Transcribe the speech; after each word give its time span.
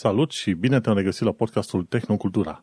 Salut 0.00 0.30
și 0.30 0.52
bine 0.52 0.80
te-am 0.80 0.96
regăsit 0.96 1.22
la 1.22 1.32
podcastul 1.32 1.84
Tehnocultura. 1.84 2.62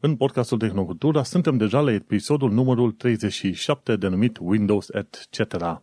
În 0.00 0.16
podcastul 0.16 0.58
Tehnocultura 0.58 1.22
suntem 1.22 1.56
deja 1.56 1.80
la 1.80 1.92
episodul 1.92 2.50
numărul 2.50 2.92
37 2.92 3.96
denumit 3.96 4.38
Windows 4.40 4.88
etc. 4.88 5.82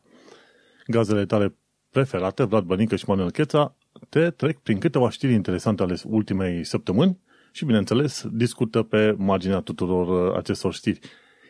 Gazele 0.88 1.26
tale 1.26 1.56
preferate, 1.90 2.44
Vlad 2.44 2.64
Bănică 2.64 2.96
și 2.96 3.04
Manuel 3.08 3.32
Cheța, 3.32 3.76
te 4.10 4.30
trec 4.30 4.60
prin 4.60 4.78
câteva 4.78 5.10
știri 5.10 5.34
interesante 5.34 5.84
ale 5.84 5.96
ultimei 6.06 6.64
săptămâni 6.64 7.20
și, 7.52 7.66
bineînțeles, 7.66 8.26
discută 8.32 8.84
pe 8.84 9.16
marginea 9.18 9.60
tuturor 9.60 10.30
uh, 10.30 10.38
acestor 10.38 10.74
știri. 10.74 11.00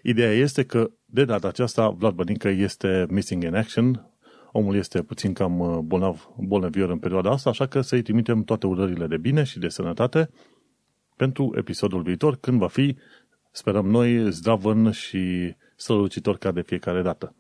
Ideea 0.04 0.32
este 0.32 0.64
că, 0.64 0.92
de 1.06 1.26
data 1.26 1.48
aceasta, 1.48 1.90
Vlad 1.90 2.14
Bănică 2.14 2.50
este 2.50 3.06
missing 3.10 3.44
in 3.44 3.56
action, 3.56 4.15
omul 4.58 4.76
este 4.76 5.02
puțin 5.02 5.34
cam 5.34 5.60
uh, 5.60 5.78
bolnav, 5.78 6.30
bolnavior 6.38 6.90
în 6.90 6.98
perioada 6.98 7.32
asta, 7.32 7.50
așa 7.50 7.66
că 7.66 7.82
să-i 7.82 8.02
trimitem 8.02 8.44
toate 8.44 8.68
urările 8.68 9.08
de 9.08 9.18
bine 9.18 9.44
și 9.44 9.60
de 9.60 9.68
sănătate 9.68 10.30
pentru 11.16 11.54
episodul 11.58 12.02
viitor, 12.02 12.36
când 12.36 12.60
va 12.60 12.68
fi, 12.68 12.96
sperăm 13.52 13.90
noi, 13.90 14.32
zdravăn 14.32 14.92
și 14.92 15.56
strălucitor 15.76 16.38
ca 16.38 16.52
de 16.52 16.62
fiecare 16.62 17.02
dată. 17.02 17.36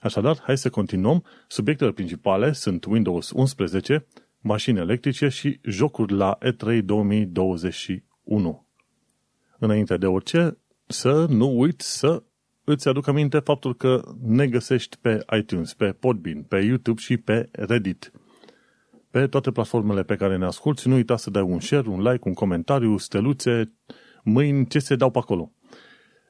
Așadar, 0.00 0.40
hai 0.42 0.58
să 0.58 0.70
continuăm. 0.70 1.24
Subiectele 1.48 1.92
principale 1.92 2.52
sunt 2.52 2.84
Windows 2.84 3.30
11, 3.30 4.06
mașini 4.40 4.78
electrice 4.78 5.28
și 5.28 5.60
jocuri 5.62 6.12
la 6.12 6.38
E3 6.38 6.84
2021. 6.84 8.66
Înainte 9.58 9.96
de 9.96 10.06
orice, 10.06 10.58
să 10.86 11.26
nu 11.28 11.58
uiți 11.58 11.98
să 11.98 12.22
îți 12.68 12.88
aduc 12.88 13.06
aminte 13.06 13.38
faptul 13.38 13.76
că 13.76 14.02
ne 14.22 14.46
găsești 14.46 14.96
pe 15.00 15.24
iTunes, 15.38 15.74
pe 15.74 15.92
Podbean, 15.92 16.42
pe 16.42 16.56
YouTube 16.56 17.00
și 17.00 17.16
pe 17.16 17.48
Reddit. 17.52 18.12
Pe 19.10 19.26
toate 19.26 19.50
platformele 19.50 20.02
pe 20.02 20.16
care 20.16 20.36
ne 20.36 20.44
asculti, 20.44 20.88
nu 20.88 20.94
uita 20.94 21.16
să 21.16 21.30
dai 21.30 21.42
un 21.42 21.60
share, 21.60 21.88
un 21.88 22.02
like, 22.02 22.28
un 22.28 22.34
comentariu, 22.34 22.96
steluțe, 22.96 23.72
mâini, 24.22 24.66
ce 24.66 24.78
se 24.78 24.96
dau 24.96 25.10
pe 25.10 25.18
acolo. 25.18 25.52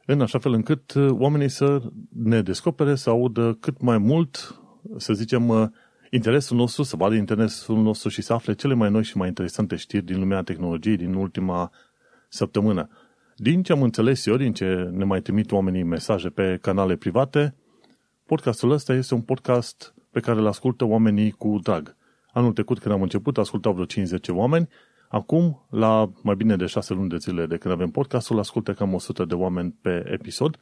În 0.06 0.20
așa 0.20 0.38
fel 0.38 0.52
încât 0.52 0.92
uh, 0.92 1.10
oamenii 1.10 1.48
să 1.48 1.82
ne 2.12 2.42
descopere, 2.42 2.94
să 2.94 3.10
audă 3.10 3.56
cât 3.60 3.80
mai 3.80 3.98
mult, 3.98 4.60
să 4.96 5.12
zicem, 5.12 5.48
uh, 5.48 5.68
interesul 6.10 6.56
nostru, 6.56 6.82
să 6.82 6.96
vadă 6.96 7.14
interesul 7.14 7.82
nostru 7.82 8.08
și 8.08 8.22
să 8.22 8.32
afle 8.32 8.54
cele 8.54 8.74
mai 8.74 8.90
noi 8.90 9.04
și 9.04 9.16
mai 9.16 9.28
interesante 9.28 9.76
știri 9.76 10.04
din 10.04 10.18
lumea 10.18 10.42
tehnologiei 10.42 10.96
din 10.96 11.14
ultima 11.14 11.72
săptămână. 12.28 12.88
Din 13.38 13.62
ce 13.62 13.72
am 13.72 13.82
înțeles 13.82 14.26
eu, 14.26 14.36
din 14.36 14.52
ce 14.52 14.90
ne 14.92 15.04
mai 15.04 15.20
trimit 15.20 15.52
oamenii 15.52 15.82
mesaje 15.82 16.28
pe 16.28 16.58
canale 16.60 16.96
private, 16.96 17.54
podcastul 18.26 18.70
ăsta 18.70 18.94
este 18.94 19.14
un 19.14 19.20
podcast 19.20 19.94
pe 20.10 20.20
care 20.20 20.38
îl 20.38 20.46
ascultă 20.46 20.84
oamenii 20.84 21.30
cu 21.30 21.58
drag. 21.62 21.96
Anul 22.32 22.52
trecut, 22.52 22.78
când 22.78 22.94
am 22.94 23.02
început, 23.02 23.38
ascultau 23.38 23.72
vreo 23.72 23.84
50 23.84 24.28
oameni. 24.28 24.68
Acum, 25.08 25.66
la 25.70 26.10
mai 26.22 26.34
bine 26.34 26.56
de 26.56 26.66
6 26.66 26.94
luni 26.94 27.08
de 27.08 27.16
zile 27.16 27.46
de 27.46 27.56
când 27.56 27.74
avem 27.74 27.90
podcastul, 27.90 28.38
ascultă 28.38 28.72
cam 28.72 28.94
100 28.94 29.24
de 29.24 29.34
oameni 29.34 29.74
pe 29.82 30.02
episod 30.06 30.58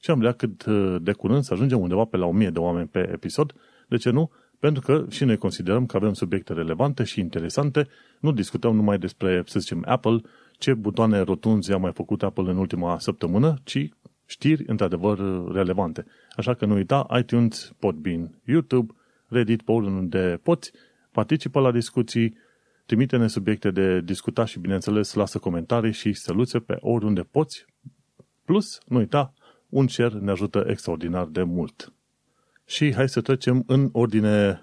și 0.00 0.10
am 0.10 0.18
vrea 0.18 0.32
cât 0.32 0.64
de 1.00 1.12
curând 1.12 1.42
să 1.42 1.52
ajungem 1.52 1.80
undeva 1.80 2.04
pe 2.04 2.16
la 2.16 2.26
1000 2.26 2.50
de 2.50 2.58
oameni 2.58 2.88
pe 2.88 3.10
episod. 3.12 3.54
De 3.88 3.96
ce 3.96 4.10
nu? 4.10 4.30
Pentru 4.58 4.82
că 4.82 5.04
și 5.10 5.24
noi 5.24 5.36
considerăm 5.36 5.86
că 5.86 5.96
avem 5.96 6.12
subiecte 6.12 6.52
relevante 6.52 7.04
și 7.04 7.20
interesante. 7.20 7.88
Nu 8.20 8.32
discutăm 8.32 8.74
numai 8.74 8.98
despre, 8.98 9.42
să 9.46 9.60
zicem, 9.60 9.84
Apple, 9.86 10.20
ce 10.58 10.74
butoane 10.74 11.20
rotunzi 11.20 11.72
a 11.72 11.76
mai 11.76 11.92
făcut 11.92 12.22
Apple 12.22 12.50
în 12.50 12.56
ultima 12.56 12.98
săptămână, 12.98 13.54
ci 13.64 13.88
știri 14.26 14.64
într-adevăr 14.66 15.18
relevante. 15.52 16.06
Așa 16.36 16.54
că 16.54 16.66
nu 16.66 16.74
uita 16.74 17.06
iTunes, 17.18 17.72
Podbean, 17.78 18.40
YouTube, 18.44 18.92
Reddit, 19.26 19.62
pe 19.62 19.72
unde 19.72 20.40
poți, 20.42 20.72
participă 21.12 21.60
la 21.60 21.72
discuții, 21.72 22.36
trimite-ne 22.86 23.26
subiecte 23.26 23.70
de 23.70 24.00
discutat 24.00 24.46
și, 24.46 24.58
bineînțeles, 24.58 25.14
lasă 25.14 25.38
comentarii 25.38 25.92
și 25.92 26.12
săluțe 26.12 26.58
pe 26.58 26.76
oriunde 26.80 27.22
poți. 27.22 27.64
Plus, 28.44 28.78
nu 28.86 28.98
uita, 28.98 29.34
un 29.68 29.88
share 29.88 30.18
ne 30.18 30.30
ajută 30.30 30.64
extraordinar 30.68 31.26
de 31.26 31.42
mult. 31.42 31.92
Și 32.66 32.94
hai 32.94 33.08
să 33.08 33.20
trecem 33.20 33.64
în 33.66 33.88
ordine 33.92 34.60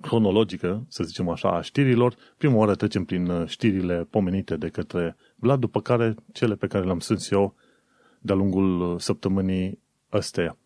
cronologică, 0.00 0.86
să 0.88 1.04
zicem 1.04 1.28
așa, 1.28 1.48
a 1.48 1.60
știrilor. 1.60 2.14
Prima 2.36 2.54
oară 2.54 2.74
trecem 2.74 3.04
prin 3.04 3.26
uh, 3.26 3.48
știrile 3.48 4.06
pomenite 4.10 4.56
de 4.56 4.68
către 4.68 5.16
Vlad, 5.44 5.60
după 5.60 5.80
care 5.80 6.14
cele 6.32 6.54
pe 6.54 6.66
care 6.66 6.84
le-am 6.84 6.98
strâns 6.98 7.30
eu 7.30 7.54
de-a 8.18 8.34
lungul 8.34 8.80
uh, 8.80 9.00
săptămânii 9.00 9.78
ăsteia. 10.12 10.56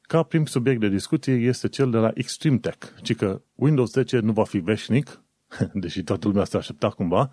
Ca 0.00 0.22
prim 0.22 0.46
subiect 0.46 0.80
de 0.80 0.88
discuție 0.88 1.34
este 1.34 1.68
cel 1.68 1.90
de 1.90 1.96
la 1.96 2.10
Extreme 2.14 2.58
Tech, 2.58 2.86
ci 3.02 3.14
că 3.16 3.40
Windows 3.54 3.90
10 3.90 4.18
nu 4.18 4.32
va 4.32 4.44
fi 4.44 4.58
veșnic, 4.58 5.22
deși 5.72 6.02
toată 6.02 6.28
lumea 6.28 6.44
se 6.44 6.56
aștepta 6.56 6.88
cumva, 6.88 7.30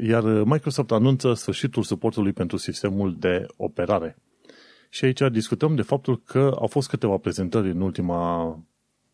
iar 0.00 0.24
uh, 0.24 0.42
Microsoft 0.44 0.90
anunță 0.90 1.34
sfârșitul 1.34 1.82
suportului 1.82 2.32
pentru 2.32 2.56
sistemul 2.56 3.16
de 3.18 3.46
operare. 3.56 4.16
Și 4.88 5.04
aici 5.04 5.20
discutăm 5.20 5.74
de 5.74 5.82
faptul 5.82 6.22
că 6.22 6.56
au 6.58 6.66
fost 6.66 6.88
câteva 6.88 7.16
prezentări 7.16 7.70
în 7.70 7.80
ultima 7.80 8.58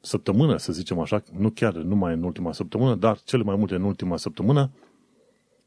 săptămână, 0.00 0.56
să 0.56 0.72
zicem 0.72 0.98
așa, 0.98 1.22
nu 1.38 1.50
chiar 1.50 1.74
numai 1.74 2.14
în 2.14 2.22
ultima 2.22 2.52
săptămână, 2.52 2.94
dar 2.94 3.18
cele 3.24 3.42
mai 3.42 3.56
multe 3.56 3.74
în 3.74 3.82
ultima 3.82 4.16
săptămână, 4.16 4.70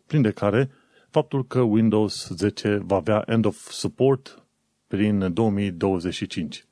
prin 0.08 0.22
de 0.22 0.32
care 0.32 0.72
faptul 1.10 1.48
că 1.48 1.60
Windows 1.60 2.28
10 2.36 2.82
va 2.84 2.96
avea 2.96 3.24
end 3.28 3.46
of 3.46 3.70
support 3.70 4.46
prin 4.88 5.34
2025. 5.34 6.66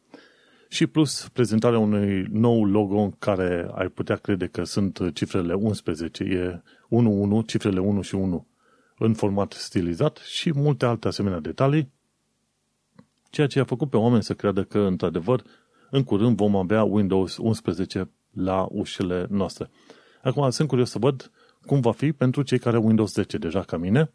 Și 0.69 0.87
plus 0.87 1.29
prezentarea 1.33 1.79
unui 1.79 2.25
nou 2.31 2.65
logo 2.65 2.97
în 2.97 3.11
care 3.11 3.69
ai 3.73 3.87
putea 3.87 4.15
crede 4.15 4.47
că 4.47 4.63
sunt 4.63 4.99
cifrele 5.13 5.53
11, 5.53 6.23
e 6.23 6.61
1-1, 7.43 7.45
cifrele 7.45 7.79
1 7.79 8.01
și 8.01 8.15
1 8.15 8.47
în 8.97 9.13
format 9.13 9.51
stilizat 9.51 10.17
și 10.17 10.53
multe 10.53 10.85
alte 10.85 11.07
asemenea 11.07 11.39
detalii, 11.39 11.91
ceea 13.29 13.47
ce 13.47 13.59
a 13.59 13.63
făcut 13.63 13.89
pe 13.89 13.97
oameni 13.97 14.23
să 14.23 14.33
creadă 14.33 14.63
că, 14.63 14.79
într-adevăr, 14.79 15.43
în 15.89 16.03
curând 16.03 16.37
vom 16.37 16.55
avea 16.55 16.83
Windows 16.83 17.37
11 17.37 18.09
la 18.33 18.67
ușile 18.71 19.25
noastre. 19.29 19.69
Acum 20.23 20.49
sunt 20.49 20.67
curios 20.67 20.89
să 20.89 20.99
văd 20.99 21.31
cum 21.65 21.79
va 21.79 21.91
fi 21.91 22.11
pentru 22.11 22.41
cei 22.41 22.59
care 22.59 22.75
au 22.75 22.85
Windows 22.85 23.13
10 23.13 23.37
deja 23.37 23.61
ca 23.61 23.77
mine 23.77 24.11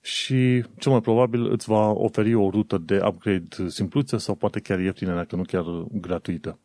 și 0.00 0.64
cel 0.78 0.92
mai 0.92 1.00
probabil 1.00 1.50
îți 1.50 1.68
va 1.68 1.90
oferi 1.90 2.34
o 2.34 2.50
rută 2.50 2.78
de 2.78 3.00
upgrade 3.06 3.68
simpluță 3.68 4.16
sau 4.16 4.34
poate 4.34 4.60
chiar 4.60 4.80
ieftină, 4.80 5.14
dacă 5.14 5.36
nu 5.36 5.42
chiar 5.42 5.64
gratuită. 5.92 6.58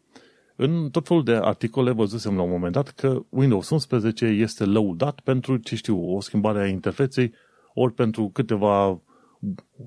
În 0.56 0.90
tot 0.90 1.08
felul 1.08 1.24
de 1.24 1.32
articole 1.32 1.92
văzusem 1.92 2.36
la 2.36 2.42
un 2.42 2.50
moment 2.50 2.74
dat 2.74 2.90
că 2.90 3.20
Windows 3.30 3.70
11 3.70 4.26
este 4.26 4.66
lăudat 4.66 5.20
pentru, 5.20 5.58
ce 5.58 5.76
știu, 5.76 6.16
o 6.16 6.22
schimbare 6.22 6.62
a 6.62 6.68
interfeței, 6.68 7.34
ori 7.74 7.94
pentru 7.94 8.30
câteva 8.34 9.02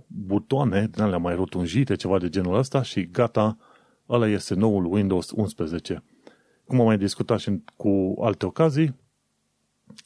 butoane 0.06 0.88
din 0.90 1.02
alea 1.02 1.18
mai 1.18 1.34
rotunjite, 1.34 1.94
ceva 1.94 2.18
de 2.18 2.28
genul 2.28 2.58
ăsta 2.58 2.82
și 2.82 3.08
gata, 3.10 3.56
ăla 4.08 4.28
este 4.28 4.54
noul 4.54 4.92
Windows 4.92 5.30
11. 5.30 6.02
Cum 6.64 6.80
am 6.80 6.86
mai 6.86 6.98
discutat 6.98 7.38
și 7.38 7.62
cu 7.76 8.14
alte 8.20 8.46
ocazii, 8.46 8.94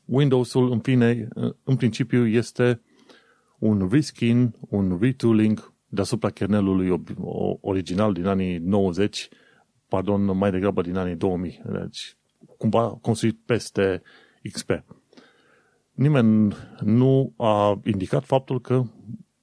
Windows-ul, 0.04 0.70
în 0.70 0.78
fine, 0.78 1.28
în 1.64 1.76
principiu, 1.76 2.26
este 2.26 2.80
un 3.58 3.88
reskin, 3.90 4.54
un 4.68 4.98
retooling 5.00 5.72
deasupra 5.86 6.30
kernelului 6.30 7.02
original 7.60 8.12
din 8.12 8.26
anii 8.26 8.58
90, 8.58 9.28
pardon, 9.88 10.36
mai 10.36 10.50
degrabă 10.50 10.82
din 10.82 10.96
anii 10.96 11.14
2000. 11.14 11.62
Deci, 11.72 12.16
cumva 12.56 12.98
construit 13.00 13.38
peste 13.44 14.02
XP. 14.52 14.70
Nimeni 15.92 16.54
nu 16.80 17.32
a 17.36 17.80
indicat 17.84 18.24
faptul 18.24 18.60
că 18.60 18.82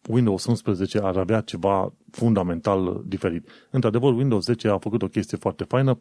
Windows 0.10 0.46
11 0.46 1.00
ar 1.00 1.18
avea 1.18 1.42
ceva 1.42 1.94
fundamental 2.12 3.04
diferit. 3.06 3.50
Într-adevăr, 3.72 4.14
Windows 4.14 4.46
10 4.46 4.68
a 4.68 4.78
făcut 4.78 5.02
o 5.02 5.08
chestie 5.08 5.38
foarte 5.38 5.64
faină 5.64 6.00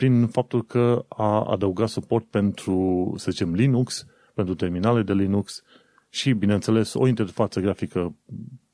prin 0.00 0.26
faptul 0.26 0.64
că 0.64 1.04
a 1.08 1.44
adăugat 1.44 1.88
suport 1.88 2.24
pentru, 2.24 3.12
să 3.16 3.30
zicem, 3.30 3.54
Linux, 3.54 4.06
pentru 4.34 4.54
terminale 4.54 5.02
de 5.02 5.12
Linux 5.12 5.62
și, 6.08 6.32
bineînțeles, 6.32 6.94
o 6.94 7.06
interfață 7.06 7.60
grafică 7.60 8.14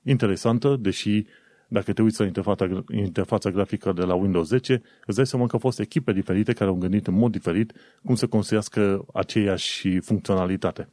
interesantă, 0.02 0.76
deși 0.80 1.26
dacă 1.68 1.92
te 1.92 2.02
uiți 2.02 2.20
la 2.20 2.26
interfața, 2.26 2.84
interfața 2.92 3.50
grafică 3.50 3.92
de 3.92 4.02
la 4.02 4.14
Windows 4.14 4.48
10, 4.48 4.82
îți 5.06 5.16
dai 5.16 5.26
seama 5.26 5.46
că 5.46 5.52
au 5.52 5.58
fost 5.58 5.80
echipe 5.80 6.12
diferite 6.12 6.52
care 6.52 6.70
au 6.70 6.76
gândit 6.76 7.06
în 7.06 7.14
mod 7.14 7.32
diferit 7.32 7.72
cum 8.04 8.14
să 8.14 8.26
construiască 8.26 9.04
aceeași 9.12 9.98
funcționalitate. 9.98 10.88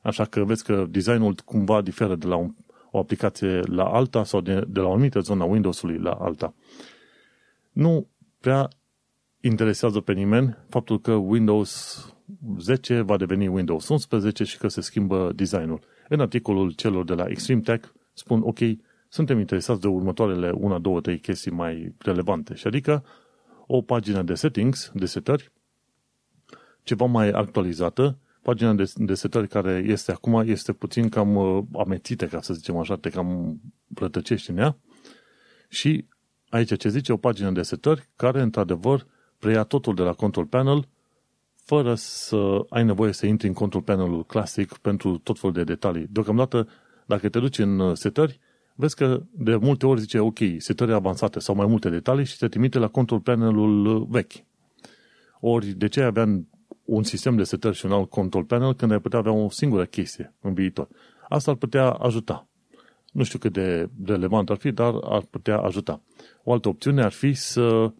Așa 0.00 0.24
că 0.24 0.44
vezi 0.44 0.64
că 0.64 0.86
designul 0.90 1.34
cumva 1.44 1.82
diferă 1.82 2.14
de 2.14 2.26
la 2.26 2.36
un 2.36 2.54
o 2.90 2.98
aplicație 2.98 3.60
la 3.60 3.84
alta 3.84 4.24
sau 4.24 4.40
de, 4.40 4.64
de 4.68 4.80
la 4.80 4.86
o 4.86 4.92
anumită 4.92 5.20
zonă 5.20 5.42
a 5.42 5.46
Windows-ului 5.46 5.98
la 5.98 6.10
alta. 6.10 6.54
Nu 7.72 8.08
prea 8.40 8.68
interesează 9.46 10.00
pe 10.00 10.12
nimeni 10.12 10.56
faptul 10.68 11.00
că 11.00 11.12
Windows 11.12 12.00
10 12.58 13.00
va 13.00 13.16
deveni 13.16 13.48
Windows 13.48 13.88
11 13.88 14.44
și 14.44 14.58
că 14.58 14.68
se 14.68 14.80
schimbă 14.80 15.32
designul. 15.34 15.80
În 16.08 16.20
articolul 16.20 16.70
celor 16.70 17.04
de 17.04 17.14
la 17.14 17.24
Extreme 17.28 17.60
Tech 17.60 17.88
spun, 18.12 18.40
ok, 18.44 18.58
suntem 19.08 19.38
interesați 19.38 19.80
de 19.80 19.86
următoarele 19.86 20.50
1, 20.50 20.78
2, 20.78 21.00
3 21.00 21.18
chestii 21.18 21.50
mai 21.50 21.94
relevante. 21.98 22.54
Și 22.54 22.66
adică 22.66 23.04
o 23.66 23.82
pagină 23.82 24.22
de 24.22 24.34
settings, 24.34 24.90
de 24.94 25.06
setări, 25.06 25.52
ceva 26.82 27.04
mai 27.04 27.30
actualizată, 27.30 28.18
pagina 28.42 28.72
de, 28.72 28.92
de 28.94 29.14
setări 29.14 29.48
care 29.48 29.84
este 29.86 30.12
acum 30.12 30.42
este 30.46 30.72
puțin 30.72 31.08
cam 31.08 31.34
uh, 31.34 31.64
amețită, 31.72 32.26
ca 32.26 32.40
să 32.40 32.54
zicem 32.54 32.76
așa, 32.76 32.96
te 32.96 33.10
cam 33.10 33.60
rătăcești 33.94 34.50
în 34.50 34.56
ea. 34.56 34.76
Și 35.68 36.06
aici 36.48 36.76
ce 36.76 36.88
zice 36.88 37.12
o 37.12 37.16
pagină 37.16 37.50
de 37.50 37.62
setări 37.62 38.08
care, 38.16 38.40
într-adevăr, 38.40 39.06
preia 39.38 39.62
totul 39.62 39.94
de 39.94 40.02
la 40.02 40.12
control 40.12 40.44
panel 40.44 40.88
fără 41.66 41.94
să 41.94 42.64
ai 42.68 42.84
nevoie 42.84 43.12
să 43.12 43.26
intri 43.26 43.46
în 43.46 43.52
control 43.52 43.82
panelul 43.82 44.24
clasic 44.24 44.76
pentru 44.76 45.18
tot 45.18 45.38
felul 45.38 45.54
de 45.54 45.64
detalii. 45.64 46.06
Deocamdată, 46.10 46.68
dacă 47.06 47.28
te 47.28 47.38
duci 47.38 47.58
în 47.58 47.78
uh, 47.78 47.96
setări, 47.96 48.40
vezi 48.74 48.96
că 48.96 49.22
de 49.30 49.56
multe 49.56 49.86
ori 49.86 50.00
zice, 50.00 50.18
ok, 50.18 50.38
setări 50.58 50.92
avansate 50.92 51.38
sau 51.38 51.54
mai 51.54 51.66
multe 51.66 51.88
detalii 51.88 52.24
și 52.24 52.38
te 52.38 52.48
trimite 52.48 52.78
la 52.78 52.88
control 52.88 53.20
panelul 53.20 53.86
uh, 53.86 54.06
vechi. 54.08 54.32
Ori 55.40 55.66
de 55.66 55.88
ce 55.88 56.02
aveam 56.02 56.48
un 56.84 57.02
sistem 57.02 57.36
de 57.36 57.42
setări 57.42 57.76
și 57.76 57.86
un 57.86 57.92
alt 57.92 58.10
control 58.10 58.44
panel 58.44 58.74
când 58.74 58.92
ai 58.92 59.00
putea 59.00 59.18
avea 59.18 59.32
o 59.32 59.50
singură 59.50 59.84
chestie 59.84 60.34
în 60.40 60.54
viitor? 60.54 60.88
Asta 61.28 61.50
ar 61.50 61.56
putea 61.56 61.90
ajuta. 61.90 62.48
Nu 63.12 63.22
știu 63.22 63.38
cât 63.38 63.52
de 63.52 63.88
relevant 64.04 64.50
ar 64.50 64.56
fi, 64.56 64.70
dar 64.70 64.94
ar 65.02 65.22
putea 65.30 65.58
ajuta. 65.58 66.00
O 66.44 66.52
altă 66.52 66.68
opțiune 66.68 67.02
ar 67.02 67.12
fi 67.12 67.32
să 67.32 67.92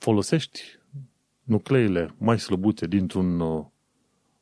folosești 0.00 0.60
nucleile 1.42 2.14
mai 2.18 2.38
slăbuțe 2.38 2.86
dintr-un 2.86 3.40
uh, 3.40 3.64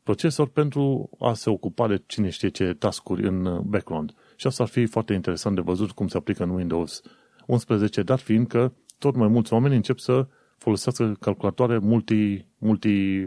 procesor 0.02 0.49
pentru 0.49 1.10
a 1.19 1.34
se 1.34 1.50
ocupa 1.50 1.88
de 1.88 2.02
cine 2.06 2.28
știe 2.28 2.49
ce 2.49 2.75
tascuri 2.75 3.26
în 3.26 3.44
uh, 3.44 3.60
background. 3.60 4.14
Și 4.37 4.46
asta 4.46 4.62
ar 4.62 4.69
fi 4.69 4.87
foarte 4.87 5.12
interesant 5.12 5.55
de 5.55 5.60
văzut 5.60 5.90
cum 5.90 6.08
se 6.08 6.16
aplică 6.16 6.43
în 6.43 6.50
Windows 6.50 7.02
11, 7.46 8.02
dar 8.02 8.19
fiindcă 8.19 8.75
tot 8.99 9.16
mai 9.16 9.28
mulți 9.28 9.52
oameni 9.52 9.75
încep 9.75 9.99
să 9.99 10.26
folosească 10.58 11.16
calculatoare 11.20 11.78
multi, 11.78 12.46
multi 12.58 13.25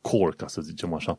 core, 0.00 0.34
ca 0.36 0.46
să 0.46 0.60
zicem 0.60 0.94
așa. 0.94 1.18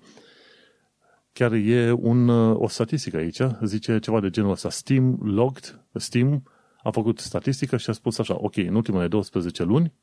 Chiar 1.33 1.51
e 1.51 1.91
un, 1.91 2.27
uh, 2.27 2.59
o 2.59 2.67
statistică 2.67 3.17
aici, 3.17 3.41
zice 3.63 3.99
ceva 3.99 4.19
de 4.19 4.29
genul 4.29 4.51
ăsta. 4.51 4.69
Steam 4.69 5.19
logged, 5.21 5.79
Steam 5.94 6.44
a 6.83 6.91
făcut 6.91 7.19
statistică 7.19 7.77
și 7.77 7.89
a 7.89 7.94
spus 7.94 8.18
așa, 8.18 8.35
ok, 8.38 8.56
în 8.57 8.75
ultimele 8.75 9.07
12 9.07 9.63
luni, 9.63 9.94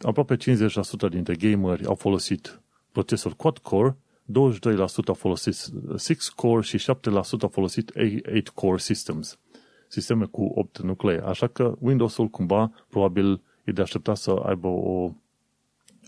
aproape 0.00 0.36
50% 0.36 0.38
dintre 1.10 1.34
gameri 1.34 1.86
au 1.86 1.94
folosit 1.94 2.60
procesor 2.92 3.34
quad-core, 3.34 3.96
22% 4.26 4.26
au 5.06 5.14
folosit 5.14 5.54
6-core 5.54 6.60
și 6.60 6.78
7% 6.78 6.84
au 7.40 7.48
folosit 7.48 7.92
8-core 7.98 8.76
systems, 8.76 9.38
sisteme 9.88 10.24
cu 10.24 10.52
8 10.54 10.80
nuclee. 10.80 11.20
Așa 11.20 11.46
că 11.46 11.76
Windows-ul 11.78 12.28
cumva 12.28 12.72
probabil 12.88 13.40
e 13.64 13.72
de 13.72 13.80
așteptat 13.80 14.16
să 14.16 14.30
aibă 14.30 14.68
o 14.68 15.12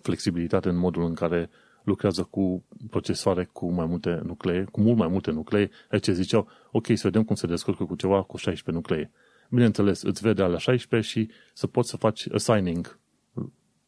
flexibilitate 0.02 0.68
în 0.68 0.76
modul 0.76 1.04
în 1.04 1.14
care 1.14 1.50
lucrează 1.82 2.22
cu 2.22 2.64
procesoare 2.90 3.44
cu 3.44 3.70
mai 3.70 3.86
multe 3.86 4.20
nuclee, 4.24 4.64
cu 4.64 4.80
mult 4.80 4.96
mai 4.96 5.08
multe 5.08 5.30
nuclee. 5.30 5.70
Aici 5.90 6.06
ziceau, 6.06 6.48
ok, 6.70 6.86
să 6.86 7.00
vedem 7.02 7.24
cum 7.24 7.34
se 7.34 7.46
descurcă 7.46 7.84
cu 7.84 7.94
ceva 7.94 8.22
cu 8.22 8.36
16 8.36 8.70
nuclee. 8.70 9.10
Bineînțeles, 9.50 10.02
îți 10.02 10.20
vede 10.20 10.42
alea 10.42 10.58
16 10.58 11.10
și 11.10 11.30
să 11.54 11.66
poți 11.66 11.90
să 11.90 11.96
faci 11.96 12.26
assigning 12.32 12.98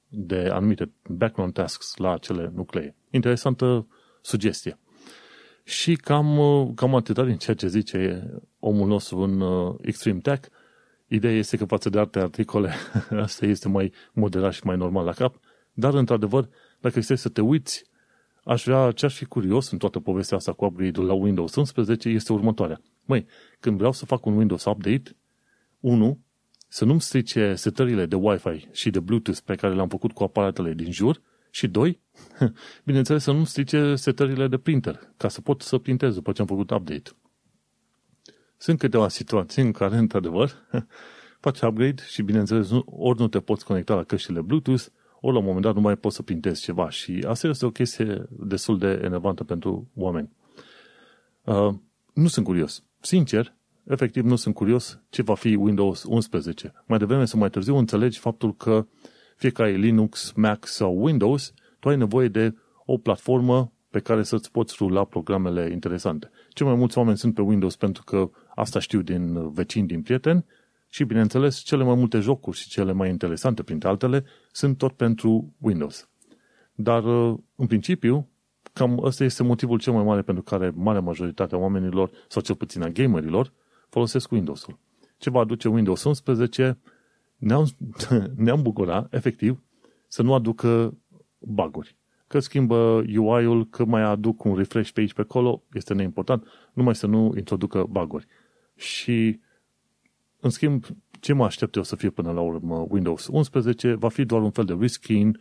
de 0.09 0.49
anumite 0.53 0.93
background 1.09 1.53
tasks 1.53 1.97
la 1.97 2.13
acele 2.13 2.53
nuclee. 2.55 2.97
Interesantă 3.11 3.87
sugestie. 4.21 4.79
Și 5.65 5.97
cam, 5.97 6.39
cam 6.75 6.95
atât 6.95 7.25
din 7.25 7.37
ceea 7.37 7.57
ce 7.57 7.67
zice 7.67 8.31
omul 8.59 8.89
nostru 8.89 9.19
în 9.19 9.41
uh, 9.41 9.75
Extreme 9.81 10.19
Tech. 10.19 10.49
Ideea 11.07 11.35
este 11.35 11.57
că 11.57 11.65
față 11.65 11.89
de 11.89 11.99
alte 11.99 12.19
articole, 12.19 12.73
asta 13.11 13.47
este 13.47 13.69
mai 13.69 13.93
moderat 14.13 14.53
și 14.53 14.61
mai 14.65 14.77
normal 14.77 15.05
la 15.05 15.13
cap, 15.13 15.41
dar 15.73 15.95
într-adevăr, 15.95 16.49
dacă 16.81 16.99
este 16.99 17.15
să 17.15 17.29
te 17.29 17.41
uiți, 17.41 17.85
aș 18.45 18.65
vrea, 18.65 18.91
ce 18.91 19.07
aș 19.07 19.15
fi 19.17 19.25
curios 19.25 19.71
în 19.71 19.79
toată 19.79 20.01
povestea 20.01 20.37
asta 20.37 20.53
cu 20.53 20.65
upgrade-ul 20.65 21.07
la 21.07 21.13
Windows 21.13 21.55
11 21.55 22.09
este 22.09 22.33
următoarea. 22.33 22.81
Măi, 23.05 23.27
când 23.61 23.77
vreau 23.77 23.93
să 23.93 24.07
fac 24.07 24.27
un 24.27 24.37
Windows 24.37 24.65
Update, 24.65 25.17
1 25.81 26.21
să 26.69 26.85
nu-mi 26.85 27.01
strice 27.01 27.55
setările 27.55 28.07
de 28.07 28.15
Wi-Fi 28.15 28.69
și 28.73 28.91
de 28.91 29.01
Bluetooth 29.01 29.41
pe 29.45 29.55
care 29.55 29.75
le-am 29.75 29.89
făcut 29.89 30.13
cu 30.13 30.23
aparatele 30.23 30.73
din 30.73 30.93
jur 30.93 31.23
și 31.51 31.67
doi, 31.67 32.01
bineînțeles 32.85 33.23
să 33.23 33.33
nu-mi 33.33 33.47
strice 33.47 33.95
setările 33.95 34.49
de 34.49 34.59
printer, 34.59 35.13
ca 35.17 35.29
să 35.29 35.41
pot 35.41 35.63
să 35.63 35.79
printez 35.79 36.15
după 36.15 36.33
ce 36.33 36.41
am 36.41 36.47
făcut 36.47 36.71
update. 36.71 37.11
Sunt 38.57 38.79
câteva 38.79 39.09
situații 39.09 39.63
în 39.63 39.73
care, 39.73 39.97
într-adevăr, 39.97 40.53
faci 41.41 41.61
upgrade 41.61 42.03
și, 42.09 42.23
bineînțeles, 42.23 42.71
ori 42.85 43.21
nu 43.21 43.29
te 43.29 43.41
poți 43.41 43.65
conecta 43.65 43.95
la 43.95 44.05
căștile 44.05 44.41
Bluetooth, 44.41 44.85
ori 45.21 45.33
la 45.33 45.39
un 45.39 45.45
moment 45.45 45.65
dat 45.65 45.75
nu 45.75 45.81
mai 45.81 45.97
poți 45.97 46.17
să 46.17 46.23
printezi 46.23 46.63
ceva 46.63 46.91
și 46.91 47.25
asta 47.27 47.47
este 47.47 47.67
o 47.67 47.71
chestie 47.71 48.27
destul 48.31 48.79
de 48.79 49.01
enervantă 49.03 49.45
pentru 49.45 49.91
oameni. 49.95 50.31
Uh, 51.45 51.75
nu 52.13 52.27
sunt 52.27 52.45
curios. 52.45 52.85
Sincer, 53.01 53.58
efectiv 53.89 54.25
nu 54.25 54.37
sunt 54.37 54.55
curios 54.55 55.01
ce 55.09 55.23
va 55.23 55.35
fi 55.35 55.55
Windows 55.55 56.03
11. 56.03 56.73
Mai 56.87 56.99
devreme 56.99 57.25
sau 57.25 57.39
mai 57.39 57.51
târziu 57.51 57.77
înțelegi 57.77 58.19
faptul 58.19 58.55
că 58.55 58.87
fie 59.37 59.51
că 59.51 59.63
ai 59.63 59.77
Linux, 59.77 60.33
Mac 60.37 60.67
sau 60.67 61.03
Windows, 61.03 61.53
tu 61.81 61.89
ai 61.89 61.97
nevoie 61.97 62.29
de 62.29 62.55
o 62.85 62.97
platformă 62.97 63.73
pe 63.91 64.01
care 64.01 64.23
să-ți 64.23 64.51
poți 64.51 64.75
rula 64.79 65.05
programele 65.05 65.71
interesante. 65.73 66.31
Cel 66.49 66.67
mai 66.67 66.75
mulți 66.75 66.99
oameni 66.99 67.19
sunt 67.19 67.35
pe 67.35 67.41
Windows 67.41 67.77
pentru 67.77 68.05
că 68.05 68.31
asta 68.55 68.79
știu 68.79 69.03
din 69.03 69.53
vecini, 69.53 69.87
din 69.87 70.03
prieteni 70.03 70.45
și, 70.89 71.05
bineînțeles, 71.05 71.57
cele 71.57 71.85
mai 71.85 71.95
multe 71.95 72.19
jocuri 72.19 72.57
și 72.57 72.69
cele 72.69 72.93
mai 72.93 73.09
interesante, 73.09 73.63
printre 73.63 73.89
altele, 73.89 74.25
sunt 74.53 74.79
tot 74.79 74.93
pentru 74.93 75.55
Windows. 75.59 76.09
Dar, 76.75 77.05
în 77.55 77.67
principiu, 77.67 78.29
cam 78.73 78.99
ăsta 79.03 79.25
este 79.25 79.43
motivul 79.43 79.79
cel 79.79 79.93
mai 79.93 80.05
mare 80.05 80.23
pentru 80.23 80.43
care 80.43 80.73
marea 80.75 81.01
majoritate 81.01 81.55
a 81.55 81.59
oamenilor, 81.59 82.11
sau 82.29 82.43
cel 82.43 82.55
puțin 82.55 82.83
a 82.83 82.89
gamerilor, 82.89 83.53
folosesc 83.89 84.31
Windows-ul. 84.31 84.79
Ce 85.17 85.31
va 85.31 85.41
aduce 85.41 85.69
Windows 85.69 86.05
11? 86.05 86.79
Ne-am, 87.37 87.67
ne-am 88.45 88.63
bucurat, 88.63 89.15
efectiv, 89.15 89.63
să 90.07 90.23
nu 90.23 90.35
aducă 90.35 90.99
baguri. 91.39 91.97
Că 92.27 92.39
schimbă 92.39 93.05
UI-ul, 93.17 93.69
că 93.69 93.85
mai 93.85 94.03
aduc 94.03 94.45
un 94.45 94.57
refresh 94.57 94.91
pe 94.91 95.01
aici 95.01 95.13
pe 95.13 95.21
acolo, 95.21 95.63
este 95.73 95.95
neimportant, 95.95 96.47
numai 96.73 96.95
să 96.95 97.07
nu 97.07 97.33
introducă 97.37 97.87
baguri. 97.91 98.27
Și, 98.75 99.41
în 100.41 100.51
schimb, 100.51 100.85
ce 101.21 101.33
mă 101.33 101.45
aștept 101.45 101.75
eu 101.75 101.83
să 101.83 101.97
fie 101.97 102.11
până 102.11 102.33
la 102.33 102.41
urmă 102.41 102.87
Windows 102.89 103.27
11 103.27 103.95
va 103.95 104.09
fi 104.09 104.25
doar 104.25 104.43
un 104.43 104.51
fel 104.51 104.65
de 104.65 104.77
reskin, 104.81 105.41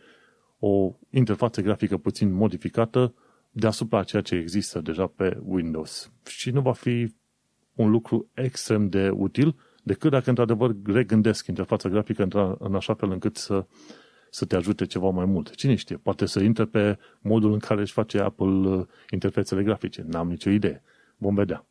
o 0.58 0.94
interfață 1.10 1.60
grafică 1.60 1.96
puțin 1.96 2.32
modificată 2.32 3.14
deasupra 3.50 4.02
ceea 4.02 4.22
ce 4.22 4.34
există 4.34 4.80
deja 4.80 5.06
pe 5.06 5.38
Windows. 5.44 6.12
Și 6.26 6.50
nu 6.50 6.60
va 6.60 6.72
fi 6.72 7.14
un 7.78 7.90
lucru 7.90 8.30
extrem 8.34 8.88
de 8.88 9.10
util, 9.10 9.56
decât 9.82 10.10
dacă 10.10 10.28
într-adevăr 10.28 10.74
regândesc 10.84 11.46
interfața 11.46 11.88
grafică 11.88 12.56
în 12.58 12.74
așa 12.74 12.94
fel 12.94 13.10
încât 13.10 13.36
să, 13.36 13.66
să 14.30 14.44
te 14.44 14.56
ajute 14.56 14.86
ceva 14.86 15.08
mai 15.10 15.24
mult. 15.24 15.54
Cine 15.54 15.74
știe, 15.74 15.96
poate 15.96 16.26
să 16.26 16.40
intre 16.40 16.64
pe 16.64 16.98
modul 17.20 17.52
în 17.52 17.58
care 17.58 17.80
își 17.80 17.92
face 17.92 18.18
Apple 18.18 18.46
uh, 18.46 18.86
interfețele 19.10 19.62
grafice. 19.62 20.04
N-am 20.06 20.28
nicio 20.28 20.50
idee. 20.50 20.82
Vom 21.16 21.34
vedea. 21.34 21.66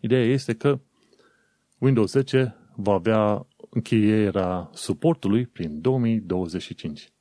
Ideea 0.00 0.24
este 0.24 0.54
că 0.54 0.80
Windows 1.78 2.10
10 2.10 2.56
va 2.76 2.92
avea 2.92 3.46
încheierea 3.70 4.70
suportului 4.72 5.46
prin 5.46 5.80
2025. 5.80 7.12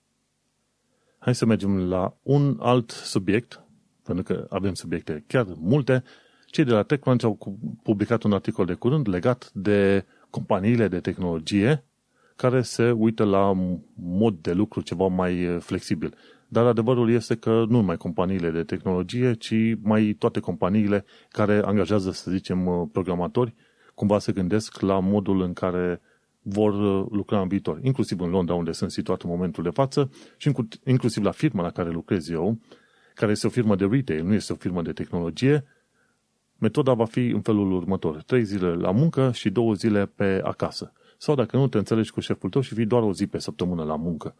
Hai 1.17 1.35
să 1.35 1.45
mergem 1.45 1.79
la 1.79 2.17
un 2.21 2.57
alt 2.59 2.91
subiect, 2.91 3.63
pentru 4.03 4.23
că 4.23 4.45
avem 4.49 4.73
subiecte 4.73 5.23
chiar 5.27 5.45
multe, 5.57 6.03
cei 6.55 6.63
de 6.63 6.71
la 6.71 6.83
TechCrunch 6.83 7.23
au 7.23 7.59
publicat 7.83 8.23
un 8.23 8.33
articol 8.33 8.65
de 8.65 8.73
curând 8.73 9.07
legat 9.07 9.49
de 9.53 10.05
companiile 10.29 10.87
de 10.87 10.99
tehnologie 10.99 11.83
care 12.35 12.61
se 12.61 12.91
uită 12.91 13.23
la 13.23 13.53
mod 13.95 14.35
de 14.41 14.53
lucru 14.53 14.81
ceva 14.81 15.07
mai 15.07 15.57
flexibil. 15.59 16.13
Dar 16.47 16.65
adevărul 16.65 17.11
este 17.11 17.35
că 17.35 17.49
nu 17.49 17.65
numai 17.65 17.97
companiile 17.97 18.49
de 18.51 18.63
tehnologie, 18.63 19.33
ci 19.33 19.53
mai 19.81 20.15
toate 20.19 20.39
companiile 20.39 21.05
care 21.29 21.61
angajează, 21.65 22.11
să 22.11 22.31
zicem, 22.31 22.89
programatori, 22.91 23.55
cumva 23.93 24.19
se 24.19 24.31
gândesc 24.31 24.79
la 24.79 24.99
modul 24.99 25.41
în 25.41 25.53
care 25.53 26.01
vor 26.41 26.73
lucra 27.11 27.41
în 27.41 27.47
viitor, 27.47 27.79
inclusiv 27.83 28.19
în 28.19 28.29
Londra, 28.29 28.53
unde 28.55 28.71
sunt 28.71 28.91
situat 28.91 29.21
în 29.21 29.29
momentul 29.29 29.63
de 29.63 29.69
față, 29.69 30.11
și 30.37 30.51
inclusiv 30.85 31.23
la 31.23 31.31
firma 31.31 31.61
la 31.61 31.71
care 31.71 31.89
lucrez 31.89 32.29
eu, 32.29 32.59
care 33.13 33.31
este 33.31 33.47
o 33.47 33.49
firmă 33.49 33.75
de 33.75 33.85
retail, 33.85 34.23
nu 34.23 34.33
este 34.33 34.53
o 34.53 34.55
firmă 34.55 34.81
de 34.81 34.91
tehnologie, 34.91 35.63
Metoda 36.57 36.93
va 36.93 37.05
fi 37.05 37.27
în 37.27 37.41
felul 37.41 37.71
următor. 37.71 38.21
Trei 38.21 38.43
zile 38.43 38.73
la 38.73 38.91
muncă 38.91 39.31
și 39.33 39.49
două 39.49 39.73
zile 39.73 40.05
pe 40.05 40.41
acasă. 40.43 40.93
Sau 41.17 41.35
dacă 41.35 41.57
nu 41.57 41.67
te 41.67 41.77
înțelegi 41.77 42.11
cu 42.11 42.19
șeful 42.19 42.49
tău 42.49 42.61
și 42.61 42.73
vii 42.73 42.85
doar 42.85 43.01
o 43.01 43.13
zi 43.13 43.27
pe 43.27 43.37
săptămână 43.37 43.83
la 43.83 43.95
muncă. 43.95 44.35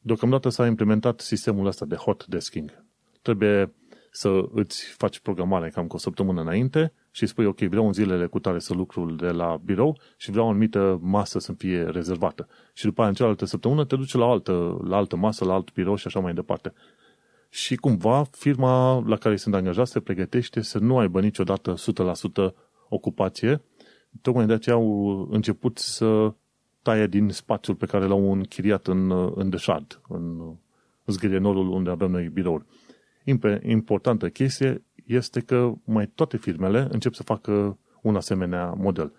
Deocamdată 0.00 0.48
s-a 0.48 0.66
implementat 0.66 1.20
sistemul 1.20 1.66
ăsta 1.66 1.84
de 1.84 1.94
hot 1.94 2.26
desking. 2.26 2.84
Trebuie 3.22 3.72
să 4.10 4.48
îți 4.52 4.84
faci 4.84 5.18
programare 5.18 5.68
cam 5.68 5.86
cu 5.86 5.96
o 5.96 5.98
săptămână 5.98 6.40
înainte 6.40 6.92
și 7.10 7.26
spui, 7.26 7.44
ok, 7.44 7.58
vreau 7.58 7.86
în 7.86 7.92
zilele 7.92 8.26
cu 8.26 8.38
tare 8.38 8.58
să 8.58 8.74
lucru 8.74 9.10
de 9.10 9.30
la 9.30 9.60
birou 9.64 9.98
și 10.16 10.30
vreau 10.30 10.46
o 10.46 10.48
anumită 10.48 10.98
masă 11.02 11.38
să 11.38 11.52
fie 11.52 11.82
rezervată. 11.82 12.48
Și 12.74 12.84
după 12.84 13.00
aia, 13.00 13.08
în 13.08 13.14
cealaltă 13.14 13.44
săptămână, 13.44 13.84
te 13.84 13.96
duci 13.96 14.14
la 14.14 14.24
altă, 14.24 14.80
la 14.84 14.96
altă 14.96 15.16
masă, 15.16 15.44
la 15.44 15.54
alt 15.54 15.72
birou 15.72 15.96
și 15.96 16.06
așa 16.06 16.20
mai 16.20 16.34
departe. 16.34 16.72
Și 17.50 17.76
cumva 17.76 18.24
firma 18.30 19.02
la 19.06 19.16
care 19.16 19.36
sunt 19.36 19.54
angajat 19.54 19.86
se 19.86 20.00
pregătește 20.00 20.60
să 20.60 20.78
nu 20.78 20.98
aibă 20.98 21.20
niciodată 21.20 21.74
100% 22.50 22.54
ocupație. 22.88 23.62
Tocmai 24.22 24.46
de 24.46 24.52
aceea 24.52 24.74
au 24.74 25.28
început 25.30 25.78
să 25.78 26.34
taie 26.82 27.06
din 27.06 27.28
spațiul 27.28 27.76
pe 27.76 27.86
care 27.86 28.04
l-au 28.06 28.32
închiriat 28.32 28.86
în, 28.86 29.10
în 29.34 29.50
deșard, 29.50 30.00
în 30.08 30.56
zgârienorul 31.06 31.68
unde 31.68 31.90
avem 31.90 32.10
noi 32.10 32.28
birouri. 32.28 32.64
Importantă 33.62 34.28
chestie 34.28 34.84
este 35.06 35.40
că 35.40 35.72
mai 35.84 36.06
toate 36.06 36.36
firmele 36.36 36.88
încep 36.90 37.14
să 37.14 37.22
facă 37.22 37.78
un 38.02 38.16
asemenea 38.16 38.72
model. 38.76 39.12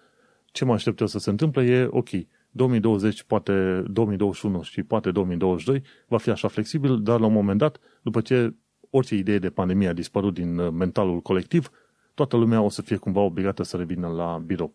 Ce 0.45 0.65
mă 0.65 0.73
aștept 0.73 0.99
eu 0.99 1.07
să 1.07 1.19
se 1.19 1.29
întâmple 1.29 1.63
e, 1.63 1.87
ok, 1.89 2.09
2020, 2.51 3.23
poate 3.23 3.83
2021 3.87 4.61
și 4.61 4.83
poate 4.83 5.11
2022 5.11 5.83
va 6.07 6.17
fi 6.17 6.29
așa 6.29 6.47
flexibil, 6.47 7.01
dar 7.01 7.19
la 7.19 7.25
un 7.25 7.33
moment 7.33 7.57
dat, 7.57 7.79
după 8.01 8.21
ce 8.21 8.53
orice 8.89 9.15
idee 9.15 9.39
de 9.39 9.49
pandemie 9.49 9.87
a 9.87 9.93
dispărut 9.93 10.33
din 10.33 10.57
uh, 10.57 10.71
mentalul 10.71 11.21
colectiv, 11.21 11.69
toată 12.13 12.37
lumea 12.37 12.61
o 12.61 12.69
să 12.69 12.81
fie 12.81 12.97
cumva 12.97 13.19
obligată 13.19 13.63
să 13.63 13.77
revină 13.77 14.07
la 14.07 14.41
birou. 14.45 14.73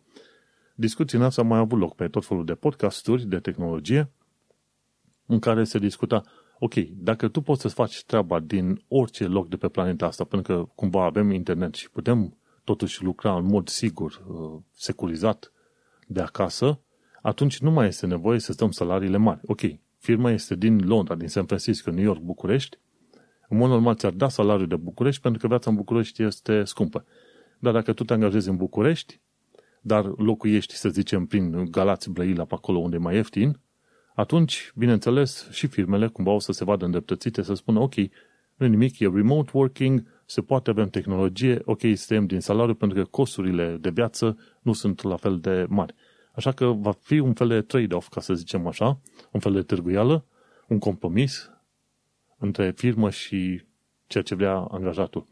Discuții 0.75 1.17
noastre 1.17 1.41
au 1.41 1.47
mai 1.47 1.59
avut 1.59 1.79
loc 1.79 1.95
pe 1.95 2.07
tot 2.07 2.25
felul 2.25 2.45
de 2.45 2.53
podcasturi 2.53 3.25
de 3.25 3.39
tehnologie, 3.39 4.11
în 5.25 5.39
care 5.39 5.63
se 5.63 5.79
discuta, 5.79 6.23
ok, 6.59 6.73
dacă 6.75 7.27
tu 7.27 7.41
poți 7.41 7.61
să 7.61 7.67
faci 7.67 8.03
treaba 8.03 8.39
din 8.39 8.83
orice 8.87 9.27
loc 9.27 9.47
de 9.47 9.57
pe 9.57 9.67
planeta 9.67 10.05
asta, 10.05 10.23
pentru 10.23 10.53
că 10.53 10.69
cumva 10.75 11.03
avem 11.03 11.31
internet 11.31 11.73
și 11.73 11.89
putem 11.89 12.37
totuși 12.63 13.03
lucra 13.03 13.35
în 13.35 13.45
mod 13.45 13.67
sigur, 13.67 14.21
uh, 14.27 14.61
securizat 14.71 15.51
de 16.07 16.21
acasă, 16.21 16.79
atunci 17.27 17.59
nu 17.59 17.71
mai 17.71 17.87
este 17.87 18.05
nevoie 18.05 18.39
să 18.39 18.51
stăm 18.51 18.71
salariile 18.71 19.17
mari. 19.17 19.39
Ok, 19.45 19.61
firma 19.97 20.31
este 20.31 20.55
din 20.55 20.87
Londra, 20.87 21.15
din 21.15 21.27
San 21.27 21.45
Francisco, 21.45 21.91
New 21.91 22.03
York, 22.03 22.19
București, 22.19 22.77
în 23.49 23.57
mod 23.57 23.69
normal 23.69 23.95
ți-ar 23.95 24.11
da 24.11 24.29
salariul 24.29 24.67
de 24.67 24.75
București 24.75 25.21
pentru 25.21 25.41
că 25.41 25.47
viața 25.47 25.69
în 25.69 25.75
București 25.75 26.23
este 26.23 26.63
scumpă. 26.63 27.05
Dar 27.59 27.73
dacă 27.73 27.93
tu 27.93 28.03
te 28.03 28.13
angajezi 28.13 28.49
în 28.49 28.55
București, 28.55 29.19
dar 29.81 30.05
locuiești, 30.17 30.75
să 30.75 30.89
zicem, 30.89 31.25
prin 31.25 31.71
Galați, 31.71 32.11
Brăila, 32.11 32.45
pe 32.45 32.53
acolo 32.53 32.77
unde 32.77 32.95
e 32.95 32.99
mai 32.99 33.15
ieftin, 33.15 33.59
atunci, 34.15 34.71
bineînțeles, 34.75 35.49
și 35.51 35.67
firmele 35.67 36.07
cumva 36.07 36.31
o 36.31 36.39
să 36.39 36.51
se 36.51 36.63
vadă 36.63 36.85
îndreptățite 36.85 37.41
să 37.41 37.53
spună, 37.53 37.79
ok, 37.79 37.95
nu 38.55 38.67
nimic, 38.67 38.99
e 38.99 39.09
remote 39.13 39.51
working, 39.53 40.03
se 40.25 40.41
poate, 40.41 40.69
avem 40.69 40.89
tehnologie, 40.89 41.61
ok, 41.65 41.81
suntem 41.81 42.25
din 42.25 42.39
salariu 42.39 42.73
pentru 42.73 42.97
că 42.97 43.03
costurile 43.03 43.77
de 43.81 43.89
viață 43.89 44.37
nu 44.61 44.73
sunt 44.73 45.01
la 45.01 45.15
fel 45.15 45.39
de 45.39 45.65
mari. 45.69 45.95
Așa 46.37 46.51
că 46.51 46.65
va 46.65 46.91
fi 46.91 47.19
un 47.19 47.33
fel 47.33 47.47
de 47.47 47.61
trade-off, 47.61 48.09
ca 48.09 48.21
să 48.21 48.33
zicem 48.33 48.67
așa, 48.67 48.99
un 49.31 49.39
fel 49.39 49.53
de 49.53 49.61
târguială, 49.61 50.25
un 50.67 50.79
compromis 50.79 51.51
între 52.37 52.71
firmă 52.71 53.09
și 53.09 53.61
ceea 54.07 54.23
ce 54.23 54.35
vrea 54.35 54.55
angajatul. 54.55 55.25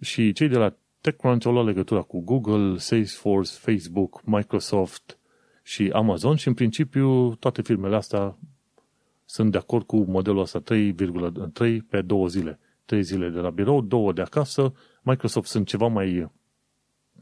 Și 0.00 0.32
cei 0.32 0.48
de 0.48 0.56
la 0.56 0.76
TechCrunch 1.00 1.46
au 1.46 1.52
luat 1.52 1.64
legătura 1.64 2.02
cu 2.02 2.20
Google, 2.20 2.78
Salesforce, 2.78 3.52
Facebook, 3.52 4.20
Microsoft 4.24 5.18
și 5.62 5.90
Amazon 5.92 6.36
și 6.36 6.48
în 6.48 6.54
principiu 6.54 7.34
toate 7.34 7.62
firmele 7.62 7.96
astea 7.96 8.38
sunt 9.24 9.50
de 9.50 9.58
acord 9.58 9.86
cu 9.86 9.96
modelul 9.96 10.40
ăsta 10.40 10.62
3,3 10.62 11.78
pe 11.88 12.02
două 12.02 12.26
zile. 12.26 12.58
3 12.84 13.02
zile 13.02 13.28
de 13.28 13.38
la 13.38 13.50
birou, 13.50 13.80
două 13.80 14.12
de 14.12 14.22
acasă. 14.22 14.74
Microsoft 15.02 15.48
sunt 15.48 15.66
ceva 15.66 15.86
mai, 15.86 16.30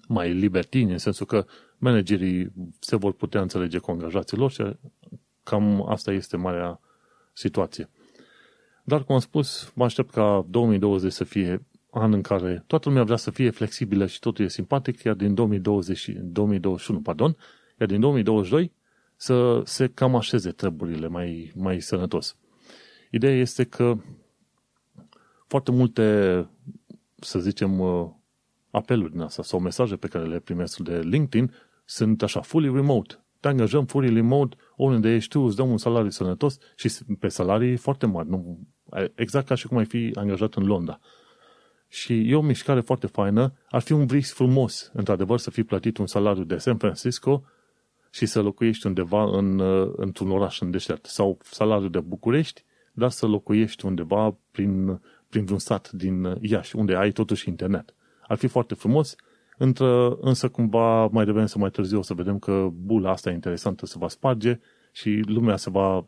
mai 0.08 0.32
libertini, 0.32 0.92
în 0.92 0.98
sensul 0.98 1.26
că 1.26 1.46
managerii 1.82 2.52
se 2.78 2.96
vor 2.96 3.12
putea 3.12 3.40
înțelege 3.40 3.78
cu 3.78 3.90
angajații 3.90 4.48
și 4.48 4.76
cam 5.42 5.90
asta 5.90 6.12
este 6.12 6.36
marea 6.36 6.80
situație. 7.32 7.90
Dar, 8.84 9.04
cum 9.04 9.14
am 9.14 9.20
spus, 9.20 9.72
mă 9.74 9.84
aștept 9.84 10.10
ca 10.10 10.46
2020 10.48 11.12
să 11.12 11.24
fie 11.24 11.66
an 11.90 12.12
în 12.12 12.22
care 12.22 12.64
toată 12.66 12.88
lumea 12.88 13.04
vrea 13.04 13.16
să 13.16 13.30
fie 13.30 13.50
flexibilă 13.50 14.06
și 14.06 14.18
totul 14.18 14.44
e 14.44 14.48
simpatic, 14.48 15.02
iar 15.02 15.14
din 15.14 15.34
2020, 15.34 16.08
2021, 16.08 17.00
pardon, 17.00 17.36
iar 17.80 17.88
din 17.88 18.00
2022 18.00 18.72
să 19.16 19.62
se 19.64 19.86
cam 19.88 20.16
așeze 20.16 20.50
treburile 20.50 21.08
mai, 21.08 21.52
mai 21.54 21.80
sănătos. 21.80 22.36
Ideea 23.10 23.36
este 23.36 23.64
că 23.64 23.96
foarte 25.46 25.70
multe, 25.70 26.48
să 27.14 27.38
zicem, 27.38 27.78
uh, 27.78 28.08
apeluri 28.70 29.12
din 29.12 29.20
asta 29.20 29.42
sau 29.42 29.60
mesaje 29.60 29.96
pe 29.96 30.08
care 30.08 30.24
le 30.24 30.38
primesc 30.38 30.78
de 30.78 30.98
LinkedIn 30.98 31.52
sunt 31.84 32.22
așa, 32.22 32.40
fully 32.40 32.72
remote. 32.74 33.24
Te 33.40 33.48
angajăm 33.48 33.84
fully 33.84 34.14
remote, 34.14 34.56
oriunde 34.76 35.14
ești 35.14 35.30
tu, 35.30 35.40
îți 35.40 35.56
dăm 35.56 35.70
un 35.70 35.78
salariu 35.78 36.10
sănătos 36.10 36.58
și 36.76 36.90
pe 37.18 37.28
salarii 37.28 37.76
foarte 37.76 38.06
mari. 38.06 38.28
Nu, 38.28 38.58
exact 39.14 39.46
ca 39.46 39.54
și 39.54 39.66
cum 39.66 39.76
ai 39.76 39.84
fi 39.84 40.12
angajat 40.14 40.54
în 40.54 40.66
Londra. 40.66 40.98
Și 41.88 42.30
e 42.30 42.34
o 42.34 42.40
mișcare 42.40 42.80
foarte 42.80 43.06
faină. 43.06 43.52
Ar 43.68 43.80
fi 43.80 43.92
un 43.92 44.06
vis 44.06 44.32
frumos, 44.32 44.90
într-adevăr, 44.92 45.38
să 45.38 45.50
fii 45.50 45.64
plătit 45.64 45.98
un 45.98 46.06
salariu 46.06 46.44
de 46.44 46.56
San 46.56 46.76
Francisco 46.76 47.44
și 48.10 48.26
să 48.26 48.42
locuiești 48.42 48.86
undeva 48.86 49.38
în, 49.38 49.58
uh, 49.58 49.92
într-un 49.96 50.30
oraș 50.30 50.60
în 50.60 50.70
deșert. 50.70 51.06
Sau 51.06 51.38
salariul 51.42 51.90
de 51.90 52.00
București, 52.00 52.64
dar 52.92 53.10
să 53.10 53.26
locuiești 53.26 53.86
undeva 53.86 54.36
prin, 54.50 55.00
prin 55.28 55.44
vreun 55.44 55.58
sat 55.58 55.90
din 55.90 56.38
Iași, 56.40 56.76
unde 56.76 56.94
ai 56.94 57.10
totuși 57.10 57.48
internet. 57.48 57.94
Ar 58.26 58.36
fi 58.36 58.46
foarte 58.46 58.74
frumos 58.74 59.16
Între, 59.62 60.16
însă 60.20 60.48
cumva 60.48 61.06
mai 61.06 61.24
devreme 61.24 61.46
să 61.46 61.58
mai 61.58 61.70
târziu 61.70 61.98
o 61.98 62.02
să 62.02 62.14
vedem 62.14 62.38
că 62.38 62.68
bula 62.72 63.10
asta 63.10 63.30
interesantă 63.30 63.86
se 63.86 63.98
va 63.98 64.08
sparge 64.08 64.60
și 64.92 65.22
lumea 65.26 65.56
se 65.56 65.70
va 65.70 66.06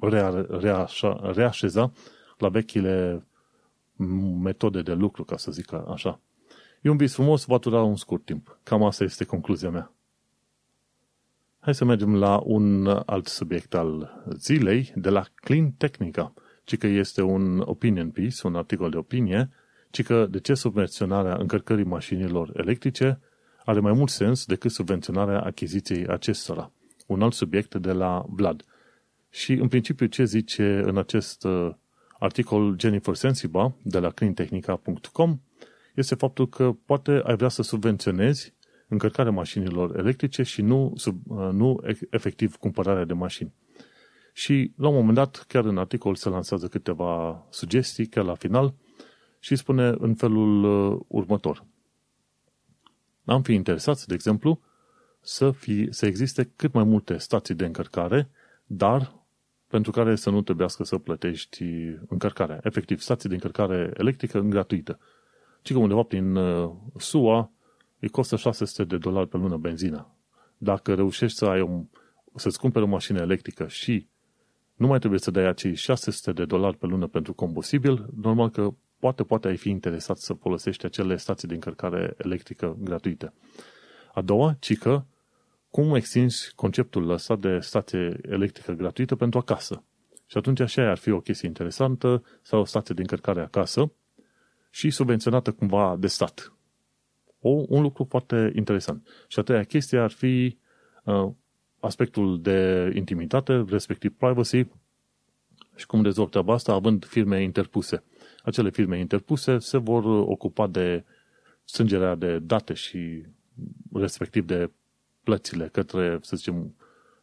rea, 0.00 0.46
reașa, 0.48 1.30
reașeza 1.34 1.92
la 2.38 2.48
vechile 2.48 3.24
metode 4.42 4.82
de 4.82 4.92
lucru, 4.92 5.24
ca 5.24 5.36
să 5.36 5.50
zic 5.50 5.72
așa. 5.72 6.20
E 6.80 6.88
un 6.88 6.96
vis 6.96 7.14
frumos, 7.14 7.44
va 7.44 7.58
dura 7.58 7.82
un 7.82 7.96
scurt 7.96 8.24
timp. 8.24 8.58
Cam 8.62 8.82
asta 8.82 9.04
este 9.04 9.24
concluzia 9.24 9.70
mea. 9.70 9.92
Hai 11.60 11.74
să 11.74 11.84
mergem 11.84 12.16
la 12.16 12.40
un 12.44 12.86
alt 13.06 13.26
subiect 13.26 13.74
al 13.74 14.22
zilei, 14.36 14.92
de 14.94 15.08
la 15.10 15.24
Clean 15.34 15.70
Technica, 15.70 16.32
ci 16.64 16.78
că 16.78 16.86
este 16.86 17.22
un 17.22 17.58
opinion 17.58 18.10
piece, 18.10 18.46
un 18.46 18.54
articol 18.54 18.90
de 18.90 18.96
opinie, 18.96 19.50
ci 19.90 20.02
că 20.02 20.26
de 20.30 20.40
ce 20.40 20.54
subvenționarea 20.54 21.34
încărcării 21.34 21.84
mașinilor 21.84 22.50
electrice 22.56 23.20
are 23.64 23.80
mai 23.80 23.92
mult 23.92 24.10
sens 24.10 24.44
decât 24.46 24.70
subvenționarea 24.70 25.40
achiziției 25.40 26.06
acestora. 26.06 26.72
Un 27.06 27.22
alt 27.22 27.32
subiect 27.32 27.74
de 27.74 27.92
la 27.92 28.24
Vlad. 28.28 28.64
Și 29.30 29.52
în 29.52 29.68
principiu 29.68 30.06
ce 30.06 30.24
zice 30.24 30.82
în 30.84 30.98
acest 30.98 31.44
uh, 31.44 31.70
articol 32.18 32.76
Jennifer 32.78 33.14
Sensiba 33.14 33.74
de 33.82 33.98
la 33.98 34.10
cleantechnica.com 34.10 35.40
este 35.94 36.14
faptul 36.14 36.48
că 36.48 36.72
poate 36.84 37.20
ai 37.24 37.36
vrea 37.36 37.48
să 37.48 37.62
subvenționezi 37.62 38.54
încărcarea 38.88 39.32
mașinilor 39.32 39.98
electrice 39.98 40.42
și 40.42 40.62
nu, 40.62 40.92
sub, 40.96 41.20
uh, 41.26 41.48
nu 41.52 41.80
efectiv 42.10 42.56
cumpărarea 42.56 43.04
de 43.04 43.12
mașini. 43.12 43.52
Și 44.32 44.72
la 44.76 44.88
un 44.88 44.94
moment 44.94 45.14
dat, 45.14 45.44
chiar 45.48 45.64
în 45.64 45.78
articol 45.78 46.14
se 46.14 46.28
lansează 46.28 46.68
câteva 46.68 47.46
sugestii, 47.50 48.06
chiar 48.06 48.24
la 48.24 48.34
final, 48.34 48.74
și 49.40 49.56
spune 49.56 49.94
în 49.98 50.14
felul 50.14 50.64
uh, 50.64 51.00
următor. 51.08 51.64
Am 53.24 53.42
fi 53.42 53.52
interesați, 53.52 54.06
de 54.06 54.14
exemplu, 54.14 54.60
să, 55.20 55.50
fie, 55.50 55.88
să 55.90 56.06
existe 56.06 56.52
cât 56.56 56.72
mai 56.72 56.84
multe 56.84 57.16
stații 57.16 57.54
de 57.54 57.64
încărcare, 57.64 58.30
dar 58.66 59.14
pentru 59.66 59.90
care 59.90 60.14
să 60.14 60.30
nu 60.30 60.42
trebuiască 60.42 60.84
să 60.84 60.98
plătești 60.98 61.64
încărcarea. 62.08 62.60
Efectiv, 62.62 63.00
stații 63.00 63.28
de 63.28 63.34
încărcare 63.34 63.90
electrică 63.96 64.40
gratuită. 64.40 64.98
Ci 65.62 65.72
că 65.72 65.78
undeva 65.78 66.02
prin 66.02 66.36
uh, 66.36 66.70
SUA 66.96 67.50
îi 67.98 68.08
costă 68.08 68.36
600 68.36 68.84
de 68.84 68.96
dolari 68.96 69.28
pe 69.28 69.36
lună 69.36 69.56
benzina. 69.56 70.14
Dacă 70.58 70.94
reușești 70.94 71.38
să 71.38 71.44
ai 71.44 71.60
o, 71.60 71.68
să-ți 72.34 72.58
cumperi 72.58 72.84
o 72.84 72.88
mașină 72.88 73.20
electrică 73.20 73.66
și 73.66 74.08
nu 74.74 74.86
mai 74.86 74.98
trebuie 74.98 75.20
să 75.20 75.30
dai 75.30 75.46
acei 75.46 75.74
600 75.74 76.32
de 76.32 76.44
dolari 76.44 76.76
pe 76.76 76.86
lună 76.86 77.06
pentru 77.06 77.34
combustibil, 77.34 78.06
normal 78.16 78.50
că 78.50 78.74
poate, 79.00 79.22
poate 79.22 79.48
ai 79.48 79.56
fi 79.56 79.68
interesat 79.68 80.18
să 80.18 80.32
folosești 80.32 80.84
acele 80.84 81.16
stații 81.16 81.48
de 81.48 81.54
încărcare 81.54 82.14
electrică 82.16 82.76
gratuite. 82.80 83.32
A 84.12 84.20
doua, 84.20 84.56
ci 84.58 84.78
că 84.78 85.02
cum 85.70 85.94
extinzi 85.94 86.52
conceptul 86.54 87.10
ăsta 87.10 87.36
de 87.36 87.58
stație 87.58 88.20
electrică 88.28 88.72
gratuită 88.72 89.16
pentru 89.16 89.38
acasă. 89.38 89.82
Și 90.26 90.36
atunci 90.36 90.60
așa 90.60 90.90
ar 90.90 90.98
fi 90.98 91.10
o 91.10 91.20
chestie 91.20 91.48
interesantă 91.48 92.24
sau 92.42 92.60
o 92.60 92.64
stație 92.64 92.94
de 92.94 93.00
încărcare 93.00 93.40
acasă 93.40 93.92
și 94.70 94.90
subvenționată 94.90 95.52
cumva 95.52 95.96
de 95.98 96.06
stat. 96.06 96.52
O, 97.40 97.48
un 97.68 97.82
lucru 97.82 98.04
foarte 98.04 98.52
interesant. 98.54 99.08
Și 99.28 99.38
a 99.38 99.42
treia 99.42 99.64
chestie 99.64 99.98
ar 99.98 100.10
fi 100.10 100.58
uh, 101.04 101.30
aspectul 101.80 102.40
de 102.40 102.92
intimitate, 102.94 103.64
respectiv 103.68 104.12
privacy, 104.16 104.66
și 105.76 105.86
cum 105.86 106.02
rezolv 106.02 106.28
treaba 106.28 106.54
asta, 106.54 106.72
având 106.72 107.04
firme 107.04 107.42
interpuse 107.42 108.02
acele 108.42 108.70
firme 108.70 108.98
interpuse 108.98 109.58
se 109.58 109.78
vor 109.78 110.04
ocupa 110.04 110.66
de 110.66 111.04
strângerea 111.64 112.14
de 112.14 112.38
date 112.38 112.74
și 112.74 113.22
respectiv 113.92 114.46
de 114.46 114.70
plățile 115.22 115.68
către, 115.72 116.18
să 116.22 116.36
zicem, 116.36 116.74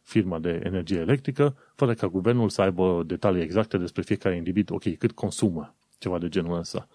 firma 0.02 0.38
de 0.38 0.60
energie 0.64 0.98
electrică, 0.98 1.56
fără 1.74 1.94
ca 1.94 2.06
guvernul 2.06 2.48
să 2.48 2.62
aibă 2.62 3.02
detalii 3.06 3.42
exacte 3.42 3.78
despre 3.78 4.02
fiecare 4.02 4.36
individ, 4.36 4.70
ok, 4.70 4.96
cât 4.96 5.12
consumă 5.12 5.74
ceva 5.98 6.18
de 6.18 6.28
genul 6.28 6.58
ăsta. 6.58 6.88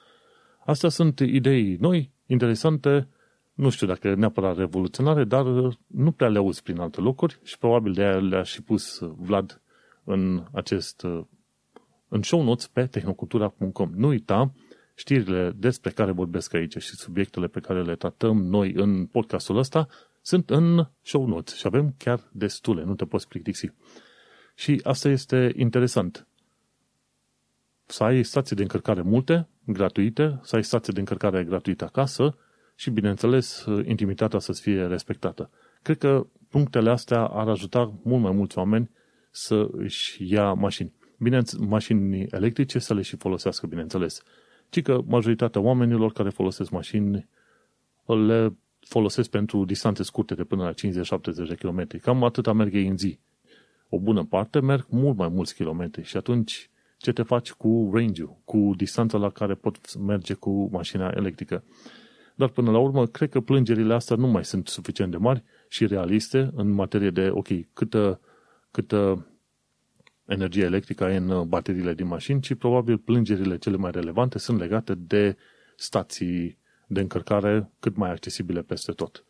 Astea 0.65 0.89
sunt 0.89 1.20
idei 1.20 1.75
noi, 1.75 2.12
interesante, 2.25 3.08
nu 3.53 3.70
știu 3.70 3.88
dacă 3.88 4.15
neapărat 4.15 4.58
revoluționare, 4.58 5.24
dar 5.24 5.46
nu 5.88 6.12
prea 6.12 6.30
le 6.30 6.38
auzi 6.38 6.63
prin 6.63 6.80
alte 6.80 7.01
locuri 7.01 7.39
și 7.44 7.58
probabil 7.58 7.94
de 7.94 8.01
aia 8.01 8.18
le-a 8.18 8.44
și 8.44 8.62
pus 8.62 9.00
Vlad 9.00 9.62
în 10.03 10.44
acest 10.51 11.06
în 12.13 12.22
show 12.22 12.43
notes 12.43 12.67
pe 12.67 12.86
tehnocultura.com. 12.86 13.91
Nu 13.96 14.08
uita, 14.08 14.53
știrile 14.96 15.51
despre 15.55 15.91
care 15.91 16.12
vorbesc 16.12 16.53
aici 16.53 16.77
și 16.77 16.96
subiectele 16.96 17.48
pe 17.48 17.60
care 17.60 17.84
le 17.84 17.96
tratăm 17.96 18.38
noi 18.38 18.74
în 18.74 19.05
podcastul 19.05 19.58
ăsta 19.58 19.88
sunt 20.22 20.50
în 20.50 20.88
show 21.01 21.25
notes 21.25 21.55
și 21.55 21.67
avem 21.67 21.93
chiar 21.98 22.29
destule, 22.32 22.84
nu 22.84 22.96
te 22.96 23.05
poți 23.05 23.27
plictisi. 23.27 23.72
Și 24.55 24.79
asta 24.84 25.10
este 25.10 25.53
interesant. 25.55 26.27
Să 27.86 28.03
ai 28.03 28.24
stații 28.24 28.55
de 28.55 28.62
încărcare 28.62 29.01
multe, 29.01 29.48
gratuite, 29.65 30.39
să 30.41 30.55
ai 30.55 30.63
stații 30.63 30.93
de 30.93 31.00
încărcare 31.00 31.43
gratuite 31.43 31.84
acasă 31.84 32.38
și, 32.75 32.89
bineînțeles, 32.89 33.65
intimitatea 33.86 34.39
să 34.39 34.51
fie 34.51 34.86
respectată. 34.86 35.50
Cred 35.82 35.98
că 35.98 36.27
punctele 36.50 36.89
astea 36.89 37.25
ar 37.25 37.48
ajuta 37.48 37.93
mult 38.03 38.22
mai 38.22 38.32
mulți 38.32 38.58
oameni 38.58 38.89
să 39.32 39.67
își 39.72 40.32
ia 40.34 40.53
mașini. 40.53 40.93
Bine, 41.24 41.42
mașini 41.60 42.25
electrice 42.32 42.80
să 42.80 42.94
le 42.94 43.01
și 43.01 43.15
folosească, 43.15 43.68
bineînțeles. 43.68 44.22
Ci 44.70 44.82
că 44.82 45.01
majoritatea 45.06 45.62
oamenilor 45.62 46.12
care 46.12 46.30
folosesc 46.30 46.70
mașini 46.70 47.27
le 48.06 48.56
folosesc 48.80 49.30
pentru 49.30 49.65
distanțe 49.65 50.03
scurte 50.03 50.36
de 50.36 50.44
până 50.44 50.63
la 50.63 50.72
50-70 50.72 51.48
de 51.48 51.56
km. 51.56 51.88
Cam 52.01 52.24
atâta 52.24 52.53
merg 52.53 52.74
ei 52.74 52.88
în 52.88 52.98
zi. 52.98 53.20
O 53.89 54.00
bună 54.00 54.24
parte 54.24 54.60
merg 54.60 54.86
mult 54.89 55.18
mai 55.18 55.27
mulți 55.27 55.56
kilometri 55.56 56.03
și 56.03 56.18
atunci 56.18 56.70
ce 56.98 57.12
te 57.12 57.24
faci 57.24 57.51
cu 57.51 57.92
range-ul, 57.94 58.38
cu 58.46 58.74
distanța 58.77 59.18
la 59.18 59.30
care 59.30 59.53
pot 59.53 59.98
merge 60.00 60.34
cu 60.34 60.70
mașina 60.72 61.13
electrică. 61.15 61.63
Dar 62.36 62.50
până 62.50 62.72
la 62.72 62.77
urmă, 62.77 63.06
cred 63.06 63.30
că 63.30 63.39
plângerile 63.39 63.94
astea 63.94 64.15
nu 64.15 64.27
mai 64.27 64.46
sunt 64.46 64.68
suficient 64.68 65.12
de 65.12 65.18
mari 65.18 65.44
și 65.68 65.86
realiste 65.86 66.51
în 66.56 66.70
materie 66.70 67.10
de, 67.10 67.30
ok, 67.30 67.48
câtă, 67.74 68.20
câtă 68.72 69.27
energie 70.25 70.63
electrică 70.63 71.03
ai 71.03 71.18
în 71.18 71.50
bateriile 71.50 71.94
din 71.94 72.08
mașini, 72.08 72.42
ci 72.42 72.53
probabil 72.53 72.98
plângerile 72.98 73.58
cele 73.58 73.77
mai 73.77 73.92
relevante 73.92 74.38
sunt 74.39 74.60
legate 74.60 74.96
de 74.96 75.38
stații 75.75 76.58
de 76.88 77.00
încărcare 77.00 77.72
cât 77.80 77.96
mai 77.96 78.12
accesibile 78.12 78.62
peste 78.62 78.92
tot. 78.92 79.25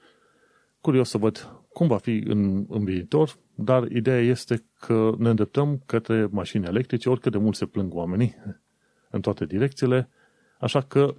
Curios 0.82 1.10
să 1.10 1.18
văd 1.18 1.64
cum 1.70 1.88
va 1.88 1.98
fi 1.98 2.24
în, 2.28 2.66
în 2.70 2.84
viitor, 2.84 3.38
dar 3.56 3.92
ideea 3.92 4.20
este 4.20 4.66
că 4.80 5.16
ne 5.18 5.30
îndreptăm 5.30 5.82
către 5.86 6.28
mașini 6.32 6.66
electrice, 6.66 7.10
oricât 7.10 7.32
de 7.32 7.38
mult 7.38 7.56
se 7.56 7.66
plâng 7.66 7.94
oamenii 7.94 8.36
în 9.10 9.22
toate 9.22 9.46
direcțiile, 9.46 10.10
așa 10.60 10.82
că 10.82 11.16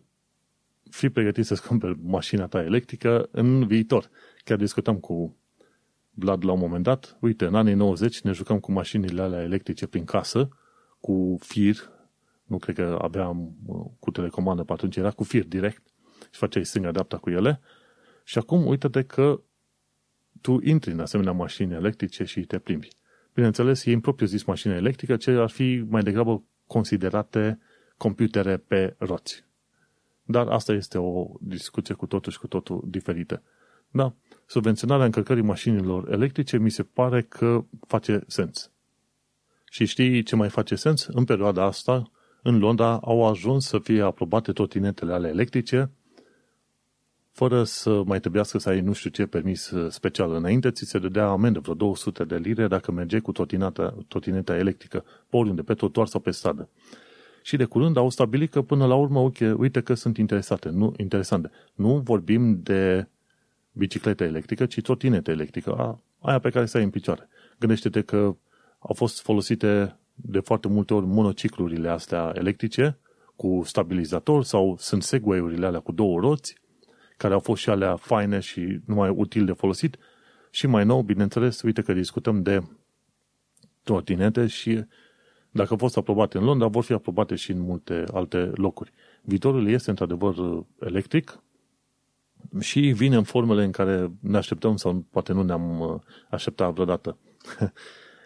fi 0.90 1.08
pregătit 1.08 1.44
să-ți 1.44 1.66
cumperi 1.66 1.98
mașina 2.02 2.46
ta 2.46 2.62
electrică 2.62 3.28
în 3.30 3.66
viitor. 3.66 4.10
Chiar 4.44 4.56
discutam 4.56 4.96
cu 4.96 5.36
Vlad 6.14 6.44
la 6.44 6.52
un 6.52 6.58
moment 6.58 6.82
dat, 6.82 7.16
uite, 7.20 7.44
în 7.44 7.54
anii 7.54 7.74
90 7.74 8.20
ne 8.20 8.32
jucam 8.32 8.58
cu 8.58 8.72
mașinile 8.72 9.22
alea 9.22 9.42
electrice 9.42 9.86
prin 9.86 10.04
casă, 10.04 10.48
cu 11.00 11.36
fir, 11.40 11.76
nu 12.44 12.58
cred 12.58 12.74
că 12.74 12.98
aveam 13.02 13.56
uh, 13.66 13.86
cu 13.98 14.10
telecomandă 14.10 14.62
pe 14.62 14.72
atunci, 14.72 14.96
era 14.96 15.10
cu 15.10 15.24
fir 15.24 15.44
direct 15.44 15.82
și 16.30 16.38
faceai 16.38 16.64
stânga 16.64 16.90
dreapta 16.90 17.16
cu 17.16 17.30
ele. 17.30 17.60
Și 18.24 18.38
acum 18.38 18.66
uite-te 18.66 19.02
că 19.02 19.40
tu 20.40 20.58
intri 20.62 20.92
în 20.92 21.00
asemenea 21.00 21.32
mașini 21.32 21.72
electrice 21.72 22.24
și 22.24 22.40
te 22.40 22.58
plimbi. 22.58 22.88
Bineînțeles, 23.34 23.84
e 23.84 23.92
în 23.92 24.00
propriu 24.00 24.26
zis 24.26 24.44
mașină 24.44 24.74
electrică, 24.74 25.16
ce 25.16 25.30
ar 25.30 25.50
fi 25.50 25.84
mai 25.88 26.02
degrabă 26.02 26.44
considerate 26.66 27.58
computere 27.96 28.56
pe 28.56 28.94
roți. 28.98 29.44
Dar 30.22 30.48
asta 30.48 30.72
este 30.72 30.98
o 30.98 31.26
discuție 31.40 31.94
cu 31.94 32.06
totul 32.06 32.32
și 32.32 32.38
cu 32.38 32.46
totul 32.46 32.84
diferită. 32.86 33.42
Da, 33.90 34.14
subvenționarea 34.54 35.04
încărcării 35.04 35.42
mașinilor 35.42 36.12
electrice 36.12 36.58
mi 36.58 36.70
se 36.70 36.82
pare 36.82 37.22
că 37.22 37.64
face 37.86 38.24
sens. 38.26 38.70
Și 39.70 39.84
știi 39.84 40.22
ce 40.22 40.36
mai 40.36 40.48
face 40.48 40.74
sens? 40.74 41.06
În 41.06 41.24
perioada 41.24 41.64
asta, 41.64 42.10
în 42.42 42.58
Londra, 42.58 42.96
au 42.96 43.26
ajuns 43.26 43.66
să 43.66 43.78
fie 43.78 44.02
aprobate 44.02 44.52
trotinetele 44.52 45.12
ale 45.12 45.28
electrice, 45.28 45.90
fără 47.32 47.64
să 47.64 48.02
mai 48.06 48.20
trebuiască 48.20 48.58
să 48.58 48.68
ai 48.68 48.80
nu 48.80 48.92
știu 48.92 49.10
ce 49.10 49.26
permis 49.26 49.70
uh, 49.70 49.90
special. 49.90 50.32
Înainte 50.32 50.70
ți 50.70 50.84
se 50.84 50.98
dădea 50.98 51.26
amendă 51.26 51.60
vreo 51.60 51.74
200 51.74 52.24
de 52.24 52.36
lire 52.36 52.66
dacă 52.68 52.92
mergeai 52.92 53.20
cu 53.20 53.32
trotineta, 53.32 53.96
trotineta 54.08 54.56
electrică 54.56 55.04
pe 55.28 55.36
oriunde, 55.36 55.62
pe 55.62 55.74
trotuar 55.74 56.06
sau 56.06 56.20
pe 56.20 56.30
stradă. 56.30 56.68
Și 57.42 57.56
de 57.56 57.64
curând 57.64 57.96
au 57.96 58.10
stabilit 58.10 58.50
că 58.50 58.62
până 58.62 58.86
la 58.86 58.94
urmă, 58.94 59.20
uite, 59.20 59.52
uite 59.52 59.80
că 59.80 59.94
sunt 59.94 60.16
interesate, 60.16 60.68
nu, 60.68 60.94
interesante. 60.96 61.50
Nu 61.74 61.98
vorbim 61.98 62.60
de 62.62 63.08
bicicletă 63.76 64.24
electrică, 64.24 64.66
ci 64.66 64.80
trotinetă 64.80 65.30
electrică, 65.30 66.00
aia 66.20 66.38
pe 66.38 66.50
care 66.50 66.64
stai 66.64 66.82
în 66.82 66.90
picioare. 66.90 67.28
Gândește-te 67.58 68.02
că 68.02 68.16
au 68.78 68.94
fost 68.94 69.22
folosite 69.22 69.96
de 70.14 70.38
foarte 70.38 70.68
multe 70.68 70.94
ori 70.94 71.06
monociclurile 71.06 71.88
astea 71.88 72.32
electrice 72.34 72.98
cu 73.36 73.62
stabilizator 73.64 74.44
sau 74.44 74.76
sunt 74.78 75.02
segway-urile 75.02 75.66
alea 75.66 75.80
cu 75.80 75.92
două 75.92 76.20
roți, 76.20 76.58
care 77.16 77.34
au 77.34 77.40
fost 77.40 77.62
și 77.62 77.70
alea 77.70 77.96
faine 77.96 78.38
și 78.38 78.80
numai 78.86 79.08
util 79.08 79.44
de 79.44 79.52
folosit. 79.52 79.96
Și 80.50 80.66
mai 80.66 80.84
nou, 80.84 81.02
bineînțeles, 81.02 81.62
uite 81.62 81.82
că 81.82 81.92
discutăm 81.92 82.42
de 82.42 82.62
trotinete 83.82 84.46
și 84.46 84.84
dacă 85.50 85.68
au 85.70 85.76
fost 85.76 85.96
aprobate 85.96 86.38
în 86.38 86.44
Londra, 86.44 86.66
vor 86.66 86.84
fi 86.84 86.92
aprobate 86.92 87.34
și 87.34 87.50
în 87.50 87.60
multe 87.60 88.04
alte 88.12 88.38
locuri. 88.54 88.92
Viitorul 89.22 89.68
este 89.68 89.90
într-adevăr 89.90 90.34
electric 90.80 91.42
și 92.60 92.80
vine 92.80 93.16
în 93.16 93.22
formele 93.22 93.64
în 93.64 93.70
care 93.70 94.10
ne 94.20 94.36
așteptăm 94.36 94.76
sau 94.76 95.04
poate 95.10 95.32
nu 95.32 95.42
ne-am 95.42 95.80
uh, 95.80 95.94
așteptat 96.30 96.72
vreodată. 96.72 97.16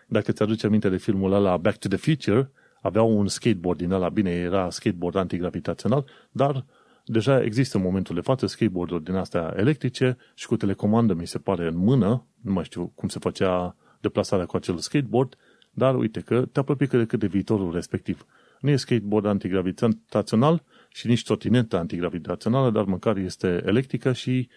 Dacă 0.07 0.33
ți 0.33 0.43
aduce 0.43 0.67
aminte 0.67 0.89
de 0.89 0.97
filmul 0.97 1.33
ăla 1.33 1.57
Back 1.57 1.79
to 1.79 1.89
the 1.89 1.97
Future, 1.97 2.51
aveau 2.81 3.19
un 3.19 3.29
skateboard 3.29 3.79
din 3.79 3.91
ăla, 3.91 4.09
bine, 4.09 4.31
era 4.31 4.71
skateboard 4.71 5.17
antigravitațional, 5.17 6.05
dar 6.31 6.65
deja 7.05 7.43
există 7.43 7.77
în 7.77 7.83
momentul 7.83 8.15
de 8.15 8.21
față 8.21 8.47
skateboard-uri 8.47 9.05
din 9.05 9.15
astea 9.15 9.55
electrice 9.57 10.17
și 10.35 10.47
cu 10.47 10.57
telecomandă, 10.57 11.15
mi 11.15 11.27
se 11.27 11.39
pare, 11.39 11.67
în 11.67 11.77
mână, 11.77 12.27
nu 12.41 12.53
mai 12.53 12.65
știu 12.65 12.93
cum 12.95 13.09
se 13.09 13.19
făcea 13.19 13.77
deplasarea 14.01 14.47
cu 14.47 14.57
acel 14.57 14.79
skateboard, 14.79 15.37
dar 15.71 15.95
uite 15.95 16.21
că 16.21 16.45
te 16.53 16.61
apropii 16.61 16.87
cât 16.87 16.99
de 16.99 17.05
cât 17.05 17.19
de 17.19 17.27
viitorul 17.27 17.73
respectiv. 17.73 18.27
Nu 18.61 18.71
e 18.71 18.77
skateboard 18.77 19.27
antigravitațional 19.27 20.63
și 20.99 21.07
nici 21.07 21.25
trotinetă 21.25 21.77
antigravitațională, 21.77 22.71
dar 22.71 22.85
măcar 22.85 23.17
este 23.17 23.63
electrică 23.67 24.13
și 24.13 24.49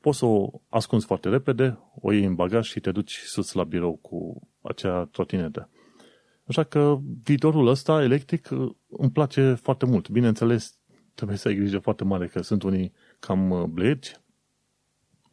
poți 0.00 0.18
să 0.18 0.24
o 0.24 0.50
ascunzi 0.68 1.06
foarte 1.06 1.28
repede, 1.28 1.78
o 2.00 2.12
iei 2.12 2.24
în 2.24 2.34
bagaj 2.34 2.68
și 2.68 2.80
te 2.80 2.90
duci 2.92 3.22
sus 3.24 3.52
la 3.52 3.64
birou 3.64 3.96
cu 3.96 4.48
acea 4.60 5.04
trotinetă. 5.04 5.70
Așa 6.44 6.64
că 6.64 6.98
viitorul 7.24 7.66
ăsta 7.66 8.02
electric 8.02 8.48
îmi 8.88 9.10
place 9.12 9.54
foarte 9.54 9.86
mult. 9.86 10.08
Bineînțeles, 10.08 10.78
trebuie 11.14 11.36
să 11.36 11.48
ai 11.48 11.54
grijă 11.54 11.78
foarte 11.78 12.04
mare 12.04 12.26
că 12.26 12.42
sunt 12.42 12.62
unii 12.62 12.92
cam 13.18 13.70
blegi, 13.72 14.12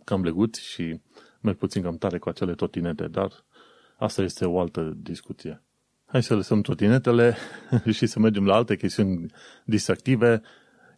cam 0.03 0.21
bleguți 0.21 0.61
și 0.61 0.99
merg 1.41 1.57
puțin 1.57 1.81
cam 1.81 1.97
tare 1.97 2.17
cu 2.17 2.29
acele 2.29 2.53
trotinete, 2.53 3.07
dar 3.07 3.45
asta 3.97 4.21
este 4.21 4.45
o 4.45 4.59
altă 4.59 4.93
discuție. 4.97 5.63
Hai 6.13 6.23
să 6.23 6.35
lăsăm 6.35 6.61
trotinetele 6.61 7.35
și 7.97 8.05
să 8.05 8.19
mergem 8.19 8.45
la 8.45 8.55
alte 8.55 8.75
chestiuni 8.75 9.25
distractive. 9.65 10.41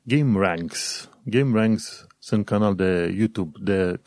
Game 0.04 0.40
Ranks. 0.40 1.10
Game 1.24 1.60
Ranks 1.60 2.08
sunt 2.20 2.46
canal 2.46 2.76
de 2.76 3.14
YouTube 3.18 3.58
de 3.62 4.02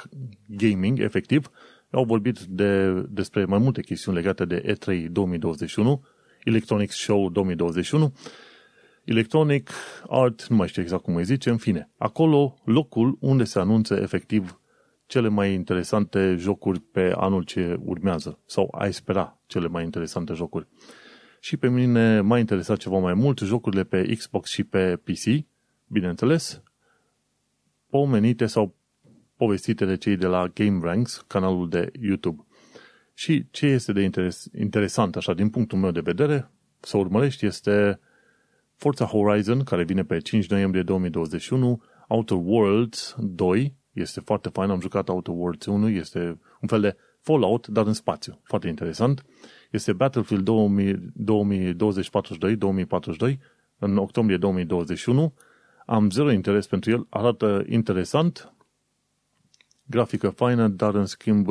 gaming, 0.47 1.01
efectiv. 1.01 1.51
Au 1.91 2.05
vorbit 2.05 2.39
de, 2.39 2.93
despre 3.09 3.45
mai 3.45 3.59
multe 3.59 3.83
chestiuni 3.83 4.17
legate 4.17 4.45
de 4.45 4.63
E3 4.73 5.07
2021, 5.11 6.05
Electronics 6.45 6.97
Show 6.97 7.31
2021, 7.31 8.15
Electronic 9.05 9.71
Art, 10.09 10.47
nu 10.47 10.57
mai 10.57 10.69
știu 10.69 10.83
exact 10.83 11.03
cum 11.03 11.17
îi 11.17 11.25
zice, 11.25 11.51
în 11.51 11.57
fine. 11.57 11.91
Acolo, 11.97 12.59
locul 12.65 13.17
unde 13.21 13.45
se 13.45 13.59
anunță 13.59 13.95
efectiv 13.95 14.61
cele 15.09 15.29
mai 15.29 15.53
interesante 15.53 16.35
jocuri 16.35 16.81
pe 16.81 17.13
anul 17.17 17.43
ce 17.43 17.79
urmează, 17.85 18.39
sau 18.47 18.75
ai 18.79 18.93
spera 18.93 19.39
cele 19.47 19.69
mai 19.69 19.85
interesante 19.85 20.33
jocuri. 20.33 20.67
Și 21.41 21.57
pe 21.57 21.69
mine 21.69 22.21
m-a 22.21 22.39
interesat 22.39 22.77
ceva 22.77 22.99
mai 22.99 23.15
mult 23.15 23.39
jocurile 23.39 23.85
pe 23.85 24.15
Xbox 24.15 24.51
și 24.51 24.65
pe 24.65 24.97
PC, 24.97 25.47
bineînțeles, 25.87 26.63
pomenite 27.91 28.47
sau 28.47 28.75
povestite 29.37 29.85
de 29.85 29.97
cei 29.97 30.17
de 30.17 30.27
la 30.27 30.47
Game 30.55 30.79
Ranks, 30.83 31.25
canalul 31.27 31.69
de 31.69 31.91
YouTube. 32.01 32.47
Și 33.15 33.47
ce 33.51 33.67
este 33.67 33.93
de 33.93 34.03
interes, 34.03 34.49
interesant, 34.59 35.17
așa, 35.17 35.35
din 35.35 35.49
punctul 35.49 35.79
meu 35.79 35.91
de 35.91 36.01
vedere, 36.01 36.51
să 36.81 36.97
urmărești, 36.97 37.47
este 37.47 38.01
Forza 38.77 39.05
Horizon, 39.05 39.65
care 39.65 39.85
vine 39.85 40.05
pe 40.05 40.19
5 40.19 40.47
noiembrie 40.49 40.83
2021, 40.83 41.83
Outer 42.09 42.39
Worlds 42.41 43.15
2, 43.19 43.77
este 43.93 44.21
foarte 44.21 44.49
fain, 44.49 44.71
am 44.71 44.81
jucat 44.81 45.09
Outer 45.09 45.35
Worlds 45.35 45.67
1, 45.67 45.89
este 45.89 46.39
un 46.61 46.69
fel 46.69 46.81
de 46.81 46.97
Fallout, 47.21 47.67
dar 47.67 47.87
în 47.87 47.93
spațiu, 47.93 48.41
foarte 48.43 48.69
interesant. 48.69 49.25
Este 49.71 49.93
Battlefield 49.93 50.45
2042, 50.45 52.57
2042, 52.57 53.39
în 53.79 53.97
octombrie 53.97 54.37
2021. 54.37 55.35
Am 55.87 56.11
zero 56.11 56.31
interes 56.31 56.67
pentru 56.67 56.91
el, 56.91 57.07
arată 57.09 57.65
interesant, 57.69 58.53
grafică 59.85 60.31
faină, 60.31 60.69
dar 60.69 60.95
în 60.95 61.07
schimb 61.07 61.49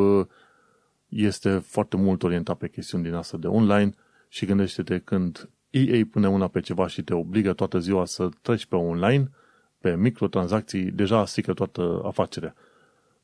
este 1.08 1.58
foarte 1.58 1.97
mult 1.97 2.23
orientat 2.23 2.58
pe 2.58 2.69
chestiuni 2.69 3.04
din 3.04 3.13
asta 3.13 3.38
de 3.38 3.47
online 3.47 3.93
și 4.28 4.45
gândește-te 4.45 5.00
când 5.00 5.50
EA 5.69 6.06
pune 6.12 6.28
una 6.28 6.47
pe 6.47 6.60
ceva 6.60 6.88
și 6.88 7.04
te 7.04 7.13
obligă 7.13 7.54
toată 7.54 7.80
ziua 7.80 8.06
să 8.06 8.30
treci 8.41 8.65
pe 8.65 8.76
online, 8.76 9.32
pe 9.80 9.96
microtransacții, 9.96 10.92
deja 10.92 11.26
strică 11.26 11.54
toată 11.54 12.02
afacerea. 12.04 12.56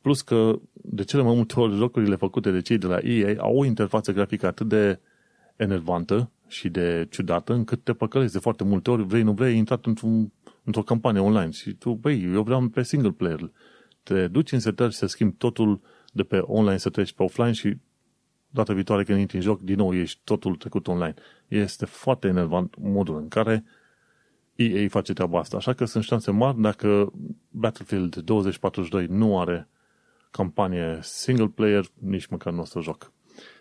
Plus 0.02 0.22
că, 0.22 0.60
de 0.74 1.04
cele 1.04 1.22
mai 1.22 1.36
multe 1.36 1.60
ori, 1.60 1.76
jocurile 1.76 2.16
făcute 2.16 2.52
de 2.52 2.62
cei 2.62 2.78
de 2.78 2.88
la 2.88 2.98
EA 2.98 3.36
au 3.42 3.58
o 3.58 3.66
interfață 3.66 4.12
grafică 4.12 4.48
atât 4.48 4.68
de 4.68 5.00
enervantă 5.56 6.32
și 6.48 6.70
de 6.70 7.08
ciudată, 7.10 7.54
încât 7.54 7.84
te 7.84 7.94
păcălezi 7.94 8.34
de 8.34 8.39
foarte 8.39 8.63
multe 8.63 8.92
ori, 8.92 9.04
vrei, 9.04 9.22
nu 9.22 9.32
vrei, 9.32 9.52
ai 9.52 9.58
intrat 9.58 9.86
într-un, 9.86 10.32
într-o 10.63 10.82
campanie 10.82 11.22
online 11.22 11.50
și 11.50 11.74
tu, 11.74 11.94
băi, 11.94 12.32
eu 12.34 12.44
vreau 12.44 12.68
pe 12.68 12.84
single 12.84 13.12
player. 13.12 13.52
Te 14.04 14.28
duci 14.28 14.52
în 14.52 14.60
setări 14.60 14.94
să 14.94 15.06
schimbi 15.06 15.36
totul 15.36 15.82
de 16.12 16.24
pe 16.24 16.38
online 16.38 16.78
să 16.78 16.89
treci 16.89 17.13
pe 17.13 17.24
offline 17.24 17.52
și 17.52 17.78
data 18.50 18.74
viitoare 18.74 19.04
când 19.04 19.20
intri 19.20 19.36
în 19.36 19.42
joc, 19.42 19.62
din 19.62 19.76
nou 19.76 19.94
ești 19.94 20.22
totul 20.24 20.56
trecut 20.56 20.88
online. 20.88 21.13
Este 21.48 21.86
foarte 21.86 22.28
enervant 22.28 22.76
modul 22.80 23.18
în 23.18 23.28
care 23.28 23.63
EA 24.56 24.88
face 24.88 25.13
treaba 25.13 25.39
asta. 25.39 25.58
Așa 25.58 25.74
că 25.74 25.86
sunt 25.86 26.04
șanse 26.04 26.32
mari 26.32 26.62
dacă 26.62 27.13
Battlefield 27.50 28.16
2042 28.16 29.06
nu 29.06 29.39
are 29.39 29.68
campanie 30.32 31.00
single 31.02 31.48
player, 31.48 31.86
nici 32.00 32.26
măcar 32.26 32.54
nu 32.54 32.60
o 32.60 32.66
să 32.66 32.80
joc. 32.80 33.12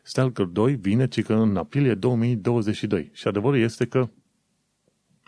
Stalker 0.02 0.44
2 0.44 0.74
vine 0.74 1.09
ci 1.09 1.22
că 1.22 1.35
în 1.35 1.57
aprilie 1.57 1.94
2022. 1.94 3.11
Și 3.12 3.28
adevărul 3.28 3.59
este 3.59 3.87
că 3.87 4.09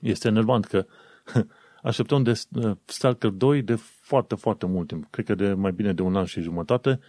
este 0.00 0.28
enervant 0.28 0.64
că 0.64 0.86
așteptăm 1.82 2.22
de 2.22 2.40
Stalker 2.84 3.30
2 3.30 3.62
de 3.62 3.74
foarte, 4.00 4.34
foarte 4.34 4.66
mult 4.66 4.88
timp. 4.88 5.06
Cred 5.10 5.24
că 5.24 5.34
de 5.34 5.52
mai 5.52 5.72
bine 5.72 5.92
de 5.92 6.02
un 6.02 6.16
an 6.16 6.24
și 6.24 6.40
jumătate, 6.40 7.00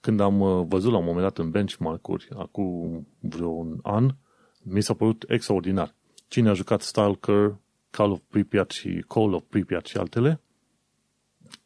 când 0.00 0.20
am 0.20 0.40
uh, 0.40 0.64
văzut 0.68 0.92
la 0.92 0.98
un 0.98 1.04
moment 1.04 1.22
dat 1.22 1.38
în 1.38 1.50
benchmark-uri, 1.50 2.28
acum 2.36 3.06
vreo 3.18 3.48
un 3.48 3.78
an, 3.82 4.14
mi 4.62 4.82
s-a 4.82 4.94
părut 4.94 5.24
extraordinar. 5.28 5.94
Cine 6.28 6.48
a 6.48 6.52
jucat 6.52 6.80
Stalker, 6.80 7.56
Call 7.90 8.10
of 8.10 8.20
Pripyat 8.28 8.70
și 8.70 9.04
Call 9.08 9.32
of 9.32 9.42
Pripyat 9.48 9.86
și 9.86 9.96
altele, 9.96 10.40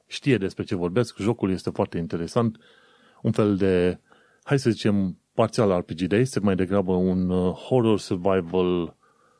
știe 0.06 0.38
despre 0.38 0.64
ce 0.64 0.74
vorbesc. 0.74 1.18
Jocul 1.18 1.50
este 1.50 1.70
foarte 1.70 1.98
interesant. 1.98 2.58
Un 3.22 3.32
fel 3.32 3.56
de, 3.56 3.98
hai 4.42 4.58
să 4.58 4.70
zicem, 4.70 5.18
parțial 5.34 5.78
RPG 5.78 6.00
de 6.00 6.16
este 6.16 6.40
mai 6.40 6.54
degrabă 6.54 6.92
un 6.92 7.30
uh, 7.30 7.52
horror 7.52 7.98
survival 7.98 8.96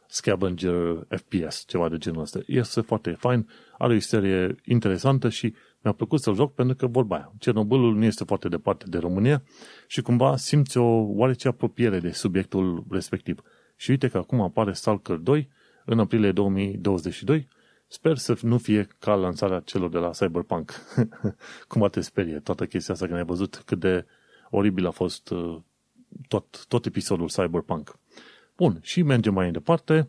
scavenger 0.07 1.07
FPS, 1.09 1.64
ceva 1.66 1.88
de 1.88 1.97
genul 1.97 2.20
ăsta. 2.20 2.40
Este 2.47 2.81
foarte 2.81 3.11
fain, 3.11 3.49
are 3.79 3.92
o 3.92 3.97
istorie 3.97 4.55
interesantă 4.64 5.29
și 5.29 5.55
mi-a 5.83 5.92
plăcut 5.92 6.20
să-l 6.20 6.35
joc 6.35 6.55
pentru 6.55 6.77
că 6.77 6.87
vorba 6.87 7.16
aia. 7.16 7.33
Cernobâlul 7.38 7.94
nu 7.94 8.05
este 8.05 8.25
foarte 8.25 8.49
departe 8.49 8.85
de 8.88 8.99
România 8.99 9.42
și 9.87 10.03
cumva 10.03 10.37
simți 10.37 10.77
o 10.77 10.85
oarece 11.07 11.49
apropiere 11.49 12.01
de 12.01 12.11
subiectul 12.11 12.85
respectiv. 12.90 13.42
Și 13.77 13.90
uite 13.90 14.09
că 14.09 14.18
acum 14.18 14.40
apare 14.40 14.73
Stalker 14.73 15.16
2 15.16 15.49
în 15.85 15.99
aprilie 15.99 16.33
2022. 16.33 17.49
Sper 17.87 18.16
să 18.16 18.38
nu 18.42 18.59
fie 18.59 18.88
ca 18.99 19.14
lansarea 19.14 19.61
celor 19.61 19.90
de 19.90 19.99
la 19.99 20.11
Cyberpunk. 20.11 20.73
Cum 21.68 21.88
te 21.90 22.01
sperie 22.01 22.38
toată 22.38 22.66
chestia 22.66 22.94
asta 22.94 23.07
când 23.07 23.18
ai 23.18 23.25
văzut 23.25 23.62
cât 23.66 23.81
de 23.81 24.07
oribil 24.51 24.87
a 24.87 24.90
fost 24.90 25.31
uh, 25.31 25.61
tot, 26.29 26.64
tot 26.68 26.87
episodul 26.87 27.29
Cyberpunk. 27.29 27.99
Bun, 28.57 28.79
și 28.83 29.03
mergem 29.03 29.35
mai 29.35 29.51
departe. 29.51 30.09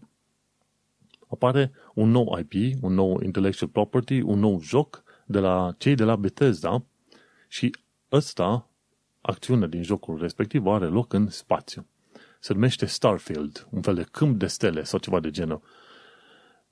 Apare 1.27 1.71
un 1.93 2.09
nou 2.09 2.39
IP, 2.39 2.83
un 2.83 2.93
nou 2.93 3.21
intellectual 3.21 3.69
property, 3.69 4.21
un 4.21 4.39
nou 4.39 4.61
joc 4.61 5.03
de 5.25 5.39
la 5.39 5.75
cei 5.77 5.95
de 5.95 6.03
la 6.03 6.15
Bethesda 6.15 6.83
și 7.47 7.75
ăsta, 8.11 8.69
acțiunea 9.21 9.67
din 9.67 9.83
jocul 9.83 10.17
respectiv, 10.17 10.67
are 10.67 10.85
loc 10.85 11.13
în 11.13 11.29
spațiu. 11.29 11.85
Se 12.45 12.53
numește 12.53 12.85
Starfield, 12.85 13.67
un 13.69 13.81
fel 13.81 13.95
de 13.95 14.05
câmp 14.11 14.39
de 14.39 14.45
stele 14.45 14.83
sau 14.83 14.99
ceva 14.99 15.19
de 15.19 15.29
genul. 15.29 15.61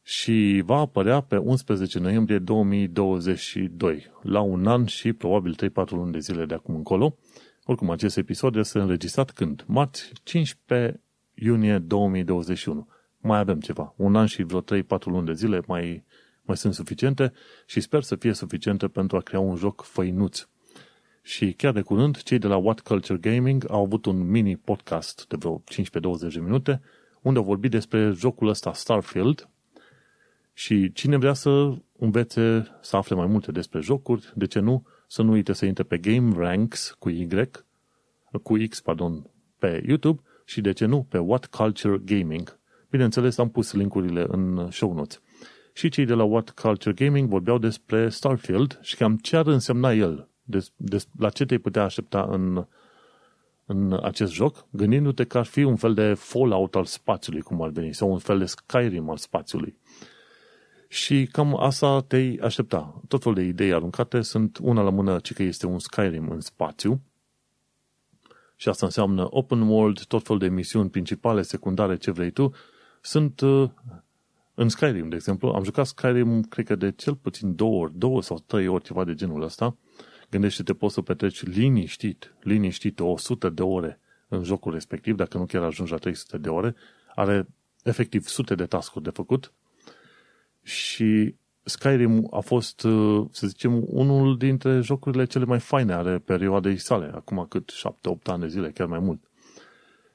Și 0.04 0.62
va 0.66 0.78
apărea 0.78 1.22
pe 1.22 1.38
11 1.38 2.00
noiembrie 2.00 2.40
2022, 2.40 4.12
la 4.22 4.42
un 4.42 4.68
an 4.68 4.86
și 4.86 5.14
probabil 5.14 5.56
3-4 5.86 5.90
luni 5.90 6.12
de 6.12 6.20
zile 6.20 6.46
de 6.46 6.54
acum 6.54 6.76
încolo. 6.76 7.18
Oricum, 7.64 7.90
acest 7.90 8.18
episod 8.18 8.56
este 8.56 8.80
înregistrat 8.80 9.32
când? 9.32 9.64
Marți 9.68 10.12
15 10.24 11.02
iunie 11.34 11.78
2021. 11.78 12.88
Mai 13.18 13.40
avem 13.40 13.60
ceva. 13.60 13.94
Un 13.98 14.16
an 14.16 14.26
și 14.26 14.44
vreo 14.44 14.62
3-4 14.62 14.64
luni 15.06 15.26
de 15.26 15.34
zile 15.34 15.62
mai, 15.68 16.04
mai 16.42 16.58
sunt 16.58 16.74
suficiente 16.74 17.34
și 17.66 17.80
sper 17.80 18.04
să 18.04 18.16
fie 18.16 18.34
suficiente 18.34 18.88
pentru 18.88 19.18
a 19.18 19.22
crea 19.22 19.40
un 19.40 19.56
joc 19.56 19.82
făinuț. 19.82 20.48
Și 21.26 21.54
chiar 21.54 21.74
de 21.74 21.82
curând, 21.82 22.22
cei 22.22 22.38
de 22.38 22.48
la 22.48 22.56
What 22.56 22.80
Culture 22.80 23.20
Gaming 23.20 23.66
au 23.70 23.84
avut 23.84 24.06
un 24.06 24.30
mini 24.30 24.58
podcast 24.58 25.26
de 25.28 25.36
vreo 25.40 25.64
15-20 26.30 26.34
de 26.34 26.40
minute 26.40 26.82
unde 27.22 27.40
au 27.40 27.46
vorbit 27.46 27.72
despre 27.72 28.12
jocul 28.16 28.48
ăsta 28.48 28.74
Starfield 28.74 29.50
și 30.54 30.92
cine 30.92 31.18
vrea 31.18 31.34
să 31.34 31.76
învețe 31.98 32.68
să 32.82 32.96
afle 32.96 33.16
mai 33.16 33.26
multe 33.26 33.52
despre 33.52 33.80
jocuri, 33.80 34.32
de 34.36 34.46
ce 34.46 34.60
nu, 34.60 34.86
să 35.08 35.22
nu 35.22 35.32
uite 35.32 35.54
să 35.54 35.66
intre 35.66 35.84
pe 35.84 35.98
Game 35.98 36.34
Ranks 36.38 36.96
cu 37.00 37.10
Y, 37.10 37.28
cu 38.44 38.58
X, 38.70 38.82
pardon, 38.82 39.30
pe 39.58 39.84
YouTube 39.88 40.22
și 40.46 40.62
de 40.62 40.72
ce 40.72 40.86
nu 40.86 41.04
pe 41.10 41.18
What 41.18 41.46
Culture 41.46 41.98
Gaming. 41.98 42.60
Bineînțeles, 42.90 43.38
am 43.38 43.50
pus 43.50 43.74
linkurile 43.74 44.26
în 44.28 44.72
show 44.72 44.94
notes. 44.94 45.22
Și 45.74 45.90
cei 45.90 46.06
de 46.06 46.14
la 46.14 46.24
What 46.24 46.50
Culture 46.50 47.06
Gaming 47.06 47.30
vorbeau 47.30 47.58
despre 47.58 48.10
Starfield 48.10 48.80
și 48.82 48.96
cam 48.96 49.18
ce 49.18 49.38
ar 49.38 49.48
însemna 49.48 49.94
el, 49.94 50.28
des, 50.44 50.72
des, 50.76 51.08
la 51.20 51.30
ce 51.30 51.46
te 51.46 51.58
putea 51.58 51.84
aștepta 51.84 52.28
în, 52.30 52.66
în 53.66 54.00
acest 54.04 54.32
joc, 54.32 54.66
gândindu-te 54.70 55.24
că 55.24 55.38
ar 55.38 55.46
fi 55.46 55.64
un 55.64 55.76
fel 55.76 55.94
de 55.94 56.14
Fallout 56.14 56.76
al 56.76 56.86
spațiului, 56.86 57.42
cum 57.42 57.62
ar 57.62 57.70
veni, 57.70 57.94
sau 57.94 58.12
un 58.12 58.20
fel 58.20 58.38
de 58.38 58.46
Skyrim 58.46 59.10
al 59.10 59.18
spațiului. 59.18 59.78
Și 60.88 61.28
cam 61.32 61.60
asta 61.60 62.02
te 62.02 62.36
aștepta. 62.42 63.02
Tot 63.08 63.22
felul 63.22 63.38
de 63.38 63.44
idei 63.44 63.74
aruncate 63.74 64.22
sunt 64.22 64.58
una 64.62 64.82
la 64.82 64.90
mână, 64.90 65.20
ci 65.20 65.34
că 65.34 65.44
este 65.44 65.66
un 65.66 65.80
Skyrim 65.80 66.30
în 66.30 66.40
spațiu, 66.40 67.02
și 68.56 68.70
asta 68.70 68.86
înseamnă 68.86 69.28
open 69.30 69.62
world, 69.62 70.04
tot 70.04 70.26
fel 70.26 70.38
de 70.38 70.48
misiuni 70.48 70.90
principale, 70.90 71.42
secundare, 71.42 71.98
ce 71.98 72.12
vrei 72.12 72.32
tu, 72.32 72.54
sunt 73.02 73.42
uh, 73.42 73.70
în 74.54 74.70
Skyrim, 74.70 75.10
de 75.10 75.16
exemplu. 75.16 75.50
Am 75.50 75.64
jucat 75.64 75.86
Skyrim, 75.86 76.42
cred 76.42 76.66
că 76.66 76.76
de 76.76 76.92
cel 76.92 77.16
puțin 77.16 77.56
două 77.56 77.82
ori, 77.82 77.98
două 77.98 78.22
sau 78.22 78.44
trei 78.46 78.68
ori, 78.68 78.84
ceva 78.84 79.04
de 79.04 79.14
genul 79.14 79.42
ăsta. 79.42 79.78
Gândește-te, 80.34 80.74
poți 80.74 80.94
să 80.94 81.02
petreci 81.02 81.44
liniștit, 81.44 82.36
liniștit 82.42 83.00
100 83.00 83.50
de 83.50 83.62
ore 83.62 84.00
în 84.28 84.44
jocul 84.44 84.74
respectiv, 84.74 85.16
dacă 85.16 85.38
nu 85.38 85.46
chiar 85.46 85.64
ajungi 85.64 85.92
la 85.92 85.98
300 85.98 86.38
de 86.38 86.50
ore. 86.50 86.76
Are 87.16 87.48
efectiv 87.84 88.28
sute 88.28 88.56
de 88.56 88.66
task 88.66 88.94
de 88.94 89.10
făcut 89.10 89.54
și 90.62 91.36
Skyrim 91.64 92.28
a 92.32 92.40
fost, 92.40 92.84
uh, 92.84 93.26
să 93.32 93.48
zicem, 93.48 93.84
unul 93.86 94.38
dintre 94.38 94.80
jocurile 94.80 95.26
cele 95.26 95.46
mai 95.46 95.60
faine 95.60 95.94
ale 95.94 96.20
perioadei 96.20 96.78
sale, 96.78 97.12
acum 97.16 97.46
cât 97.50 97.72
7-8 97.72 98.28
ani 98.28 98.42
de 98.42 98.48
zile, 98.48 98.72
chiar 98.72 98.88
mai 98.88 99.00
mult. 99.00 99.20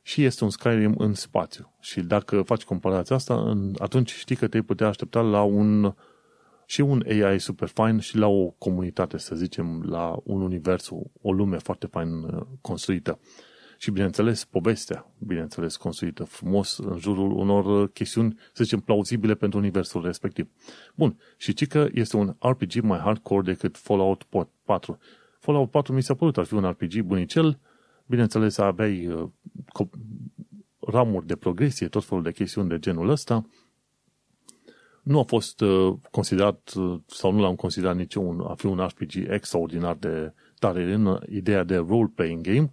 Și 0.02 0.24
este 0.24 0.44
un 0.44 0.50
Skyrim 0.50 0.94
în 0.96 1.14
spațiu. 1.14 1.72
Și 1.80 2.00
dacă 2.00 2.42
faci 2.42 2.64
comparația 2.64 3.16
asta, 3.16 3.56
atunci 3.76 4.14
știi 4.14 4.36
că 4.36 4.48
te-ai 4.48 4.62
putea 4.62 4.86
aștepta 4.86 5.20
la 5.20 5.42
un 5.42 5.94
și 6.70 6.80
un 6.80 7.04
AI 7.06 7.40
super 7.40 7.68
fain 7.68 7.98
și 7.98 8.16
la 8.16 8.26
o 8.26 8.50
comunitate, 8.50 9.18
să 9.18 9.34
zicem, 9.34 9.82
la 9.82 10.16
un 10.24 10.40
univers, 10.40 10.90
o 11.22 11.32
lume 11.32 11.58
foarte 11.58 11.86
fain 11.86 12.22
uh, 12.22 12.42
construită 12.60 13.18
și, 13.78 13.90
bineînțeles, 13.90 14.44
povestea, 14.44 15.12
bineînțeles, 15.18 15.76
construită 15.76 16.24
frumos 16.24 16.78
în 16.78 16.98
jurul 16.98 17.30
unor 17.32 17.90
chestiuni, 17.90 18.38
să 18.52 18.64
zicem, 18.64 18.80
plauzibile 18.80 19.34
pentru 19.34 19.58
universul 19.58 20.02
respectiv. 20.02 20.48
Bun, 20.94 21.18
și 21.36 21.52
Cică 21.52 21.88
este 21.92 22.16
un 22.16 22.36
RPG 22.38 22.80
mai 22.80 22.98
hardcore 22.98 23.42
decât 23.42 23.76
Fallout 23.76 24.26
4. 24.64 24.98
Fallout 25.38 25.70
4 25.70 25.92
mi 25.92 26.02
s-a 26.02 26.14
părut 26.14 26.36
ar 26.36 26.44
fi 26.44 26.54
un 26.54 26.70
RPG 26.70 27.02
bunicel, 27.02 27.58
bineînțeles, 28.06 28.58
aveai 28.58 29.06
uh, 29.06 29.28
ramuri 30.78 31.26
de 31.26 31.36
progresie, 31.36 31.88
tot 31.88 32.04
felul 32.04 32.22
de 32.22 32.32
chestiuni 32.32 32.68
de 32.68 32.78
genul 32.78 33.08
ăsta, 33.08 33.46
nu 35.08 35.18
a 35.18 35.22
fost 35.22 35.60
uh, 35.60 35.94
considerat, 36.10 36.72
uh, 36.76 37.00
sau 37.06 37.32
nu 37.32 37.40
l-am 37.40 37.54
considerat 37.54 37.96
niciun 37.96 38.40
a 38.40 38.54
fi 38.54 38.66
un 38.66 38.86
RPG 38.86 39.30
extraordinar 39.30 39.94
de 39.94 40.32
tare 40.58 40.92
în 40.92 41.20
ideea 41.28 41.64
de 41.64 41.76
role-playing 41.76 42.40
game, 42.40 42.70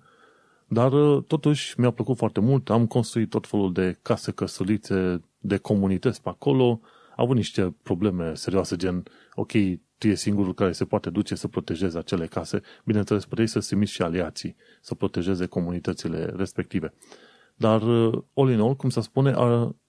dar 0.67 0.93
uh, 0.93 1.23
totuși 1.27 1.79
mi-a 1.79 1.91
plăcut 1.91 2.17
foarte 2.17 2.39
mult, 2.39 2.69
am 2.69 2.87
construit 2.87 3.29
tot 3.29 3.47
felul 3.47 3.73
de 3.73 3.97
case 4.01 4.31
căsulițe, 4.31 5.21
de 5.39 5.57
comunități 5.57 6.21
pe 6.21 6.29
acolo, 6.29 6.79
am 7.15 7.23
avut 7.23 7.35
niște 7.35 7.75
probleme 7.83 8.33
serioase, 8.33 8.75
gen, 8.75 9.03
ok, 9.33 9.51
tu 9.97 10.07
e 10.07 10.15
singurul 10.15 10.53
care 10.53 10.71
se 10.71 10.85
poate 10.85 11.09
duce 11.09 11.35
să 11.35 11.47
protejeze 11.47 11.97
acele 11.97 12.25
case, 12.25 12.61
bineînțeles, 12.85 13.25
puteai 13.25 13.47
să 13.47 13.59
se 13.59 13.83
și 13.83 14.01
aliații, 14.01 14.55
să 14.81 14.95
protejeze 14.95 15.45
comunitățile 15.45 16.33
respective. 16.35 16.93
Dar, 17.55 17.81
all 18.33 18.51
in 18.51 18.59
all, 18.59 18.75
cum 18.75 18.89
se 18.89 19.01
spune, 19.01 19.33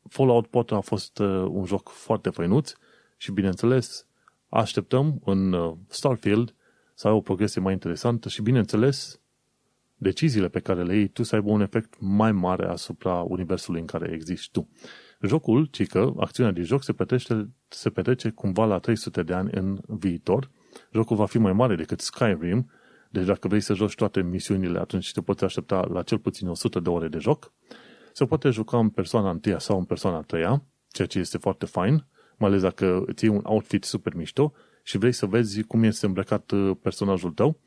Fallout 0.09 0.47
poate 0.47 0.75
a 0.75 0.81
fost 0.81 1.19
un 1.49 1.65
joc 1.65 1.89
foarte 1.89 2.31
făinuț 2.31 2.73
și, 3.17 3.33
bineînțeles, 3.33 4.07
așteptăm 4.49 5.21
în 5.25 5.57
Starfield 5.89 6.55
să 6.95 7.09
ai 7.09 7.15
o 7.15 7.21
progresie 7.21 7.61
mai 7.61 7.73
interesantă 7.73 8.29
și, 8.29 8.43
bineînțeles, 8.43 9.21
deciziile 9.97 10.49
pe 10.49 10.61
care 10.61 10.83
le 10.83 10.97
iei 10.97 11.09
tu 11.09 11.23
să 11.23 11.35
aibă 11.35 11.51
un 11.51 11.61
efect 11.61 11.95
mai 11.99 12.33
mare 12.33 12.67
asupra 12.67 13.13
universului 13.21 13.81
în 13.81 13.87
care 13.87 14.13
existi 14.13 14.51
tu. 14.53 14.69
Jocul, 15.21 15.65
ci 15.65 15.87
că 15.87 16.13
acțiunea 16.17 16.53
din 16.53 16.65
joc 16.65 16.83
se 16.83 16.93
petrece, 16.93 17.49
se 17.69 17.91
petrece 17.91 18.31
cumva 18.31 18.65
la 18.65 18.79
300 18.79 19.23
de 19.23 19.33
ani 19.33 19.51
în 19.53 19.79
viitor. 19.87 20.51
Jocul 20.93 21.17
va 21.17 21.27
fi 21.27 21.39
mai 21.39 21.53
mare 21.53 21.75
decât 21.75 22.01
Skyrim, 22.01 22.71
deci 23.11 23.25
dacă 23.25 23.49
vrei 23.49 23.61
să 23.61 23.75
joci 23.75 23.95
toate 23.95 24.23
misiunile, 24.23 24.79
atunci 24.79 25.13
te 25.13 25.21
poți 25.21 25.45
aștepta 25.45 25.87
la 25.93 26.03
cel 26.03 26.19
puțin 26.19 26.49
100 26.49 26.81
de 26.81 26.89
ore 26.89 27.09
de 27.09 27.19
joc. 27.19 27.53
Se 28.13 28.25
poate 28.25 28.51
juca 28.51 28.79
în 28.79 28.89
persoana 28.89 29.31
întâia 29.31 29.59
sau 29.59 29.79
în 29.79 29.85
persoana 29.85 30.17
a 30.17 30.23
treia, 30.23 30.63
ceea 30.89 31.09
ce 31.09 31.19
este 31.19 31.39
foarte 31.39 31.67
fain, 31.67 32.07
mai 32.37 32.49
ales 32.49 32.63
dacă 32.63 33.03
îți 33.07 33.25
iei 33.25 33.35
un 33.35 33.43
outfit 33.45 33.85
super 33.85 34.15
mișto 34.15 34.53
și 34.83 34.99
vrei 34.99 35.13
să 35.13 35.27
vezi 35.27 35.63
cum 35.63 35.83
este 35.83 36.07
îmbrăcat 36.07 36.51
uh, 36.51 36.77
personajul 36.83 37.31
tău, 37.31 37.61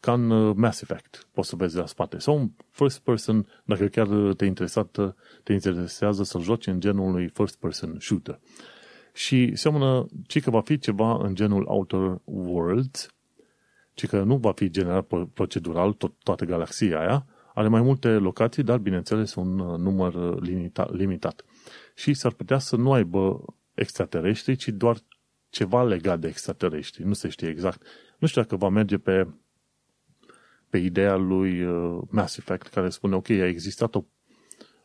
ca 0.00 0.12
în 0.12 0.30
uh, 0.30 0.54
Mass 0.56 0.80
Effect, 0.80 1.28
poți 1.32 1.48
să 1.48 1.56
vezi 1.56 1.76
la 1.76 1.86
spate. 1.86 2.18
Sau 2.18 2.36
un 2.36 2.50
first 2.70 2.98
person, 2.98 3.46
dacă 3.64 3.86
chiar 3.86 4.08
te, 4.36 4.44
interesat, 4.44 4.98
te 5.42 5.52
interesează 5.52 6.22
să 6.22 6.38
joci 6.38 6.66
în 6.66 6.80
genul 6.80 7.06
unui 7.06 7.28
first 7.28 7.58
person 7.58 7.96
shooter. 8.00 8.40
Și 9.12 9.56
seamănă, 9.56 10.06
ci 10.26 10.40
că 10.40 10.50
va 10.50 10.60
fi 10.60 10.78
ceva 10.78 11.18
în 11.22 11.34
genul 11.34 11.64
Outer 11.66 12.20
Worlds, 12.24 13.08
ci 13.98 14.06
că 14.06 14.22
nu 14.22 14.36
va 14.36 14.52
fi 14.52 14.70
generat 14.70 15.06
procedural 15.34 15.92
tot, 15.92 16.12
toată 16.22 16.44
galaxia 16.44 16.98
aia, 17.00 17.26
are 17.54 17.68
mai 17.68 17.80
multe 17.80 18.08
locații, 18.08 18.62
dar 18.62 18.78
bineînțeles 18.78 19.34
un 19.34 19.58
uh, 19.58 19.78
număr 19.78 20.42
limita, 20.42 20.88
limitat. 20.92 21.44
Și 21.94 22.14
s-ar 22.14 22.32
putea 22.32 22.58
să 22.58 22.76
nu 22.76 22.92
aibă 22.92 23.44
extraterestri, 23.74 24.56
ci 24.56 24.68
doar 24.68 24.96
ceva 25.50 25.82
legat 25.82 26.20
de 26.20 26.28
extraterestri. 26.28 27.04
Nu 27.04 27.12
se 27.12 27.28
știe 27.28 27.48
exact. 27.48 27.82
Nu 28.18 28.26
știu 28.26 28.42
dacă 28.42 28.56
va 28.56 28.68
merge 28.68 28.98
pe 28.98 29.26
pe 30.70 30.78
ideea 30.78 31.16
lui 31.16 31.62
uh, 31.62 32.02
Mass 32.10 32.36
Effect, 32.36 32.66
care 32.66 32.88
spune, 32.88 33.14
ok, 33.14 33.30
a 33.30 33.46
existat 33.46 33.94
o, 33.94 34.04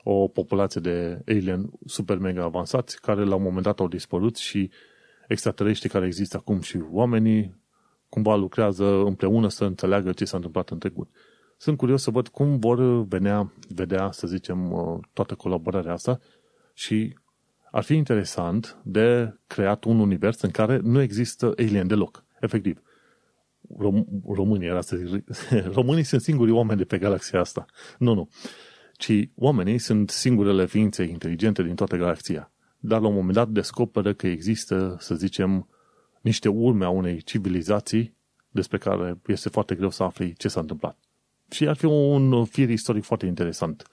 o 0.03 0.27
populație 0.27 0.81
de 0.81 1.21
alien 1.27 1.69
super 1.85 2.17
mega 2.17 2.43
avansați, 2.43 3.01
care 3.01 3.23
la 3.23 3.35
un 3.35 3.41
moment 3.41 3.63
dat 3.63 3.79
au 3.79 3.87
dispărut 3.87 4.35
și 4.35 4.69
extraterestri 5.27 5.89
care 5.89 6.05
există 6.05 6.37
acum 6.37 6.61
și 6.61 6.77
oamenii 6.91 7.61
cumva 8.13 8.35
lucrează 8.35 8.85
împreună 8.85 9.49
să 9.49 9.65
înțeleagă 9.65 10.11
ce 10.11 10.25
s-a 10.25 10.35
întâmplat 10.35 10.69
în 10.69 10.79
trecut. 10.79 11.09
Sunt 11.57 11.77
curios 11.77 12.01
să 12.01 12.11
văd 12.11 12.27
cum 12.27 12.59
vor 12.59 13.05
venea, 13.05 13.53
vedea, 13.69 14.11
să 14.11 14.27
zicem, 14.27 14.71
uh, 14.71 14.99
toată 15.13 15.35
colaborarea 15.35 15.93
asta 15.93 16.19
și 16.73 17.17
ar 17.71 17.83
fi 17.83 17.95
interesant 17.95 18.77
de 18.83 19.37
creat 19.47 19.83
un 19.83 19.99
univers 19.99 20.41
în 20.41 20.49
care 20.49 20.79
nu 20.83 21.01
există 21.01 21.53
alien 21.57 21.87
deloc, 21.87 22.25
efectiv 22.39 22.81
rom, 23.77 24.05
românii, 24.27 24.67
era 24.67 24.81
să 24.81 24.95
zic, 24.95 25.23
românii 25.77 26.03
sunt 26.03 26.21
singurii 26.21 26.53
oameni 26.53 26.77
de 26.77 26.85
pe 26.85 26.97
galaxia 26.97 27.39
asta. 27.39 27.65
Nu, 27.97 28.13
nu. 28.13 28.29
Ci 28.93 29.29
oamenii 29.35 29.77
sunt 29.77 30.09
singurele 30.09 30.65
ființe 30.65 31.03
inteligente 31.03 31.63
din 31.63 31.75
toată 31.75 31.95
galaxia. 31.95 32.51
Dar 32.79 33.01
la 33.01 33.07
un 33.07 33.13
moment 33.13 33.33
dat 33.33 33.49
descoperă 33.49 34.13
că 34.13 34.27
există, 34.27 34.95
să 34.99 35.15
zicem, 35.15 35.67
niște 36.23 36.49
urme 36.49 36.85
a 36.85 36.89
unei 36.89 37.21
civilizații 37.21 38.17
despre 38.49 38.77
care 38.77 39.19
este 39.27 39.49
foarte 39.49 39.75
greu 39.75 39.89
să 39.89 40.03
afli 40.03 40.33
ce 40.33 40.47
s-a 40.47 40.59
întâmplat. 40.59 40.97
Și 41.49 41.67
ar 41.67 41.75
fi 41.75 41.85
un 41.85 42.45
fir 42.45 42.69
istoric 42.69 43.03
foarte 43.03 43.25
interesant, 43.25 43.87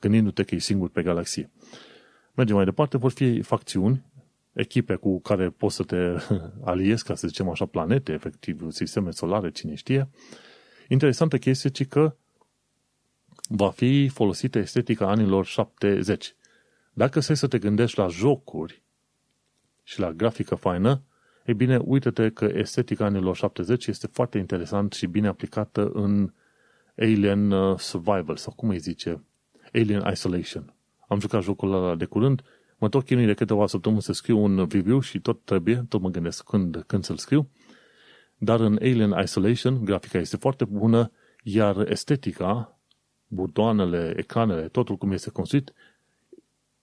gândindu-te 0.00 0.42
că 0.42 0.54
e 0.54 0.58
singur 0.58 0.88
pe 0.88 1.02
galaxie. 1.02 1.50
Mergem 2.34 2.56
mai 2.56 2.64
departe, 2.64 2.96
vor 2.96 3.10
fi 3.10 3.42
facțiuni 3.42 4.04
echipe 4.52 4.94
cu 4.94 5.20
care 5.20 5.50
poți 5.50 5.74
să 5.74 5.82
te 5.82 5.96
aliezi, 6.70 7.04
ca 7.04 7.14
să 7.14 7.26
zicem 7.26 7.48
așa, 7.48 7.66
planete, 7.66 8.12
efectiv, 8.12 8.70
sisteme 8.70 9.10
solare, 9.10 9.50
cine 9.50 9.74
știe. 9.74 10.08
Interesantă 10.88 11.38
chestie, 11.38 11.70
ci 11.70 11.86
că 11.86 12.16
va 13.48 13.70
fi 13.70 14.08
folosită 14.08 14.58
estetica 14.58 15.08
anilor 15.08 15.44
70. 15.44 16.34
Dacă 16.92 17.20
să 17.20 17.34
să 17.34 17.46
te 17.46 17.58
gândești 17.58 17.98
la 17.98 18.08
jocuri 18.08 18.82
și 19.82 20.00
la 20.00 20.12
grafică 20.12 20.54
faină, 20.54 21.02
e 21.46 21.52
bine, 21.52 21.76
uite-te 21.76 22.30
că 22.30 22.44
estetica 22.44 23.04
anilor 23.04 23.36
70 23.36 23.86
este 23.86 24.06
foarte 24.06 24.38
interesant 24.38 24.92
și 24.92 25.06
bine 25.06 25.28
aplicată 25.28 25.90
în 25.92 26.32
Alien 26.98 27.50
uh, 27.50 27.78
Survival, 27.78 28.36
sau 28.36 28.52
cum 28.56 28.68
îi 28.68 28.78
zice, 28.78 29.24
Alien 29.72 30.08
Isolation. 30.12 30.74
Am 31.08 31.20
jucat 31.20 31.42
jocul 31.42 31.72
ăla 31.72 31.94
de 31.94 32.04
curând 32.04 32.42
Mă 32.78 32.88
tot 32.88 33.04
chinui 33.04 33.26
de 33.26 33.34
câteva 33.34 33.66
săptămâni 33.66 34.02
să 34.02 34.12
scriu 34.12 34.38
un 34.38 34.66
review 34.70 35.00
și 35.00 35.20
tot 35.20 35.44
trebuie, 35.44 35.84
tot 35.88 36.00
mă 36.00 36.08
gândesc 36.08 36.44
când, 36.44 36.84
când 36.86 37.04
să-l 37.04 37.16
scriu. 37.16 37.48
Dar 38.38 38.60
în 38.60 38.78
Alien 38.80 39.14
Isolation, 39.22 39.84
grafica 39.84 40.18
este 40.18 40.36
foarte 40.36 40.64
bună, 40.64 41.10
iar 41.42 41.90
estetica, 41.90 42.78
butoanele, 43.26 44.14
ecranele, 44.16 44.68
totul 44.68 44.96
cum 44.96 45.12
este 45.12 45.30
construit, 45.30 45.72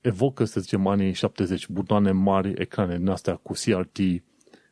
evocă, 0.02 0.46
să 0.46 0.60
zicem, 0.60 0.88
anii 0.88 1.14
70, 1.14 1.68
butoane 1.68 2.12
mari, 2.12 2.54
ecrane 2.58 2.98
din 2.98 3.08
astea 3.08 3.36
cu 3.36 3.54
CRT. 3.54 3.98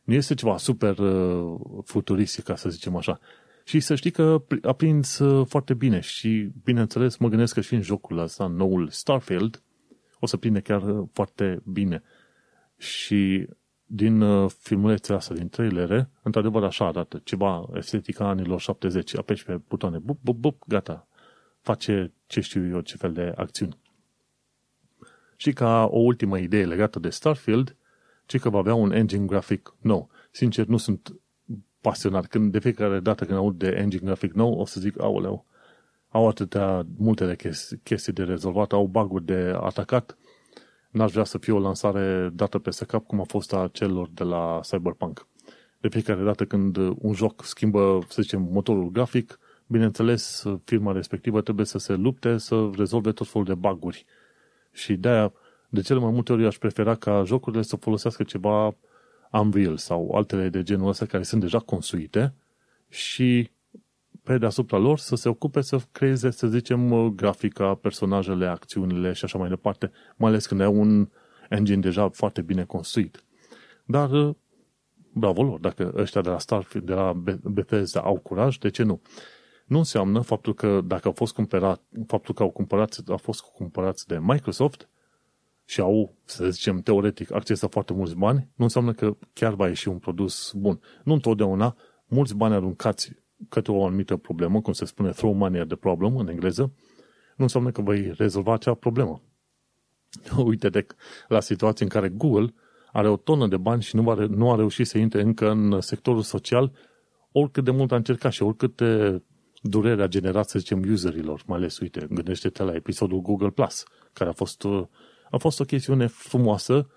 Nu 0.02 0.14
este 0.14 0.34
ceva 0.34 0.56
super 0.56 0.98
uh, 0.98 1.60
futuristic, 1.84 2.44
ca 2.44 2.56
să 2.56 2.68
zicem 2.68 2.96
așa. 2.96 3.20
Și 3.64 3.80
să 3.80 3.94
știi 3.94 4.10
că 4.10 4.42
a 4.62 4.72
prins 4.72 5.18
uh, 5.18 5.46
foarte 5.46 5.74
bine 5.74 6.00
și, 6.00 6.50
bineînțeles, 6.64 7.16
mă 7.16 7.28
gândesc 7.28 7.54
că 7.54 7.60
și 7.60 7.74
în 7.74 7.82
jocul 7.82 8.18
ăsta, 8.18 8.46
noul 8.46 8.88
Starfield, 8.88 9.62
o 10.20 10.26
să 10.26 10.36
prinde 10.36 10.60
chiar 10.60 10.82
uh, 10.82 11.08
foarte 11.12 11.62
bine. 11.64 12.02
Și 12.76 13.48
din 13.86 14.20
uh, 14.20 14.50
filmulețele 14.58 15.16
astea, 15.16 15.36
din 15.36 15.48
trailere, 15.48 16.10
într-adevăr 16.22 16.64
așa 16.64 16.86
arată, 16.86 17.20
ceva 17.24 17.68
estetica 17.74 18.28
anilor 18.28 18.60
70, 18.60 19.16
apeși 19.16 19.44
pe 19.44 19.60
butoane, 19.68 19.98
bup, 19.98 20.18
bup, 20.22 20.36
bup, 20.36 20.62
gata, 20.66 21.08
face 21.60 22.12
ce 22.26 22.40
știu 22.40 22.68
eu, 22.68 22.80
ce 22.80 22.96
fel 22.96 23.12
de 23.12 23.32
acțiuni. 23.36 23.78
Și 25.36 25.52
ca 25.52 25.88
o 25.90 25.98
ultimă 25.98 26.38
idee 26.38 26.64
legată 26.64 26.98
de 26.98 27.10
Starfield, 27.10 27.76
ci 28.32 28.40
că 28.40 28.50
va 28.50 28.58
avea 28.58 28.74
un 28.74 28.92
engine 28.92 29.26
grafic 29.26 29.74
nou. 29.80 30.10
Sincer, 30.30 30.66
nu 30.66 30.76
sunt 30.76 31.20
pasionat. 31.80 32.26
Când, 32.26 32.52
de 32.52 32.58
fiecare 32.58 33.00
dată 33.00 33.24
când 33.24 33.38
aud 33.38 33.58
de 33.58 33.68
engine 33.68 34.02
grafic 34.04 34.32
nou, 34.32 34.52
o 34.52 34.64
să 34.64 34.80
zic, 34.80 35.00
aoleu, 35.00 35.46
au 36.08 36.28
atâtea 36.28 36.86
multe 36.96 37.26
de 37.26 37.36
chestii, 37.36 37.80
chestii 37.82 38.12
de 38.12 38.22
rezolvat, 38.22 38.72
au 38.72 38.86
baguri 38.86 39.24
de 39.24 39.54
atacat. 39.60 40.18
N-aș 40.90 41.12
vrea 41.12 41.24
să 41.24 41.38
fie 41.38 41.52
o 41.52 41.58
lansare 41.58 42.30
dată 42.34 42.58
pe 42.58 42.70
cap 42.86 43.06
cum 43.06 43.20
a 43.20 43.24
fost 43.24 43.52
a 43.52 43.68
celor 43.72 44.08
de 44.14 44.24
la 44.24 44.60
Cyberpunk. 44.62 45.26
De 45.80 45.88
fiecare 45.88 46.22
dată 46.22 46.44
când 46.44 46.76
un 46.76 47.12
joc 47.12 47.44
schimbă, 47.44 47.98
să 48.08 48.22
zicem, 48.22 48.48
motorul 48.50 48.90
grafic, 48.90 49.38
bineînțeles, 49.66 50.44
firma 50.64 50.92
respectivă 50.92 51.40
trebuie 51.40 51.66
să 51.66 51.78
se 51.78 51.94
lupte 51.94 52.36
să 52.36 52.70
rezolve 52.76 53.12
tot 53.12 53.28
felul 53.28 53.46
de 53.46 53.54
baguri. 53.54 54.04
Și 54.72 54.94
de-aia, 54.94 55.32
de 55.72 55.80
cele 55.80 55.98
mai 55.98 56.10
multe 56.10 56.32
ori, 56.32 56.46
aș 56.46 56.58
prefera 56.58 56.94
ca 56.94 57.22
jocurile 57.24 57.62
să 57.62 57.76
folosească 57.76 58.22
ceva 58.22 58.76
Unreal 59.30 59.76
sau 59.76 60.10
altele 60.14 60.48
de 60.48 60.62
genul 60.62 60.88
ăsta 60.88 61.06
care 61.06 61.22
sunt 61.22 61.40
deja 61.40 61.58
construite 61.58 62.34
și 62.88 63.50
pe 64.22 64.38
deasupra 64.38 64.78
lor 64.78 64.98
să 64.98 65.16
se 65.16 65.28
ocupe 65.28 65.60
să 65.60 65.80
creeze, 65.92 66.30
să 66.30 66.46
zicem, 66.46 67.08
grafica, 67.14 67.74
personajele, 67.74 68.46
acțiunile 68.46 69.12
și 69.12 69.24
așa 69.24 69.38
mai 69.38 69.48
departe, 69.48 69.90
mai 70.16 70.30
ales 70.30 70.46
când 70.46 70.60
ai 70.60 70.66
un 70.66 71.08
engine 71.48 71.80
deja 71.80 72.08
foarte 72.08 72.42
bine 72.42 72.64
construit. 72.64 73.24
Dar, 73.84 74.36
bravo 75.12 75.42
lor, 75.42 75.58
dacă 75.58 75.92
ăștia 75.96 76.20
de 76.20 76.28
la 76.28 76.38
Starfield, 76.38 76.86
de 76.86 76.94
la 76.94 77.12
Bethesda 77.42 78.00
au 78.00 78.18
curaj, 78.18 78.56
de 78.58 78.70
ce 78.70 78.82
nu? 78.82 79.00
Nu 79.66 79.78
înseamnă 79.78 80.20
faptul 80.20 80.54
că 80.54 80.80
dacă 80.84 81.06
au 81.08 81.12
fost 81.12 81.34
cumpărat, 81.34 81.82
faptul 82.06 82.34
că 82.34 82.42
au 82.42 82.50
cumpărat, 82.50 82.98
au 83.08 83.16
fost 83.16 83.40
cumpărați 83.40 84.06
de 84.06 84.18
Microsoft 84.22 84.88
și 85.64 85.80
au, 85.80 86.14
să 86.24 86.50
zicem, 86.50 86.80
teoretic, 86.80 87.32
accesat 87.32 87.70
foarte 87.70 87.92
mulți 87.92 88.16
bani, 88.16 88.48
nu 88.54 88.64
înseamnă 88.64 88.92
că 88.92 89.16
chiar 89.32 89.54
va 89.54 89.68
ieși 89.68 89.88
un 89.88 89.98
produs 89.98 90.52
bun. 90.56 90.80
Nu 91.04 91.12
întotdeauna 91.12 91.76
mulți 92.06 92.36
bani 92.36 92.54
aruncați 92.54 93.12
către 93.48 93.72
o 93.72 93.86
anumită 93.86 94.16
problemă, 94.16 94.60
cum 94.60 94.72
se 94.72 94.84
spune 94.84 95.10
throw 95.10 95.32
money 95.32 95.60
at 95.60 95.66
the 95.66 95.76
problem 95.76 96.16
în 96.16 96.28
engleză, 96.28 96.62
nu 97.36 97.44
înseamnă 97.44 97.70
că 97.70 97.82
vei 97.82 98.12
rezolva 98.16 98.52
acea 98.52 98.74
problemă. 98.74 99.22
Uite 100.44 100.68
de 100.68 100.86
la 101.28 101.40
situații 101.40 101.84
în 101.84 101.90
care 101.90 102.08
Google 102.08 102.54
are 102.92 103.08
o 103.08 103.16
tonă 103.16 103.46
de 103.46 103.56
bani 103.56 103.82
și 103.82 103.96
nu 103.96 104.10
a, 104.10 104.14
nu 104.14 104.52
a 104.52 104.56
reușit 104.56 104.86
să 104.86 104.98
intre 104.98 105.22
încă 105.22 105.50
în 105.50 105.80
sectorul 105.80 106.22
social, 106.22 106.72
oricât 107.32 107.64
de 107.64 107.70
mult 107.70 107.92
a 107.92 107.96
încercat 107.96 108.32
și 108.32 108.42
oricât 108.42 108.76
de 108.76 109.22
durerea 109.62 110.06
generat, 110.06 110.48
să 110.48 110.58
zicem, 110.58 110.82
userilor, 110.90 111.42
mai 111.46 111.58
ales, 111.58 111.78
uite, 111.78 112.06
gândește-te 112.10 112.62
la 112.62 112.74
episodul 112.74 113.20
Google 113.20 113.50
Plus, 113.50 113.84
care 114.12 114.30
a 114.30 114.32
fost, 114.32 114.66
a 115.32 115.38
fost 115.38 115.60
o 115.60 115.64
chestiune 115.64 116.06
frumoasă 116.06 116.90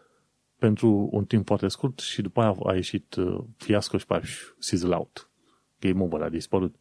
pentru 0.58 1.10
un 1.12 1.26
timp 1.26 1.45
foarte 1.45 1.67
scurt 1.67 2.00
și 2.00 2.21
după 2.21 2.41
aia 2.41 2.56
a 2.63 2.74
ieșit 2.74 3.15
uh, 3.15 3.43
fiasco 3.58 3.98
și 3.98 4.06
pe 4.06 4.13
aia 4.13 4.24
sizzle 4.60 4.95
out 4.95 5.30
game 5.80 6.04
over, 6.04 6.21
a 6.21 6.30
dispărut. 6.30 6.76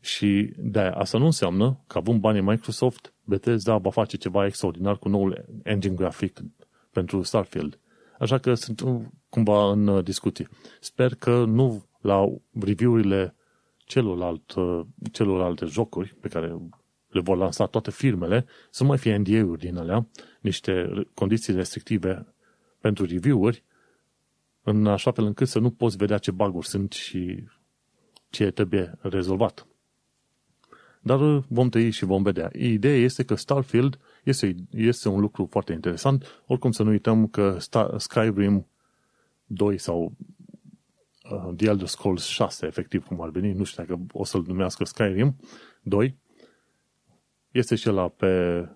Și 0.00 0.52
de 0.56 0.80
asta 0.80 1.18
nu 1.18 1.24
înseamnă 1.24 1.84
că 1.86 1.98
având 1.98 2.20
banii 2.20 2.40
Microsoft, 2.40 3.14
Bethesda 3.24 3.76
va 3.76 3.90
face 3.90 4.16
ceva 4.16 4.46
extraordinar 4.46 4.98
cu 4.98 5.08
noul 5.08 5.44
engine 5.62 5.94
grafic 5.94 6.40
pentru 6.90 7.22
Starfield. 7.22 7.78
Așa 8.18 8.38
că 8.38 8.54
sunt 8.54 8.82
cumva 9.28 9.70
în 9.70 9.86
uh, 9.86 10.04
discuție. 10.04 10.48
Sper 10.80 11.14
că 11.14 11.44
nu 11.44 11.84
la 12.00 12.26
review-urile 12.60 13.34
celorlalt, 13.76 14.54
uh, 14.54 14.80
celorlalte 15.12 15.64
jocuri 15.64 16.14
pe 16.20 16.28
care 16.28 16.56
le 17.10 17.20
vor 17.20 17.36
lansa 17.36 17.66
toate 17.66 17.90
firmele, 17.90 18.46
să 18.70 18.84
mai 18.84 18.98
fie 18.98 19.16
NDA-uri 19.16 19.60
din 19.60 19.76
alea, 19.76 20.06
niște 20.40 20.90
condiții 21.14 21.54
restrictive 21.54 22.26
pentru 22.80 23.04
review-uri, 23.04 23.64
în 24.62 24.86
așa 24.86 25.12
fel 25.12 25.24
încât 25.24 25.48
să 25.48 25.58
nu 25.58 25.70
poți 25.70 25.96
vedea 25.96 26.18
ce 26.18 26.30
baguri 26.30 26.66
sunt 26.66 26.92
și 26.92 27.44
ce 28.30 28.50
trebuie 28.50 28.98
rezolvat. 29.00 29.66
Dar 31.00 31.20
uh, 31.20 31.42
vom 31.48 31.68
tăi 31.68 31.90
și 31.90 32.04
vom 32.04 32.22
vedea. 32.22 32.50
Ideea 32.52 32.96
este 32.96 33.24
că 33.24 33.34
Starfield 33.34 33.98
este, 34.24 34.54
este 34.70 35.08
un 35.08 35.20
lucru 35.20 35.46
foarte 35.50 35.72
interesant. 35.72 36.42
Oricum 36.46 36.70
să 36.70 36.82
nu 36.82 36.90
uităm 36.90 37.26
că 37.26 37.56
Star, 37.58 37.98
Skyrim 37.98 38.66
2 39.46 39.78
sau 39.78 40.12
uh, 41.30 41.54
The 41.56 41.68
Elder 41.68 41.86
Scrolls 41.86 42.24
6, 42.24 42.66
efectiv 42.66 43.04
cum 43.04 43.20
ar 43.20 43.30
veni, 43.30 43.52
nu 43.52 43.64
știu 43.64 43.84
dacă 43.84 44.00
o 44.12 44.24
să-l 44.24 44.44
numească 44.46 44.84
Skyrim 44.84 45.36
2, 45.82 46.16
este 47.50 47.74
și 47.74 47.88
la 47.88 48.08
pe, 48.08 48.66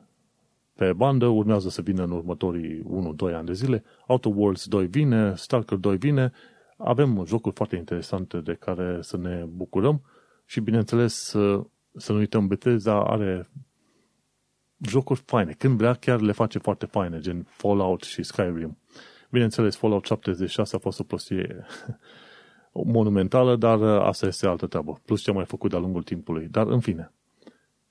pe 0.75 0.93
bandă, 0.93 1.27
urmează 1.27 1.69
să 1.69 1.83
vină 1.83 2.03
în 2.03 2.11
următorii 2.11 2.83
1-2 3.31 3.35
ani 3.35 3.47
de 3.47 3.53
zile. 3.53 3.85
Outer 4.07 4.33
Worlds 4.35 4.67
2 4.67 4.87
vine, 4.87 5.35
Stalker 5.35 5.79
2 5.79 5.97
vine, 5.97 6.33
avem 6.77 7.25
jocuri 7.27 7.55
foarte 7.55 7.77
interesante 7.77 8.39
de 8.39 8.55
care 8.55 8.99
să 9.01 9.17
ne 9.17 9.45
bucurăm 9.49 10.03
și, 10.45 10.61
bineînțeles, 10.61 11.15
să, 11.15 11.61
să 11.97 12.13
nu 12.13 12.19
uităm, 12.19 12.47
Bethesda 12.47 13.05
are 13.05 13.49
jocuri 14.79 15.23
faine. 15.25 15.53
Când 15.53 15.77
vrea, 15.77 15.95
chiar 15.95 16.21
le 16.21 16.33
face 16.33 16.59
foarte 16.59 16.87
faine, 16.87 17.19
gen 17.19 17.43
Fallout 17.49 18.03
și 18.03 18.23
Skyrim. 18.23 18.79
Bineînțeles, 19.31 19.77
Fallout 19.77 20.05
76 20.05 20.77
a 20.77 20.79
fost 20.79 21.01
o 21.01 21.03
prostie 21.03 21.67
monumentală, 22.73 23.57
dar 23.57 23.83
asta 23.83 24.27
este 24.27 24.47
altă 24.47 24.67
treabă. 24.67 25.01
Plus 25.05 25.23
ce 25.23 25.31
a 25.31 25.33
mai 25.33 25.45
făcut 25.45 25.71
de-a 25.71 25.79
lungul 25.79 26.03
timpului. 26.03 26.49
Dar, 26.51 26.67
în 26.67 26.81
fine, 26.81 27.13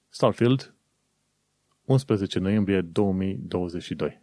Starfield, 0.09 0.72
11 1.85 2.39
noiembrie 2.39 2.81
2022. 2.81 4.21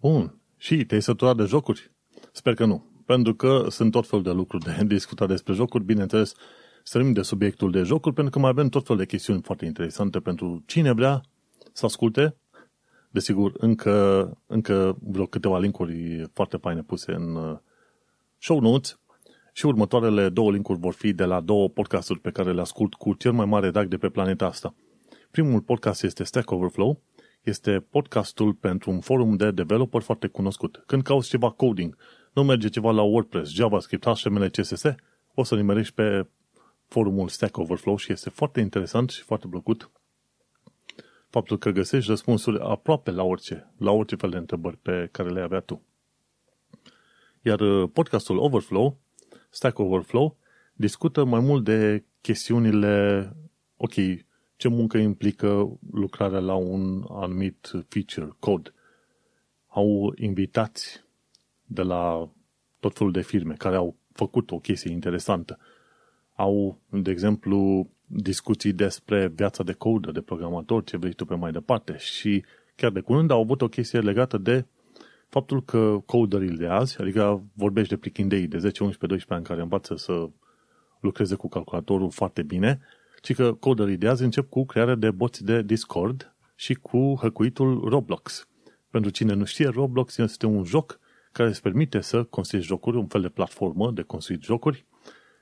Bun. 0.00 0.38
Și 0.56 0.84
te-ai 0.84 1.02
săturat 1.02 1.36
de 1.36 1.44
jocuri? 1.44 1.90
Sper 2.32 2.54
că 2.54 2.64
nu. 2.64 2.86
Pentru 3.06 3.34
că 3.34 3.66
sunt 3.68 3.90
tot 3.90 4.06
fel 4.06 4.22
de 4.22 4.30
lucruri 4.30 4.64
de 4.64 4.84
discutat 4.94 5.28
despre 5.28 5.52
jocuri. 5.52 5.84
Bineînțeles, 5.84 6.34
străim 6.82 7.12
de 7.12 7.22
subiectul 7.22 7.70
de 7.70 7.82
jocuri, 7.82 8.14
pentru 8.14 8.32
că 8.32 8.38
mai 8.38 8.50
avem 8.50 8.68
tot 8.68 8.86
fel 8.86 8.96
de 8.96 9.06
chestiuni 9.06 9.42
foarte 9.42 9.64
interesante 9.64 10.20
pentru 10.20 10.62
cine 10.66 10.92
vrea 10.92 11.22
să 11.72 11.86
asculte. 11.86 12.36
Desigur, 13.10 13.52
încă, 13.56 14.30
încă 14.46 14.96
vreo 15.00 15.26
câteva 15.26 15.58
linkuri 15.58 16.24
foarte 16.32 16.56
faine 16.56 16.82
puse 16.82 17.12
în 17.12 17.34
uh, 17.34 17.58
show 18.38 18.60
notes 18.60 18.98
și 19.52 19.66
următoarele 19.66 20.28
două 20.28 20.50
linkuri 20.50 20.78
vor 20.78 20.92
fi 20.92 21.12
de 21.12 21.24
la 21.24 21.40
două 21.40 21.68
podcasturi 21.68 22.20
pe 22.20 22.30
care 22.30 22.52
le 22.52 22.60
ascult 22.60 22.94
cu 22.94 23.14
cel 23.14 23.32
mai 23.32 23.46
mare 23.46 23.70
drag 23.70 23.88
de 23.88 23.96
pe 23.96 24.08
planeta 24.08 24.46
asta. 24.46 24.74
Primul 25.34 25.60
podcast 25.60 26.02
este 26.02 26.24
Stack 26.24 26.50
Overflow, 26.50 27.00
este 27.42 27.86
podcastul 27.90 28.52
pentru 28.52 28.90
un 28.90 29.00
forum 29.00 29.36
de 29.36 29.50
developer 29.50 30.02
foarte 30.02 30.26
cunoscut. 30.26 30.82
Când 30.86 31.02
cauți 31.02 31.28
ceva 31.28 31.50
coding, 31.50 31.96
nu 32.32 32.44
merge 32.44 32.68
ceva 32.68 32.90
la 32.90 33.02
WordPress, 33.02 33.52
JavaScript, 33.52 34.04
HTML, 34.04 34.48
CSS, 34.48 34.84
o 35.34 35.42
să 35.42 35.54
nimerești 35.54 35.94
pe 35.94 36.26
forumul 36.88 37.28
Stack 37.28 37.56
Overflow 37.56 37.96
și 37.96 38.12
este 38.12 38.30
foarte 38.30 38.60
interesant 38.60 39.10
și 39.10 39.22
foarte 39.22 39.46
plăcut 39.46 39.90
faptul 41.28 41.58
că 41.58 41.70
găsești 41.70 42.08
răspunsuri 42.10 42.60
aproape 42.60 43.10
la 43.10 43.22
orice, 43.22 43.72
la 43.78 43.90
orice 43.90 44.16
fel 44.16 44.30
de 44.30 44.36
întrebări 44.36 44.76
pe 44.76 45.08
care 45.12 45.30
le 45.30 45.40
avea 45.40 45.60
tu. 45.60 45.82
Iar 47.42 47.60
uh, 47.60 47.90
podcastul 47.92 48.38
Overflow, 48.38 48.98
Stack 49.50 49.78
Overflow, 49.78 50.36
discută 50.74 51.24
mai 51.24 51.40
mult 51.40 51.64
de 51.64 52.04
chestiunile, 52.20 53.32
ok, 53.76 53.94
ce 54.56 54.68
muncă 54.68 54.98
implică 54.98 55.78
lucrarea 55.92 56.38
la 56.38 56.54
un 56.54 57.04
anumit 57.08 57.70
feature, 57.88 58.36
code. 58.38 58.72
Au 59.66 60.12
invitați 60.16 61.04
de 61.64 61.82
la 61.82 62.28
tot 62.80 62.96
felul 62.96 63.12
de 63.12 63.22
firme 63.22 63.54
care 63.54 63.76
au 63.76 63.96
făcut 64.12 64.50
o 64.50 64.58
chestie 64.58 64.90
interesantă. 64.90 65.58
Au, 66.34 66.78
de 66.88 67.10
exemplu, 67.10 67.88
discuții 68.06 68.72
despre 68.72 69.28
viața 69.28 69.62
de 69.62 69.72
codă, 69.72 70.10
de 70.10 70.20
programator, 70.20 70.84
ce 70.84 70.96
vrei 70.96 71.12
tu 71.12 71.24
pe 71.24 71.34
mai 71.34 71.52
departe. 71.52 71.96
Și 71.96 72.44
chiar 72.76 72.90
de 72.90 73.00
curând 73.00 73.30
au 73.30 73.40
avut 73.40 73.62
o 73.62 73.68
chestie 73.68 74.00
legată 74.00 74.38
de 74.38 74.64
faptul 75.28 75.62
că 75.64 75.98
coderii 76.06 76.56
de 76.56 76.66
azi, 76.66 77.00
adică 77.00 77.42
vorbești 77.54 77.88
de 77.88 77.96
plichindei 77.96 78.46
de 78.46 78.58
10, 78.58 78.82
11, 78.82 79.06
12 79.06 79.32
ani 79.32 79.44
care 79.44 79.60
învață 79.60 79.96
să 79.96 80.28
lucreze 81.00 81.34
cu 81.34 81.48
calculatorul 81.48 82.10
foarte 82.10 82.42
bine, 82.42 82.80
ci 83.24 83.34
că 83.34 83.52
coderii 83.52 83.96
de 83.96 84.08
azi 84.08 84.22
încep 84.22 84.48
cu 84.48 84.64
crearea 84.64 84.94
de 84.94 85.10
boți 85.10 85.44
de 85.44 85.62
Discord 85.62 86.34
și 86.54 86.74
cu 86.74 87.14
hăcuitul 87.20 87.88
Roblox. 87.88 88.48
Pentru 88.90 89.10
cine 89.10 89.32
nu 89.32 89.44
știe, 89.44 89.68
Roblox 89.68 90.16
este 90.16 90.46
un 90.46 90.64
joc 90.64 91.00
care 91.32 91.48
îți 91.48 91.62
permite 91.62 92.00
să 92.00 92.24
construiești 92.24 92.70
jocuri, 92.70 92.96
un 92.96 93.06
fel 93.06 93.20
de 93.20 93.28
platformă 93.28 93.90
de 93.90 94.02
construit 94.02 94.42
jocuri, 94.42 94.86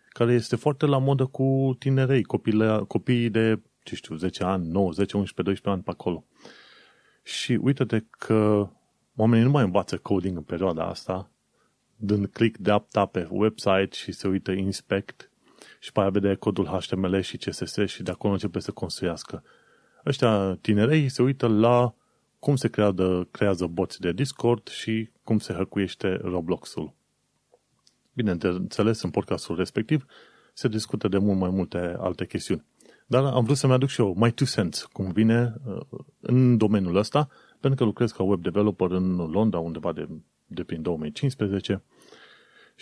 care 0.08 0.32
este 0.32 0.56
foarte 0.56 0.86
la 0.86 0.98
modă 0.98 1.26
cu 1.26 1.76
tinerei, 1.78 2.22
copiile, 2.22 2.84
copiii 2.88 3.30
de, 3.30 3.60
ce 3.82 3.94
știu, 3.94 4.16
10 4.16 4.44
ani, 4.44 4.68
9, 4.68 4.90
10, 4.90 5.16
11, 5.16 5.42
12 5.42 5.68
ani 5.68 5.82
pe 5.82 5.90
acolo. 5.90 6.24
Și 7.22 7.58
uite-te 7.62 8.04
că 8.10 8.68
oamenii 9.16 9.44
nu 9.44 9.50
mai 9.50 9.64
învață 9.64 9.96
coding 9.96 10.36
în 10.36 10.42
perioada 10.42 10.84
asta, 10.84 11.30
dând 11.96 12.26
click 12.26 12.58
de 12.58 12.70
apta 12.70 13.06
pe 13.06 13.28
website 13.30 13.88
și 13.90 14.12
se 14.12 14.28
uită 14.28 14.52
inspect 14.52 15.31
și 15.82 15.92
pe 15.92 16.00
aia 16.00 16.10
vede 16.10 16.34
codul 16.34 16.66
HTML 16.66 17.20
și 17.20 17.36
CSS 17.36 17.78
și 17.86 18.02
de 18.02 18.10
acolo 18.10 18.32
începe 18.32 18.58
să 18.58 18.70
construiască. 18.70 19.42
Ăștia 20.06 20.54
tinerei 20.60 21.08
se 21.08 21.22
uită 21.22 21.46
la 21.46 21.94
cum 22.38 22.56
se 22.56 22.68
creează, 22.68 23.28
creează 23.30 23.66
boți 23.66 24.00
de 24.00 24.12
Discord 24.12 24.68
și 24.68 25.10
cum 25.24 25.38
se 25.38 25.52
hăcuiește 25.52 26.18
Roblox-ul. 26.22 26.94
Bineînțeles, 28.12 29.02
în 29.02 29.10
podcastul 29.10 29.56
respectiv 29.56 30.06
se 30.52 30.68
discută 30.68 31.08
de 31.08 31.18
mult 31.18 31.38
mai 31.38 31.50
multe 31.50 31.96
alte 31.98 32.26
chestiuni. 32.26 32.64
Dar 33.06 33.24
am 33.24 33.44
vrut 33.44 33.56
să-mi 33.56 33.72
aduc 33.72 33.88
și 33.88 34.00
eu 34.00 34.14
mai 34.16 34.30
two 34.30 34.46
cents, 34.46 34.84
cum 34.84 35.12
vine 35.12 35.54
uh, 35.64 35.80
în 36.20 36.56
domeniul 36.56 36.96
ăsta, 36.96 37.28
pentru 37.60 37.78
că 37.78 37.84
lucrez 37.84 38.10
ca 38.10 38.22
web 38.22 38.42
developer 38.42 38.90
în 38.90 39.16
Londra 39.16 39.58
undeva 39.58 39.92
de, 39.92 40.08
de 40.46 40.62
prin 40.62 40.82
2015 40.82 41.82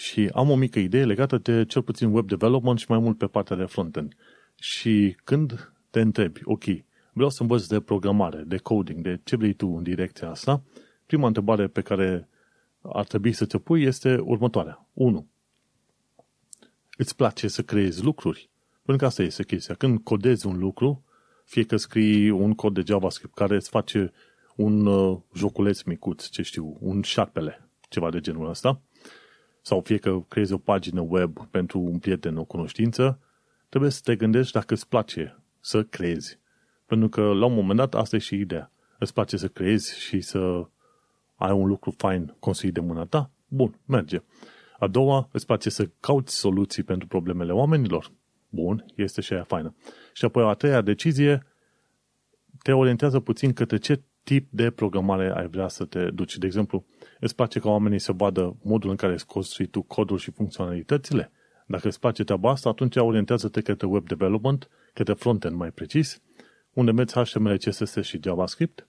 și 0.01 0.31
am 0.35 0.51
o 0.51 0.55
mică 0.55 0.79
idee 0.79 1.05
legată 1.05 1.39
de 1.39 1.65
cel 1.65 1.83
puțin 1.83 2.15
web 2.15 2.27
development 2.27 2.79
și 2.79 2.87
mai 2.89 2.99
mult 2.99 3.19
pe 3.19 3.27
partea 3.27 3.57
de 3.57 3.65
frontend. 3.65 4.17
Și 4.55 5.17
când 5.25 5.73
te 5.91 6.01
întrebi, 6.01 6.41
ok, 6.45 6.65
vreau 7.13 7.31
să 7.31 7.43
învăț 7.43 7.67
de 7.67 7.81
programare, 7.81 8.43
de 8.47 8.57
coding, 8.57 9.03
de 9.03 9.21
ce 9.25 9.37
vrei 9.37 9.53
tu 9.53 9.67
în 9.69 9.83
direcția 9.83 10.31
asta, 10.31 10.63
prima 11.07 11.27
întrebare 11.27 11.67
pe 11.67 11.81
care 11.81 12.29
ar 12.83 13.05
trebui 13.05 13.33
să 13.33 13.47
te 13.47 13.59
pui 13.59 13.83
este 13.83 14.17
următoarea. 14.17 14.87
1. 14.93 15.27
Îți 16.97 17.17
place 17.17 17.49
să 17.49 17.63
creezi 17.63 18.03
lucruri? 18.03 18.51
Pentru 18.73 18.97
că 18.97 19.05
asta 19.05 19.23
este 19.23 19.45
chestia. 19.45 19.75
Când 19.75 19.99
codezi 20.03 20.47
un 20.47 20.59
lucru, 20.59 21.05
fie 21.45 21.65
că 21.65 21.77
scrii 21.77 22.31
un 22.31 22.55
cod 22.55 22.75
de 22.75 22.83
JavaScript 22.87 23.35
care 23.35 23.55
îți 23.55 23.69
face 23.69 24.13
un 24.57 24.87
uh, 24.87 25.19
joculeț 25.35 25.83
micuț, 25.83 26.29
ce 26.29 26.43
știu, 26.43 26.77
un 26.81 27.03
șarpele, 27.03 27.69
ceva 27.89 28.11
de 28.11 28.21
genul 28.21 28.49
ăsta, 28.49 28.81
sau 29.62 29.81
fie 29.81 29.96
că 29.99 30.23
creezi 30.29 30.53
o 30.53 30.59
pagină 30.59 31.01
web 31.01 31.47
pentru 31.47 31.78
un 31.78 31.99
prieten, 31.99 32.37
o 32.37 32.45
cunoștință, 32.45 33.18
trebuie 33.68 33.91
să 33.91 34.01
te 34.05 34.16
gândești 34.16 34.53
dacă 34.53 34.74
îți 34.74 34.89
place 34.89 35.43
să 35.61 35.82
creezi. 35.82 36.39
Pentru 36.87 37.09
că, 37.09 37.22
la 37.22 37.47
un 37.47 37.55
moment 37.55 37.78
dat, 37.78 37.95
asta 37.95 38.16
e 38.16 38.18
și 38.18 38.35
ideea. 38.35 38.70
Îți 38.99 39.12
place 39.12 39.37
să 39.37 39.49
creezi 39.49 39.99
și 39.99 40.20
să 40.20 40.66
ai 41.35 41.53
un 41.53 41.66
lucru 41.66 41.95
fain 41.97 42.35
construit 42.39 42.74
de 42.74 42.80
mâna 42.80 43.05
ta? 43.05 43.30
Bun, 43.49 43.78
merge. 43.87 44.22
A 44.78 44.87
doua, 44.87 45.28
îți 45.32 45.47
place 45.47 45.70
să 45.70 45.91
cauți 46.01 46.39
soluții 46.39 46.82
pentru 46.82 47.09
problemele 47.09 47.53
oamenilor? 47.53 48.11
Bun, 48.49 48.85
este 48.95 49.20
și 49.20 49.32
aia 49.32 49.43
faină. 49.43 49.74
Și 50.12 50.24
apoi 50.24 50.45
a 50.45 50.53
treia 50.53 50.80
decizie 50.80 51.47
te 52.62 52.72
orientează 52.72 53.20
puțin 53.20 53.53
către 53.53 53.76
ce 53.76 54.03
tip 54.31 54.47
de 54.51 54.70
programare 54.70 55.33
ai 55.35 55.49
vrea 55.49 55.68
să 55.68 55.85
te 55.85 56.11
duci. 56.11 56.37
De 56.37 56.47
exemplu, 56.47 56.85
îți 57.20 57.35
place 57.35 57.59
ca 57.59 57.68
oamenii 57.68 57.99
să 57.99 58.12
vadă 58.12 58.57
modul 58.62 58.91
în 58.91 58.97
care 58.97 59.12
îți 59.12 59.26
construi 59.26 59.66
tu 59.66 59.83
codul 59.83 60.18
și 60.18 60.31
funcționalitățile? 60.31 61.33
Dacă 61.66 61.89
îți 61.89 62.01
place 62.01 62.24
treaba 62.24 62.51
asta, 62.51 62.68
atunci 62.68 62.97
orientează-te 62.97 63.61
către 63.61 63.87
web 63.87 64.07
development, 64.09 64.68
către 64.93 65.12
frontend 65.12 65.57
mai 65.57 65.70
precis, 65.70 66.22
unde 66.72 66.91
mergi 66.91 67.14
HTML, 67.14 67.57
CSS 67.57 68.01
și 68.01 68.20
JavaScript 68.22 68.89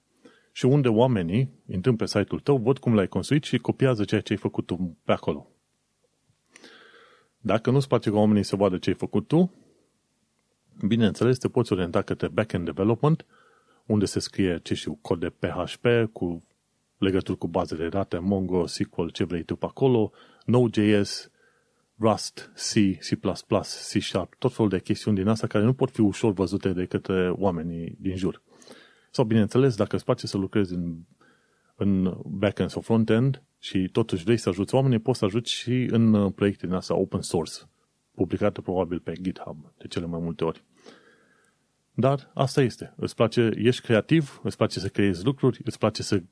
și 0.52 0.66
unde 0.66 0.88
oamenii, 0.88 1.50
intrând 1.68 1.98
pe 1.98 2.06
site-ul 2.06 2.40
tău, 2.40 2.58
văd 2.58 2.78
cum 2.78 2.96
l-ai 2.96 3.08
construit 3.08 3.44
și 3.44 3.58
copiază 3.58 4.04
ceea 4.04 4.22
ce 4.22 4.34
ai 4.34 4.40
făcut 4.40 4.66
tu 4.66 4.98
pe 5.04 5.12
acolo. 5.12 5.48
Dacă 7.38 7.72
nu-ți 7.72 7.88
place 7.88 8.10
ca 8.10 8.16
oamenii 8.18 8.44
să 8.44 8.56
vadă 8.56 8.78
ce 8.78 8.90
ai 8.90 8.96
făcut 8.96 9.28
tu, 9.28 9.54
bineînțeles, 10.88 11.38
te 11.38 11.48
poți 11.48 11.74
orienta 11.74 12.02
către 12.02 12.28
backend 12.28 12.66
development, 12.66 13.26
unde 13.92 14.06
se 14.06 14.20
scrie, 14.20 14.60
ce 14.64 14.74
știu, 14.74 14.98
cod 15.02 15.20
de 15.20 15.30
PHP 15.30 15.86
cu 16.12 16.44
legături 16.98 17.38
cu 17.38 17.48
bazele 17.48 17.84
de 17.84 17.90
date, 17.90 18.18
Mongo, 18.18 18.66
SQL, 18.66 19.08
ce 19.08 19.24
vrei 19.24 19.44
tu 19.44 19.56
pe 19.56 19.66
acolo, 19.66 20.12
Node.js, 20.46 21.32
Rust, 22.00 22.52
C, 22.56 22.98
C++, 23.00 23.20
C 23.94 24.02
Sharp, 24.02 24.36
tot 24.36 24.54
felul 24.54 24.70
de 24.70 24.80
chestiuni 24.80 25.18
din 25.18 25.28
asta 25.28 25.48
care 25.48 25.64
nu 25.64 25.74
pot 25.74 25.90
fi 25.90 26.02
ușor 26.02 26.34
văzute 26.34 26.74
de 26.74 26.86
către 26.86 27.30
oamenii 27.30 27.96
din 28.00 28.16
jur. 28.16 28.42
Sau, 29.12 29.26
bineînțeles, 29.26 29.76
dacă 29.76 29.96
îți 29.96 30.06
place 30.06 30.28
să 30.28 30.38
lucrezi 30.38 30.74
în, 30.74 30.98
în 31.76 32.18
backend 32.26 32.70
sau 32.70 32.82
frontend 32.82 33.44
și 33.60 33.90
totuși 33.92 34.24
vrei 34.24 34.38
să 34.38 34.50
ajuți 34.50 34.76
oamenii, 34.76 35.00
poți 35.00 35.20
să 35.20 35.26
ajuți 35.26 35.52
și 35.52 35.88
în 35.92 36.32
proiecte 36.32 36.66
din 36.66 36.76
astea 36.76 36.96
open 36.96 37.22
source, 37.22 37.54
publicate 38.16 38.62
probabil 38.62 39.00
pe 39.00 39.14
GitHub 39.22 39.74
de 39.78 39.88
cele 39.88 40.06
mai 40.06 40.20
multe 40.20 40.44
ori. 40.44 40.64
Dar 41.94 42.32
asta 42.34 42.62
este. 42.62 42.94
Îți 42.96 43.16
place, 43.16 43.52
ești 43.56 43.82
creativ, 43.82 44.40
îți 44.44 44.58
place 44.58 44.80
să 44.80 44.88
creezi 44.88 45.26
lucruri, 45.26 45.62
îți 45.64 45.78
place 45.78 46.04
să 46.04 46.24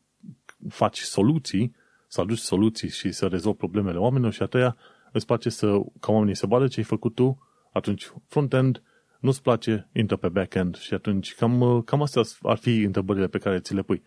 faci 0.69 0.99
soluții, 0.99 1.75
să 2.07 2.21
aduci 2.21 2.37
soluții 2.37 2.89
și 2.89 3.11
să 3.11 3.27
rezolvi 3.27 3.57
problemele 3.57 3.97
oamenilor 3.97 4.33
și 4.33 4.41
a 4.41 4.45
treia, 4.45 4.77
îți 5.11 5.25
place 5.25 5.49
să, 5.49 5.79
ca 5.99 6.11
oamenii 6.11 6.35
să 6.35 6.45
vadă 6.45 6.67
ce 6.67 6.79
ai 6.79 6.85
făcut 6.85 7.15
tu, 7.15 7.47
atunci 7.71 8.11
front-end, 8.27 8.83
nu-ți 9.19 9.41
place, 9.41 9.89
intră 9.93 10.15
pe 10.15 10.29
back-end 10.29 10.75
și 10.75 10.93
atunci 10.93 11.35
cam, 11.35 11.81
cam 11.85 12.01
astea 12.01 12.21
ar 12.41 12.57
fi 12.57 12.81
întrebările 12.81 13.27
pe 13.27 13.37
care 13.37 13.59
ți 13.59 13.73
le 13.73 13.81
pui. 13.81 14.03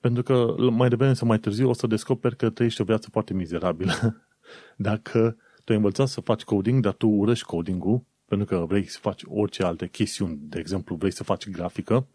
Pentru 0.00 0.22
că 0.22 0.54
mai 0.70 0.88
devreme 0.88 1.14
sau 1.14 1.26
mai 1.26 1.38
târziu 1.38 1.68
o 1.68 1.72
să 1.72 1.86
descoperi 1.86 2.36
că 2.36 2.50
trăiești 2.50 2.80
o 2.80 2.84
viață 2.84 3.08
foarte 3.10 3.34
mizerabilă. 3.34 3.92
Dacă 4.76 5.36
tu 5.64 5.72
ai 5.72 5.76
învățat 5.76 6.08
să 6.08 6.20
faci 6.20 6.42
coding, 6.42 6.82
dar 6.82 6.92
tu 6.92 7.08
urăști 7.08 7.46
coding-ul, 7.46 8.04
pentru 8.32 8.56
că 8.56 8.64
vrei 8.64 8.86
să 8.86 8.98
faci 9.00 9.22
orice 9.28 9.62
alte 9.62 9.88
chestiuni, 9.88 10.38
de 10.42 10.58
exemplu, 10.58 10.96
vrei 10.96 11.10
să 11.10 11.24
faci 11.24 11.48
grafică 11.48 12.06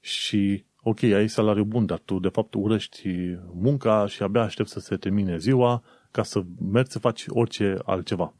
și, 0.00 0.64
ok, 0.82 1.02
ai 1.02 1.28
salariu 1.28 1.64
bun, 1.64 1.86
dar 1.86 1.98
tu, 1.98 2.18
de 2.18 2.28
fapt, 2.28 2.54
urăști 2.54 3.08
munca 3.52 4.06
și 4.06 4.22
abia 4.22 4.42
aștept 4.42 4.68
să 4.68 4.80
se 4.80 4.96
termine 4.96 5.38
ziua 5.38 5.82
ca 6.10 6.22
să 6.22 6.42
mergi 6.72 6.90
să 6.90 6.98
faci 6.98 7.24
orice 7.28 7.76
altceva. 7.84 8.34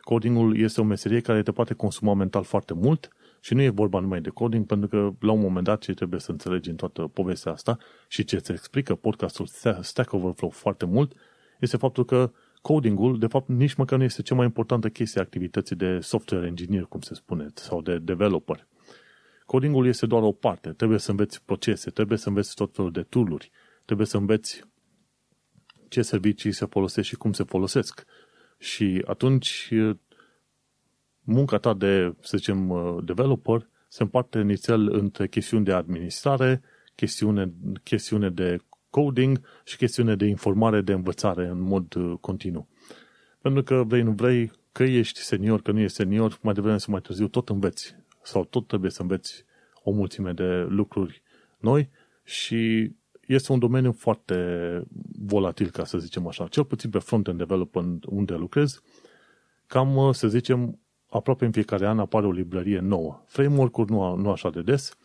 Codingul 0.00 0.58
este 0.58 0.80
o 0.80 0.84
meserie 0.84 1.20
care 1.20 1.42
te 1.42 1.52
poate 1.52 1.74
consuma 1.74 2.14
mental 2.14 2.42
foarte 2.42 2.74
mult 2.74 3.08
și 3.40 3.54
nu 3.54 3.62
e 3.62 3.68
vorba 3.68 3.98
numai 4.00 4.20
de 4.20 4.30
coding, 4.30 4.66
pentru 4.66 4.88
că 4.88 5.10
la 5.20 5.32
un 5.32 5.40
moment 5.40 5.64
dat 5.64 5.80
ce 5.80 5.94
trebuie 5.94 6.20
să 6.20 6.30
înțelegi 6.30 6.70
în 6.70 6.76
toată 6.76 7.02
povestea 7.02 7.52
asta 7.52 7.78
și 8.08 8.24
ce 8.24 8.36
îți 8.36 8.52
explică 8.52 8.94
podcastul 8.94 9.46
Stack 9.80 10.12
Overflow 10.12 10.50
foarte 10.50 10.84
mult, 10.84 11.12
este 11.60 11.76
faptul 11.76 12.04
că 12.04 12.32
codingul, 12.64 13.18
de 13.18 13.26
fapt, 13.26 13.48
nici 13.48 13.74
măcar 13.74 13.98
nu 13.98 14.04
este 14.04 14.22
cea 14.22 14.34
mai 14.34 14.44
importantă 14.44 14.88
chestie 14.88 15.20
a 15.20 15.24
activității 15.24 15.76
de 15.76 16.00
software 16.00 16.46
engineer, 16.46 16.82
cum 16.82 17.00
se 17.00 17.14
spune, 17.14 17.46
sau 17.54 17.82
de 17.82 17.98
developer. 17.98 18.66
Codingul 19.46 19.86
este 19.86 20.06
doar 20.06 20.22
o 20.22 20.32
parte. 20.32 20.70
Trebuie 20.70 20.98
să 20.98 21.10
înveți 21.10 21.44
procese, 21.44 21.90
trebuie 21.90 22.18
să 22.18 22.28
înveți 22.28 22.54
tot 22.54 22.74
felul 22.74 22.92
de 22.92 23.02
tooluri, 23.02 23.50
trebuie 23.84 24.06
să 24.06 24.16
înveți 24.16 24.64
ce 25.88 26.02
servicii 26.02 26.52
se 26.52 26.66
folosesc 26.66 27.08
și 27.08 27.16
cum 27.16 27.32
se 27.32 27.42
folosesc. 27.42 28.04
Și 28.58 29.02
atunci 29.06 29.72
munca 31.20 31.58
ta 31.58 31.74
de, 31.74 32.14
să 32.20 32.36
zicem, 32.36 32.72
developer 33.04 33.68
se 33.88 34.02
împarte 34.02 34.38
inițial 34.38 34.94
între 34.94 35.28
chestiuni 35.28 35.64
de 35.64 35.72
administrare, 35.72 36.62
chestiune, 36.94 37.52
chestiune 37.82 38.30
de 38.30 38.58
coding 38.94 39.40
și 39.64 39.76
chestiune 39.76 40.16
de 40.16 40.26
informare, 40.26 40.80
de 40.80 40.92
învățare 40.92 41.46
în 41.46 41.60
mod 41.60 41.94
uh, 41.94 42.14
continuu. 42.20 42.68
Pentru 43.40 43.62
că 43.62 43.82
vrei, 43.86 44.02
nu 44.02 44.10
vrei, 44.10 44.52
că 44.72 44.82
ești 44.82 45.20
senior, 45.20 45.62
că 45.62 45.72
nu 45.72 45.80
ești 45.80 45.96
senior, 45.96 46.38
mai 46.42 46.54
devreme 46.54 46.78
sau 46.78 46.92
mai 46.92 47.00
târziu 47.00 47.28
tot 47.28 47.48
înveți. 47.48 47.94
Sau 48.22 48.44
tot 48.44 48.66
trebuie 48.66 48.90
să 48.90 49.02
înveți 49.02 49.44
o 49.82 49.90
mulțime 49.90 50.32
de 50.32 50.66
lucruri 50.68 51.22
noi 51.58 51.90
și 52.24 52.92
este 53.26 53.52
un 53.52 53.58
domeniu 53.58 53.92
foarte 53.92 54.36
volatil, 55.26 55.70
ca 55.70 55.84
să 55.84 55.98
zicem 55.98 56.26
așa. 56.26 56.46
Cel 56.46 56.64
puțin 56.64 56.90
pe 56.90 56.98
front-end 56.98 57.38
development 57.38 58.04
unde 58.04 58.34
lucrez, 58.34 58.82
cam, 59.66 59.96
uh, 59.96 60.14
să 60.14 60.28
zicem, 60.28 60.78
aproape 61.08 61.44
în 61.44 61.52
fiecare 61.52 61.86
an 61.86 61.98
apare 61.98 62.26
o 62.26 62.30
librărie 62.30 62.78
nouă. 62.78 63.22
Framework-uri 63.26 63.90
nu, 63.90 64.16
nu 64.16 64.30
așa 64.30 64.50
de 64.50 64.62
des, 64.62 64.96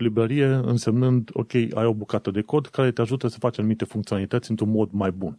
librărie 0.00 0.46
însemnând, 0.46 1.30
ok, 1.32 1.54
ai 1.54 1.84
o 1.84 1.94
bucată 1.94 2.30
de 2.30 2.42
cod 2.42 2.66
care 2.66 2.90
te 2.90 3.00
ajută 3.00 3.28
să 3.28 3.38
faci 3.38 3.58
anumite 3.58 3.84
funcționalități 3.84 4.50
într-un 4.50 4.70
mod 4.70 4.90
mai 4.92 5.10
bun. 5.10 5.36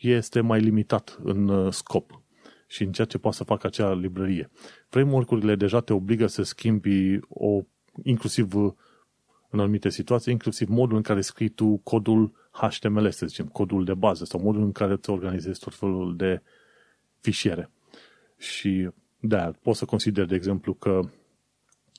Este 0.00 0.40
mai 0.40 0.60
limitat 0.60 1.18
în 1.22 1.48
uh, 1.48 1.72
scop 1.72 2.22
și 2.66 2.82
în 2.82 2.92
ceea 2.92 3.06
ce 3.06 3.18
poate 3.18 3.36
să 3.36 3.44
facă 3.44 3.66
acea 3.66 3.94
librărie. 3.94 4.50
Framework-urile 4.88 5.54
deja 5.54 5.80
te 5.80 5.92
obligă 5.92 6.26
să 6.26 6.42
schimbi 6.42 7.18
o, 7.28 7.60
inclusiv 8.02 8.54
uh, 8.54 8.72
în 9.50 9.60
anumite 9.60 9.88
situații, 9.88 10.32
inclusiv 10.32 10.68
modul 10.68 10.96
în 10.96 11.02
care 11.02 11.20
scrii 11.20 11.48
tu 11.48 11.76
codul 11.76 12.32
HTML, 12.50 13.10
să 13.10 13.26
zicem, 13.26 13.46
codul 13.46 13.84
de 13.84 13.94
bază 13.94 14.24
sau 14.24 14.40
modul 14.40 14.62
în 14.62 14.72
care 14.72 14.92
îți 14.92 15.10
organizezi 15.10 15.60
tot 15.60 15.74
felul 15.74 16.16
de 16.16 16.42
fișiere. 17.20 17.70
Și 18.38 18.88
da, 19.20 19.52
poți 19.62 19.78
să 19.78 19.84
consider, 19.84 20.24
de 20.24 20.34
exemplu, 20.34 20.74
că 20.74 21.00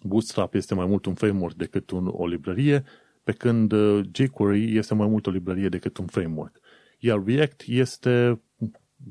Bootstrap 0.03 0.53
este 0.53 0.73
mai 0.73 0.85
mult 0.85 1.05
un 1.05 1.13
framework 1.13 1.55
decât 1.55 1.89
un, 1.89 2.07
o 2.11 2.27
librărie, 2.27 2.83
pe 3.23 3.31
când 3.31 3.71
uh, 3.71 4.05
jQuery 4.11 4.77
este 4.77 4.93
mai 4.93 5.07
mult 5.07 5.27
o 5.27 5.31
librărie 5.31 5.69
decât 5.69 5.97
un 5.97 6.05
framework. 6.05 6.59
Iar 6.99 7.23
React 7.25 7.63
este 7.67 8.41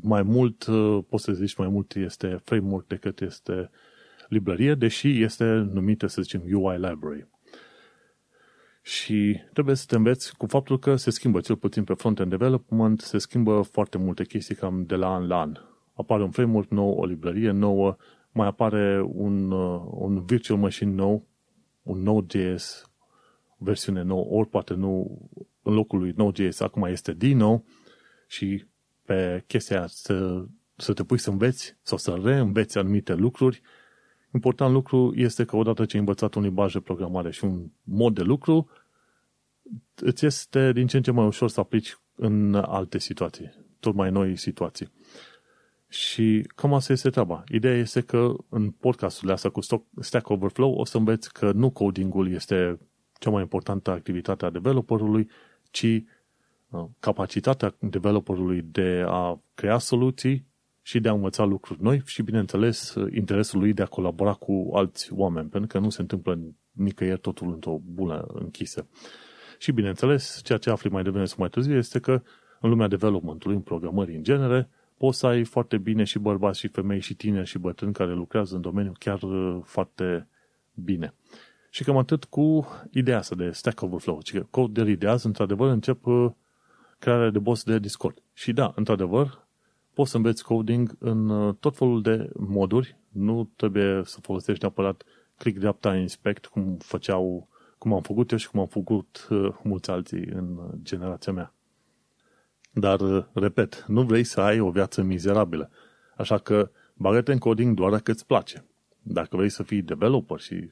mai 0.00 0.22
mult, 0.22 0.66
uh, 0.66 0.98
poți 1.08 1.24
să 1.24 1.32
zici 1.32 1.56
mai 1.56 1.68
mult, 1.68 1.94
este 1.94 2.40
framework 2.44 2.86
decât 2.86 3.20
este 3.20 3.70
librărie, 4.28 4.74
deși 4.74 5.22
este 5.22 5.44
numită, 5.44 6.06
să 6.06 6.22
zicem, 6.22 6.42
UI 6.52 6.74
library. 6.74 7.28
Și 8.82 9.40
trebuie 9.52 9.74
să 9.74 9.84
te 9.88 9.96
înveți 9.96 10.36
cu 10.36 10.46
faptul 10.46 10.78
că 10.78 10.96
se 10.96 11.10
schimbă, 11.10 11.40
cel 11.40 11.56
puțin 11.56 11.84
pe 11.84 11.94
front-end 11.94 12.30
development, 12.30 13.00
se 13.00 13.18
schimbă 13.18 13.62
foarte 13.62 13.98
multe 13.98 14.24
chestii 14.24 14.54
cam 14.54 14.84
de 14.86 14.94
la 14.94 15.14
an 15.14 15.26
la 15.26 15.40
an. 15.40 15.56
Apare 15.94 16.22
un 16.22 16.30
framework 16.30 16.70
nou, 16.70 16.90
o 16.90 17.04
librărie 17.04 17.50
nouă, 17.50 17.96
mai 18.34 18.46
apare 18.46 19.02
un, 19.02 19.50
uh, 19.50 19.82
un 19.90 20.24
virtual 20.24 20.58
machine 20.58 20.90
nou, 20.90 21.26
un 21.82 22.02
Node.js 22.02 22.90
versiune 23.56 24.02
nouă, 24.02 24.24
ori 24.28 24.48
poate 24.48 24.74
nu 24.74 25.18
în 25.62 25.74
locul 25.74 25.98
lui 25.98 26.12
Node.js 26.16 26.60
acum 26.60 26.82
este 26.82 27.12
Dino 27.12 27.64
și 28.26 28.64
pe 29.04 29.44
chestia 29.46 29.76
aia 29.76 29.86
să, 29.86 30.44
să 30.76 30.92
te 30.92 31.04
pui 31.04 31.18
să 31.18 31.30
înveți 31.30 31.76
sau 31.82 31.98
să 31.98 32.20
reînveți 32.22 32.78
anumite 32.78 33.14
lucruri. 33.14 33.60
Important 34.34 34.72
lucru 34.72 35.12
este 35.14 35.44
că 35.44 35.56
odată 35.56 35.84
ce 35.84 35.94
ai 35.94 36.00
învățat 36.00 36.34
un 36.34 36.42
limbaj 36.42 36.72
de 36.72 36.80
programare 36.80 37.30
și 37.30 37.44
un 37.44 37.70
mod 37.82 38.14
de 38.14 38.22
lucru, 38.22 38.70
îți 39.94 40.26
este 40.26 40.72
din 40.72 40.86
ce 40.86 40.96
în 40.96 41.02
ce 41.02 41.10
mai 41.10 41.26
ușor 41.26 41.48
să 41.48 41.60
aplici 41.60 41.98
în 42.14 42.54
alte 42.54 42.98
situații, 42.98 43.52
tot 43.80 43.94
mai 43.94 44.10
noi 44.10 44.36
situații. 44.36 44.92
Și 45.94 46.46
cam 46.54 46.74
asta 46.74 46.92
este 46.92 47.10
treaba. 47.10 47.44
Ideea 47.48 47.74
este 47.74 48.00
că 48.00 48.34
în 48.48 48.70
podcasturile 48.70 49.32
astea 49.32 49.50
cu 49.50 49.60
Stack 50.00 50.28
Overflow 50.28 50.74
o 50.74 50.84
să 50.84 50.96
înveți 50.96 51.32
că 51.32 51.52
nu 51.52 51.70
codingul 51.70 52.32
este 52.32 52.78
cea 53.18 53.30
mai 53.30 53.42
importantă 53.42 53.90
activitate 53.90 54.44
a 54.44 54.50
developerului, 54.50 55.28
ci 55.70 55.82
uh, 55.82 56.84
capacitatea 57.00 57.74
developerului 57.78 58.62
de 58.62 59.04
a 59.06 59.40
crea 59.54 59.78
soluții 59.78 60.46
și 60.82 61.00
de 61.00 61.08
a 61.08 61.12
învăța 61.12 61.44
lucruri 61.44 61.82
noi 61.82 62.02
și, 62.04 62.22
bineînțeles, 62.22 62.94
interesul 63.14 63.60
lui 63.60 63.72
de 63.72 63.82
a 63.82 63.86
colabora 63.86 64.32
cu 64.32 64.70
alți 64.72 65.12
oameni, 65.12 65.48
pentru 65.48 65.68
că 65.68 65.84
nu 65.84 65.90
se 65.90 66.00
întâmplă 66.00 66.38
nicăieri 66.70 67.20
totul 67.20 67.52
într-o 67.52 67.80
bulă 67.84 68.26
închisă. 68.32 68.86
Și, 69.58 69.72
bineînțeles, 69.72 70.40
ceea 70.42 70.58
ce 70.58 70.70
afli 70.70 70.90
mai 70.90 71.02
devreme 71.02 71.26
sau 71.26 71.36
mai 71.38 71.48
târziu 71.48 71.76
este 71.76 71.98
că 71.98 72.22
în 72.60 72.70
lumea 72.70 72.88
developmentului, 72.88 73.56
în 73.56 73.62
programării 73.62 74.16
în 74.16 74.22
genere, 74.22 74.68
poți 74.96 75.18
să 75.18 75.26
ai 75.26 75.44
foarte 75.44 75.78
bine 75.78 76.04
și 76.04 76.18
bărbați 76.18 76.58
și 76.58 76.68
femei 76.68 77.00
și 77.00 77.14
tineri 77.14 77.46
și 77.46 77.58
bătrâni 77.58 77.92
care 77.92 78.12
lucrează 78.12 78.54
în 78.54 78.60
domeniu 78.60 78.92
chiar 78.98 79.22
uh, 79.22 79.60
foarte 79.64 80.28
bine. 80.74 81.14
Și 81.70 81.84
cam 81.84 81.96
atât 81.96 82.24
cu 82.24 82.66
ideea 82.90 83.18
asta 83.18 83.34
de 83.34 83.50
Stack 83.50 83.82
Overflow. 83.82 84.20
Ci 84.22 84.32
că 84.32 84.46
code 84.50 84.82
de 84.82 84.90
idează, 84.90 85.26
într-adevăr, 85.26 85.70
încep 85.70 86.06
uh, 86.06 86.30
crearea 86.98 87.30
de 87.30 87.38
boss 87.38 87.64
de 87.64 87.78
Discord. 87.78 88.22
Și 88.32 88.52
da, 88.52 88.72
într-adevăr, 88.76 89.46
poți 89.94 90.10
să 90.10 90.16
înveți 90.16 90.44
coding 90.44 90.96
în 90.98 91.28
uh, 91.28 91.54
tot 91.60 91.76
felul 91.76 92.02
de 92.02 92.30
moduri. 92.34 92.96
Nu 93.08 93.50
trebuie 93.56 94.02
să 94.04 94.20
folosești 94.20 94.62
neapărat 94.62 95.02
click 95.36 95.58
dreapta 95.58 95.96
inspect, 95.96 96.46
cum 96.46 96.76
făceau, 96.76 97.48
cum 97.78 97.92
am 97.92 98.02
făcut 98.02 98.30
eu 98.30 98.38
și 98.38 98.50
cum 98.50 98.60
am 98.60 98.66
făcut 98.66 99.28
mulți 99.62 99.90
alții 99.90 100.24
în 100.24 100.58
generația 100.82 101.32
mea. 101.32 101.54
Dar, 102.74 103.00
uh, 103.00 103.24
repet, 103.32 103.84
nu 103.86 104.02
vrei 104.02 104.24
să 104.24 104.40
ai 104.40 104.60
o 104.60 104.70
viață 104.70 105.02
mizerabilă. 105.02 105.70
Așa 106.16 106.38
că 106.38 106.70
bagă 106.94 107.32
în 107.32 107.38
coding 107.38 107.76
doar 107.76 107.90
dacă 107.90 108.10
îți 108.10 108.26
place. 108.26 108.64
Dacă 109.02 109.36
vrei 109.36 109.48
să 109.48 109.62
fii 109.62 109.82
developer 109.82 110.38
și 110.40 110.70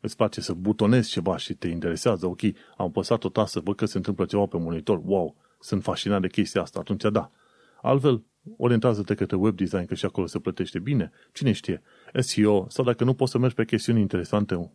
îți 0.00 0.16
place 0.16 0.40
să 0.40 0.52
butonezi 0.52 1.10
ceva 1.10 1.36
și 1.36 1.54
te 1.54 1.68
interesează, 1.68 2.26
ok, 2.26 2.40
am 2.76 2.90
păsat 2.90 3.24
o 3.24 3.28
tasă, 3.28 3.60
văd 3.60 3.76
că 3.76 3.86
se 3.86 3.96
întâmplă 3.96 4.24
ceva 4.24 4.46
pe 4.46 4.58
monitor, 4.58 5.00
wow, 5.04 5.36
sunt 5.60 5.82
fascinat 5.82 6.20
de 6.20 6.28
chestia 6.28 6.60
asta, 6.60 6.78
atunci 6.78 7.02
da. 7.12 7.30
Altfel, 7.82 8.24
orientează-te 8.56 9.14
către 9.14 9.36
web 9.36 9.56
design, 9.56 9.84
că 9.84 9.94
și 9.94 10.04
acolo 10.04 10.26
se 10.26 10.38
plătește 10.38 10.78
bine. 10.78 11.10
Cine 11.32 11.52
știe? 11.52 11.82
SEO, 12.14 12.66
sau 12.68 12.84
dacă 12.84 13.04
nu 13.04 13.14
poți 13.14 13.30
să 13.30 13.38
mergi 13.38 13.54
pe 13.54 13.64
chestiuni 13.64 14.00
interesante 14.00 14.70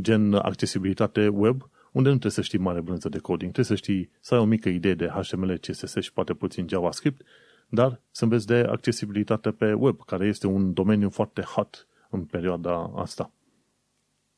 gen 0.00 0.34
accesibilitate 0.34 1.28
web, 1.28 1.68
unde 1.94 2.08
nu 2.08 2.18
trebuie 2.18 2.32
să 2.32 2.40
știi 2.40 2.58
mare 2.58 2.80
brânză 2.80 3.08
de 3.08 3.18
coding, 3.18 3.52
trebuie 3.52 3.76
să 3.76 3.82
știi, 3.84 4.10
să 4.20 4.34
ai 4.34 4.40
o 4.40 4.44
mică 4.44 4.68
idee 4.68 4.94
de 4.94 5.06
HTML, 5.06 5.58
CSS 5.58 5.96
și 6.00 6.12
poate 6.12 6.34
puțin 6.34 6.68
JavaScript, 6.68 7.22
dar 7.68 8.00
să 8.10 8.24
înveți 8.24 8.46
de 8.46 8.66
accesibilitate 8.70 9.50
pe 9.50 9.72
web, 9.72 10.04
care 10.06 10.26
este 10.26 10.46
un 10.46 10.72
domeniu 10.72 11.10
foarte 11.10 11.40
hot 11.40 11.86
în 12.10 12.24
perioada 12.24 12.92
asta. 12.96 13.30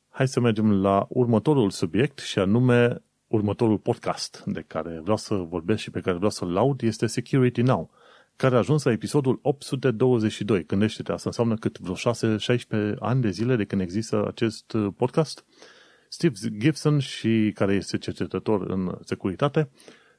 Hai 0.09 0.27
să 0.27 0.39
mergem 0.39 0.81
la 0.81 1.05
următorul 1.09 1.69
subiect 1.69 2.19
și 2.19 2.39
anume 2.39 3.01
următorul 3.27 3.77
podcast 3.77 4.43
de 4.45 4.63
care 4.67 4.99
vreau 5.01 5.17
să 5.17 5.35
vorbesc 5.35 5.81
și 5.81 5.91
pe 5.91 5.99
care 5.99 6.15
vreau 6.15 6.31
să-l 6.31 6.51
laud 6.51 6.81
este 6.81 7.07
Security 7.07 7.61
Now, 7.61 7.89
care 8.35 8.55
a 8.55 8.57
ajuns 8.57 8.83
la 8.83 8.91
episodul 8.91 9.39
822. 9.41 10.65
Gândește-te, 10.65 11.11
asta 11.11 11.29
înseamnă 11.29 11.55
cât 11.55 11.79
vreo 11.79 11.95
6-16 12.93 12.97
ani 12.99 13.21
de 13.21 13.29
zile 13.29 13.55
de 13.55 13.65
când 13.65 13.81
există 13.81 14.27
acest 14.27 14.77
podcast. 14.97 15.45
Steve 16.09 16.35
Gibson, 16.57 16.99
și 16.99 17.51
care 17.55 17.73
este 17.73 17.97
cercetător 17.97 18.61
în 18.61 18.97
securitate, 19.03 19.69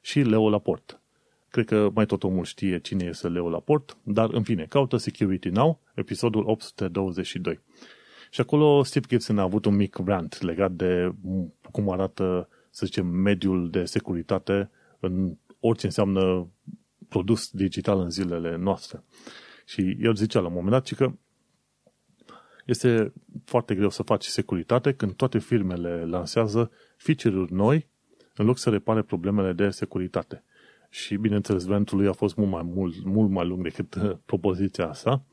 și 0.01 0.19
Leo 0.19 0.49
Laporte. 0.49 1.01
Cred 1.49 1.65
că 1.65 1.89
mai 1.93 2.05
tot 2.05 2.23
omul 2.23 2.43
știe 2.43 2.79
cine 2.79 3.05
este 3.05 3.27
Leo 3.27 3.49
Laporte, 3.49 3.93
dar 4.03 4.29
în 4.33 4.43
fine, 4.43 4.65
caută 4.65 4.97
Security 4.97 5.49
Now, 5.49 5.79
episodul 5.93 6.43
822. 6.47 7.59
Și 8.31 8.41
acolo 8.41 8.83
Steve 8.83 9.05
Gibson 9.09 9.39
a 9.39 9.41
avut 9.41 9.65
un 9.65 9.75
mic 9.75 9.97
rant 10.05 10.41
legat 10.41 10.71
de 10.71 11.13
cum 11.71 11.89
arată, 11.89 12.49
să 12.69 12.85
zicem, 12.85 13.05
mediul 13.07 13.69
de 13.69 13.85
securitate 13.85 14.69
în 14.99 15.37
orice 15.59 15.85
înseamnă 15.85 16.47
produs 17.09 17.49
digital 17.51 17.99
în 17.99 18.09
zilele 18.09 18.55
noastre. 18.55 19.03
Și 19.65 19.97
el 19.99 20.15
zicea 20.15 20.39
la 20.39 20.47
un 20.47 20.53
moment 20.53 20.71
dat 20.71 20.97
că 20.97 21.11
este 22.69 23.13
foarte 23.45 23.75
greu 23.75 23.89
să 23.89 24.03
faci 24.03 24.25
securitate 24.25 24.93
când 24.93 25.13
toate 25.13 25.39
firmele 25.39 26.05
lansează 26.05 26.71
feature-uri 26.97 27.53
noi 27.53 27.87
în 28.35 28.45
loc 28.45 28.57
să 28.57 28.69
repare 28.69 29.01
problemele 29.01 29.53
de 29.53 29.69
securitate. 29.69 30.43
Și, 30.89 31.15
bineînțeles, 31.15 31.65
ventul 31.65 31.97
lui 31.97 32.07
a 32.07 32.11
fost 32.13 32.35
mult 32.35 32.49
mai, 32.51 32.61
mult, 32.63 33.03
mult 33.03 33.29
mai 33.29 33.47
lung 33.47 33.63
decât 33.63 33.95
uh, 33.95 34.11
propoziția 34.25 34.87
asta, 34.87 35.23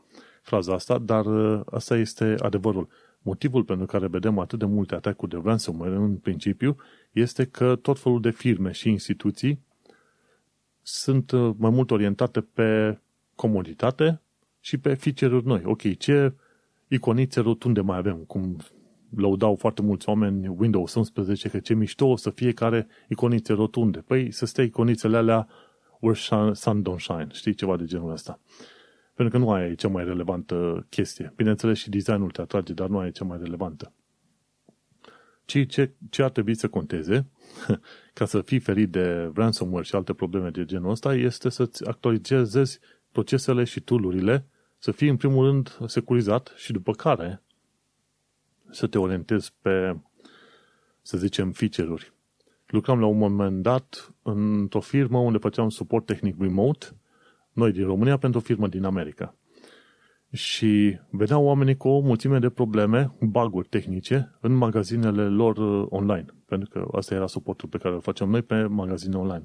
fraza 0.43 0.75
asta, 0.75 0.99
dar 0.99 1.27
uh, 1.27 1.61
asta 1.71 1.97
este 1.97 2.35
adevărul. 2.39 2.89
Motivul 3.23 3.65
pentru 3.65 3.87
care 3.87 4.07
vedem 4.07 4.39
atât 4.39 4.59
de 4.59 4.65
multe 4.65 4.95
atacuri 4.95 5.31
de 5.31 5.41
ransomware 5.45 5.95
în 5.95 6.17
principiu 6.17 6.77
este 7.13 7.45
că 7.45 7.77
tot 7.77 7.99
felul 7.99 8.21
de 8.21 8.31
firme 8.31 8.73
și 8.73 8.89
instituții 8.89 9.65
sunt 10.83 11.31
uh, 11.31 11.55
mai 11.57 11.71
mult 11.71 11.91
orientate 11.91 12.41
pe 12.41 12.99
comoditate 13.35 14.21
și 14.61 14.79
pe 14.79 14.95
feature-uri 14.95 15.47
noi. 15.47 15.63
Ok, 15.65 15.97
ce 15.99 16.33
iconițe 16.89 17.41
rotunde 17.41 17.81
mai 17.81 17.97
avem? 17.97 18.17
Cum 18.17 18.57
lăudau 19.17 19.55
foarte 19.55 19.83
mulți 19.83 20.09
oameni 20.09 20.49
Windows 20.49 20.95
11 20.95 21.49
că 21.49 21.59
ce 21.59 21.75
mișto 21.75 22.07
o 22.07 22.17
să 22.17 22.31
fie 22.31 22.53
care 22.53 22.87
iconițe 23.09 23.53
rotunde. 23.53 23.99
Păi 23.99 24.31
să 24.31 24.47
stea 24.47 24.65
iconițele 24.65 25.17
alea 25.17 25.49
where 26.01 26.19
sun 26.55 26.83
don't 26.83 26.99
shine. 26.99 27.27
Știi, 27.33 27.55
ceva 27.55 27.77
de 27.77 27.85
genul 27.85 28.13
ăsta. 28.13 28.41
Pentru 29.15 29.39
că 29.39 29.45
nu 29.45 29.51
aia 29.51 29.67
e 29.67 29.75
cea 29.75 29.89
mai 29.89 30.05
relevantă 30.05 30.87
chestie. 30.89 31.33
Bineînțeles 31.37 31.79
și 31.79 31.91
designul 31.91 32.31
te 32.31 32.41
atrage, 32.41 32.73
dar 32.73 32.89
nu 32.89 32.99
aia 32.99 33.09
e 33.09 33.11
cea 33.11 33.25
mai 33.25 33.39
relevantă. 33.43 33.93
Ce, 35.45 35.65
ce, 35.65 35.93
ce 36.11 36.23
ar 36.23 36.31
trebui 36.31 36.55
să 36.55 36.69
conteze 36.69 37.27
ca 38.15 38.25
să 38.25 38.41
fii 38.41 38.59
ferit 38.59 38.91
de 38.91 39.31
ransomware 39.35 39.85
și 39.85 39.95
alte 39.95 40.13
probleme 40.13 40.51
de 40.51 40.65
genul 40.65 40.91
ăsta 40.91 41.15
este 41.15 41.49
să-ți 41.49 41.87
actualizezi 41.87 42.79
procesele 43.13 43.65
și 43.65 43.81
tool 43.81 44.05
să 44.79 44.91
fii 44.91 45.09
în 45.09 45.17
primul 45.17 45.45
rând 45.45 45.79
securizat 45.87 46.53
și 46.57 46.73
după 46.73 46.93
care 46.93 47.43
să 48.71 48.87
te 48.87 48.99
orientezi 48.99 49.55
pe, 49.61 49.97
să 51.03 51.19
zicem, 51.19 51.53
feature-uri. 51.53 52.13
Lucram 52.67 53.01
la 53.01 53.07
un 53.07 53.19
moment 53.19 53.63
dat 53.63 54.15
într-o 54.23 54.81
firmă 54.81 55.19
unde 55.19 55.39
făceam 55.39 55.69
suport 55.69 56.07
tehnic 56.07 56.37
remote, 56.39 56.87
noi 57.53 57.73
din 57.73 57.85
România, 57.85 58.17
pentru 58.17 58.39
o 58.39 58.43
firmă 58.43 58.69
din 58.69 58.85
America. 58.85 59.35
Și 60.33 61.01
vedeau 61.11 61.45
oamenii 61.45 61.77
cu 61.77 61.89
o 61.89 62.01
mulțime 62.01 62.39
de 62.39 62.51
probleme, 62.51 63.15
bug 63.21 63.67
tehnice, 63.67 64.37
în 64.41 64.53
magazinele 64.53 65.29
lor 65.29 65.57
uh, 65.57 65.87
online. 65.91 66.27
Pentru 66.47 66.69
că 66.69 66.89
asta 66.93 67.15
era 67.15 67.27
suportul 67.27 67.69
pe 67.69 67.79
care 67.79 67.95
îl 67.95 68.01
facem 68.01 68.29
noi 68.29 68.43
pe 68.43 68.63
magazine 68.63 69.17
online. 69.17 69.45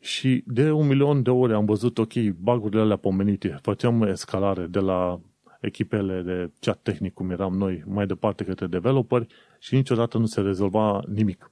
Și 0.00 0.44
de 0.46 0.70
un 0.70 0.86
milion 0.86 1.22
de 1.22 1.30
ore 1.30 1.54
am 1.54 1.64
văzut, 1.64 1.98
ok, 1.98 2.12
bagurile 2.40 2.80
alea 2.80 2.96
pomenite. 2.96 3.58
Făceam 3.62 4.02
escalare 4.02 4.66
de 4.66 4.78
la 4.78 5.20
echipele 5.60 6.22
de 6.22 6.50
chat 6.60 6.78
tehnic, 6.82 7.14
cum 7.14 7.30
eram 7.30 7.54
noi, 7.54 7.84
mai 7.86 8.06
departe 8.06 8.44
către 8.44 8.66
developeri 8.66 9.26
și 9.58 9.74
niciodată 9.74 10.18
nu 10.18 10.26
se 10.26 10.40
rezolva 10.40 11.02
nimic. 11.14 11.50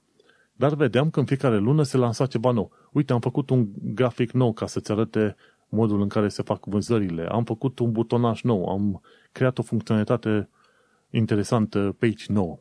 Dar 0.53 0.73
vedeam 0.73 1.09
că 1.09 1.19
în 1.19 1.25
fiecare 1.25 1.57
lună 1.57 1.83
se 1.83 1.97
lansa 1.97 2.25
ceva 2.25 2.51
nou. 2.51 2.71
Uite, 2.91 3.13
am 3.13 3.19
făcut 3.19 3.49
un 3.49 3.67
grafic 3.93 4.31
nou 4.31 4.53
ca 4.53 4.65
să-ți 4.65 4.91
arate 4.91 5.35
modul 5.69 6.01
în 6.01 6.07
care 6.07 6.27
se 6.27 6.41
fac 6.41 6.65
vânzările. 6.65 7.25
Am 7.25 7.43
făcut 7.43 7.79
un 7.79 7.91
butonaj 7.91 8.41
nou, 8.41 8.65
am 8.65 9.01
creat 9.31 9.57
o 9.57 9.61
funcționalitate 9.61 10.49
interesantă 11.09 11.95
page 11.99 12.25
nouă. 12.27 12.59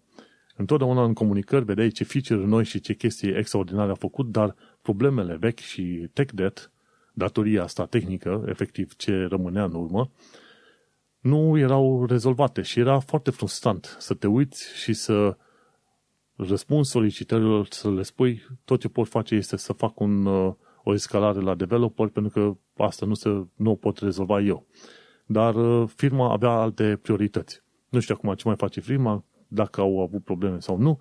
Întotdeauna 0.59 1.05
în 1.05 1.13
comunicări 1.13 1.65
vedeai 1.65 1.91
ce 1.91 2.05
feature 2.05 2.47
noi 2.47 2.65
și 2.65 2.81
ce 2.81 2.95
chestii 2.95 3.37
extraordinare 3.37 3.91
a 3.91 3.95
făcut, 3.95 4.27
dar 4.27 4.55
problemele 4.83 5.37
vechi 5.37 5.59
și 5.59 6.09
tech 6.13 6.33
debt, 6.33 6.73
datoria 7.13 7.63
asta 7.63 7.87
tehnică, 7.87 8.45
efectiv 8.47 8.95
ce 8.97 9.27
rămânea 9.31 9.65
în 9.65 9.75
urmă, 9.75 10.11
nu 11.21 11.59
erau 11.59 12.07
rezolvate 12.07 12.63
și 12.63 12.79
era 12.79 12.99
foarte 12.99 13.31
frustrant 13.31 13.97
să 13.99 14.15
te 14.15 14.27
uiți 14.27 14.77
și 14.77 14.93
să 14.93 15.37
răspunzi 16.37 16.91
solicitărilor, 16.91 17.67
să 17.71 17.91
le 17.91 18.03
spui 18.03 18.43
tot 18.65 18.81
ce 18.81 18.89
pot 18.89 19.09
face 19.09 19.35
este 19.35 19.57
să 19.57 19.73
fac 19.73 20.01
un, 20.01 20.27
uh, 20.27 20.55
o 20.85 20.93
escalare 20.93 21.41
la 21.41 21.55
developer 21.55 22.09
pentru 22.09 22.33
că 22.33 22.57
asta 22.83 23.07
nu, 23.07 23.15
se, 23.15 23.29
nu 23.55 23.71
o 23.71 23.75
pot 23.75 23.99
rezolva 23.99 24.41
eu. 24.41 24.67
Dar 25.27 25.55
uh, 25.55 25.89
firma 25.97 26.33
avea 26.33 26.51
alte 26.51 26.99
priorități. 27.03 27.63
Nu 27.89 28.01
știu 28.01 28.15
acum 28.19 28.35
ce 28.35 28.43
mai 28.47 28.57
face 28.57 28.81
firma, 28.81 29.25
dacă 29.49 29.81
au 29.81 30.01
avut 30.01 30.25
probleme 30.25 30.59
sau 30.59 30.79
nu, 30.79 31.01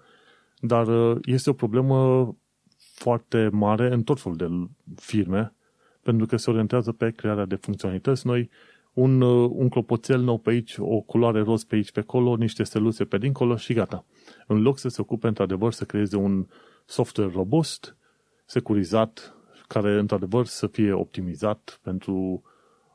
dar 0.59 0.87
uh, 0.87 1.17
este 1.25 1.49
o 1.49 1.53
problemă 1.53 2.35
foarte 2.77 3.49
mare 3.51 3.93
în 3.93 4.03
tot 4.03 4.19
felul 4.19 4.37
de 4.37 4.47
firme, 4.95 5.53
pentru 6.01 6.25
că 6.25 6.37
se 6.37 6.49
orientează 6.49 6.91
pe 6.91 7.11
crearea 7.11 7.45
de 7.45 7.55
funcționalități 7.55 8.27
noi, 8.27 8.49
un, 8.93 9.21
uh, 9.21 9.49
un 9.53 9.69
clopoțel 9.69 10.21
nou 10.21 10.37
pe 10.37 10.49
aici, 10.49 10.75
o 10.77 10.99
culoare 10.99 11.41
roz 11.41 11.63
pe 11.63 11.75
aici, 11.75 11.91
pe 11.91 11.99
acolo, 11.99 12.35
niște 12.35 12.63
steluțe 12.63 13.05
pe 13.05 13.17
dincolo 13.17 13.55
și 13.55 13.73
gata. 13.73 14.05
În 14.47 14.61
loc 14.61 14.77
să 14.77 14.89
se 14.89 15.01
ocupe 15.01 15.27
într-adevăr 15.27 15.71
să 15.71 15.85
creeze 15.85 16.15
un 16.15 16.47
software 16.85 17.31
robust, 17.33 17.97
securizat, 18.45 19.35
care 19.67 19.99
într-adevăr 19.99 20.45
să 20.45 20.67
fie 20.67 20.91
optimizat 20.91 21.79
pentru 21.81 22.41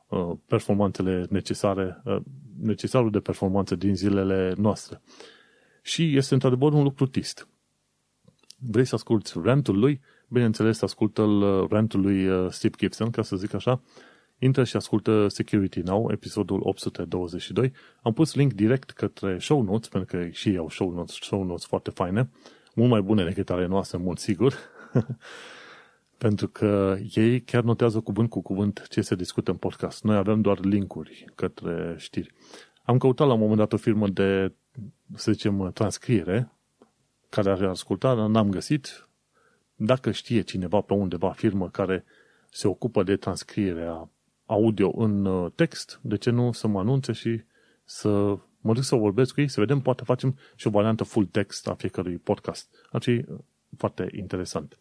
uh, 0.07 0.31
performanțele 0.45 1.25
necesare, 1.29 2.01
uh, 2.05 2.17
necesarul 2.61 3.11
de 3.11 3.19
performanță 3.19 3.75
din 3.75 3.95
zilele 3.95 4.53
noastre. 4.57 5.01
Și 5.85 6.15
este 6.15 6.33
într-adevăr 6.33 6.73
un 6.73 6.83
lucru 6.83 7.05
trist. 7.05 7.47
Vrei 8.57 8.85
să 8.85 8.95
asculti 8.95 9.31
rantul 9.43 9.79
lui? 9.79 10.01
Bineînțeles, 10.27 10.81
ascultă-l 10.81 11.41
uh, 11.41 11.69
rantul 11.69 12.01
lui 12.01 12.27
uh, 12.27 12.49
Steve 12.49 12.75
Gibson, 12.77 13.09
ca 13.09 13.21
să 13.21 13.35
zic 13.35 13.53
așa, 13.53 13.81
intră 14.39 14.63
și 14.63 14.75
ascultă 14.75 15.27
Security 15.27 15.79
Now, 15.79 16.11
episodul 16.11 16.59
822. 16.63 17.73
Am 18.01 18.13
pus 18.13 18.35
link 18.35 18.53
direct 18.53 18.91
către 18.91 19.39
show 19.39 19.61
notes, 19.61 19.87
pentru 19.87 20.17
că 20.17 20.27
și 20.27 20.49
ei 20.49 20.57
au 20.57 20.69
show 20.69 20.91
notes, 20.91 21.15
show 21.15 21.43
notes 21.43 21.65
foarte 21.65 21.89
faine, 21.89 22.29
mult 22.75 22.89
mai 22.89 23.01
bune 23.01 23.23
decât 23.23 23.49
ale 23.49 23.65
noastre, 23.65 23.97
în 23.97 24.03
mod 24.03 24.17
sigur. 24.17 24.53
pentru 26.23 26.47
că 26.47 26.97
ei 27.15 27.41
chiar 27.41 27.63
notează 27.63 27.99
cuvânt 27.99 28.29
cu 28.29 28.41
cuvânt 28.41 28.85
ce 28.89 29.01
se 29.01 29.15
discută 29.15 29.51
în 29.51 29.57
podcast. 29.57 30.03
Noi 30.03 30.15
avem 30.15 30.41
doar 30.41 30.59
linkuri 30.59 31.25
către 31.35 31.95
știri. 31.97 32.33
Am 32.83 32.97
căutat 32.97 33.27
la 33.27 33.33
un 33.33 33.39
moment 33.39 33.57
dat 33.57 33.73
o 33.73 33.77
firmă 33.77 34.07
de, 34.07 34.53
să 35.15 35.31
zicem, 35.31 35.71
transcriere, 35.73 36.51
care 37.29 37.49
ar 37.49 37.63
asculta, 37.63 38.15
dar 38.15 38.27
n-am 38.27 38.49
găsit. 38.49 39.07
Dacă 39.75 40.11
știe 40.11 40.41
cineva 40.41 40.81
pe 40.81 40.93
undeva 40.93 41.31
firmă 41.31 41.69
care 41.69 42.05
se 42.49 42.67
ocupă 42.67 43.03
de 43.03 43.15
transcrierea 43.15 44.09
audio 44.45 44.91
în 44.95 45.25
uh, 45.25 45.51
text, 45.55 45.99
de 46.01 46.17
ce 46.17 46.29
nu 46.29 46.51
să 46.51 46.67
mă 46.67 46.79
anunțe 46.79 47.11
și 47.11 47.43
să 47.83 48.09
mă 48.59 48.73
duc 48.73 48.83
să 48.83 48.95
vorbesc 48.95 49.33
cu 49.33 49.41
ei, 49.41 49.47
să 49.47 49.59
vedem, 49.59 49.79
poate 49.79 50.03
facem 50.03 50.37
și 50.55 50.67
o 50.67 50.69
variantă 50.69 51.03
full 51.03 51.25
text 51.25 51.67
a 51.67 51.73
fiecărui 51.73 52.17
podcast. 52.17 52.87
Ar 52.91 53.01
fi 53.01 53.11
uh, 53.11 53.39
foarte 53.77 54.09
interesant. 54.15 54.77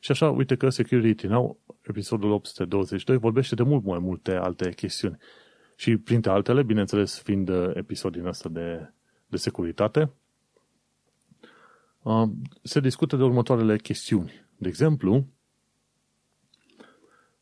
Și 0.00 0.10
așa, 0.10 0.30
uite 0.30 0.56
că 0.56 0.68
Security 0.68 1.26
Now, 1.26 1.58
episodul 1.82 2.30
822, 2.30 3.16
vorbește 3.16 3.54
de 3.54 3.62
mult 3.62 3.84
mai 3.84 3.98
multe 3.98 4.32
alte 4.32 4.72
chestiuni. 4.72 5.16
Și 5.80 5.96
printre 5.96 6.30
altele, 6.30 6.62
bineînțeles, 6.62 7.22
fiind 7.22 7.48
uh, 7.48 7.70
episod 7.74 8.12
din 8.12 8.26
asta 8.26 8.48
de, 8.48 8.92
de 9.26 9.36
securitate, 9.36 10.10
se 12.62 12.80
discută 12.80 13.16
de 13.16 13.22
următoarele 13.22 13.76
chestiuni. 13.76 14.32
De 14.56 14.68
exemplu, 14.68 15.26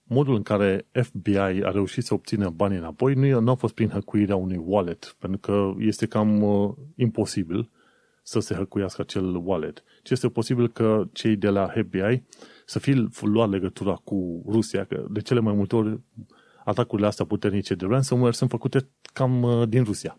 modul 0.03 0.35
în 0.35 0.43
care 0.43 0.87
FBI 1.03 1.37
a 1.39 1.71
reușit 1.71 2.05
să 2.05 2.15
obțină 2.15 2.51
banii 2.51 2.79
înapoi 2.79 3.15
nu, 3.15 3.41
nu 3.41 3.51
a 3.51 3.55
fost 3.55 3.75
prin 3.75 3.89
hăcuirea 3.89 4.37
unui 4.37 4.61
wallet, 4.65 5.17
pentru 5.19 5.41
că 5.41 5.75
este 5.79 6.07
cam 6.07 6.43
uh, 6.43 6.75
imposibil 6.95 7.71
să 8.23 8.41
se 8.41 8.55
hăcuiască 8.55 9.01
acel 9.01 9.41
wallet, 9.45 9.85
ci 10.03 10.11
este 10.11 10.29
posibil 10.29 10.69
că 10.69 11.09
cei 11.13 11.37
de 11.37 11.49
la 11.49 11.67
FBI 11.67 12.23
să 12.65 12.79
fie 12.79 13.09
luat 13.21 13.51
legătura 13.51 13.95
cu 13.95 14.45
Rusia, 14.49 14.85
că 14.85 15.07
de 15.11 15.21
cele 15.21 15.41
mai 15.41 15.55
multe 15.55 15.77
ori 15.77 16.01
atacurile 16.69 17.07
astea 17.07 17.25
puternice 17.25 17.75
de 17.75 17.87
ransomware 17.87 18.33
sunt 18.33 18.51
făcute 18.51 18.89
cam 19.13 19.43
uh, 19.43 19.69
din 19.69 19.85
Rusia. 19.85 20.19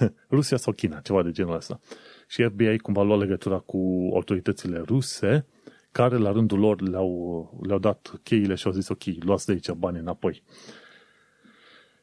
Rusia 0.36 0.56
sau 0.56 0.72
China, 0.72 1.00
ceva 1.00 1.22
de 1.22 1.30
genul 1.30 1.54
ăsta. 1.54 1.80
Și 2.28 2.42
FBI 2.42 2.78
cumva 2.78 3.02
lua 3.02 3.16
legătura 3.16 3.58
cu 3.58 4.10
autoritățile 4.14 4.78
ruse, 4.78 5.46
care 5.92 6.16
la 6.16 6.32
rândul 6.32 6.58
lor 6.58 6.80
le-au, 6.80 7.60
le-au 7.66 7.78
dat 7.78 8.20
cheile 8.22 8.54
și 8.54 8.66
au 8.66 8.72
zis 8.72 8.88
ok, 8.88 9.02
luați 9.20 9.46
de 9.46 9.52
aici 9.52 9.70
bani 9.70 9.98
înapoi. 9.98 10.42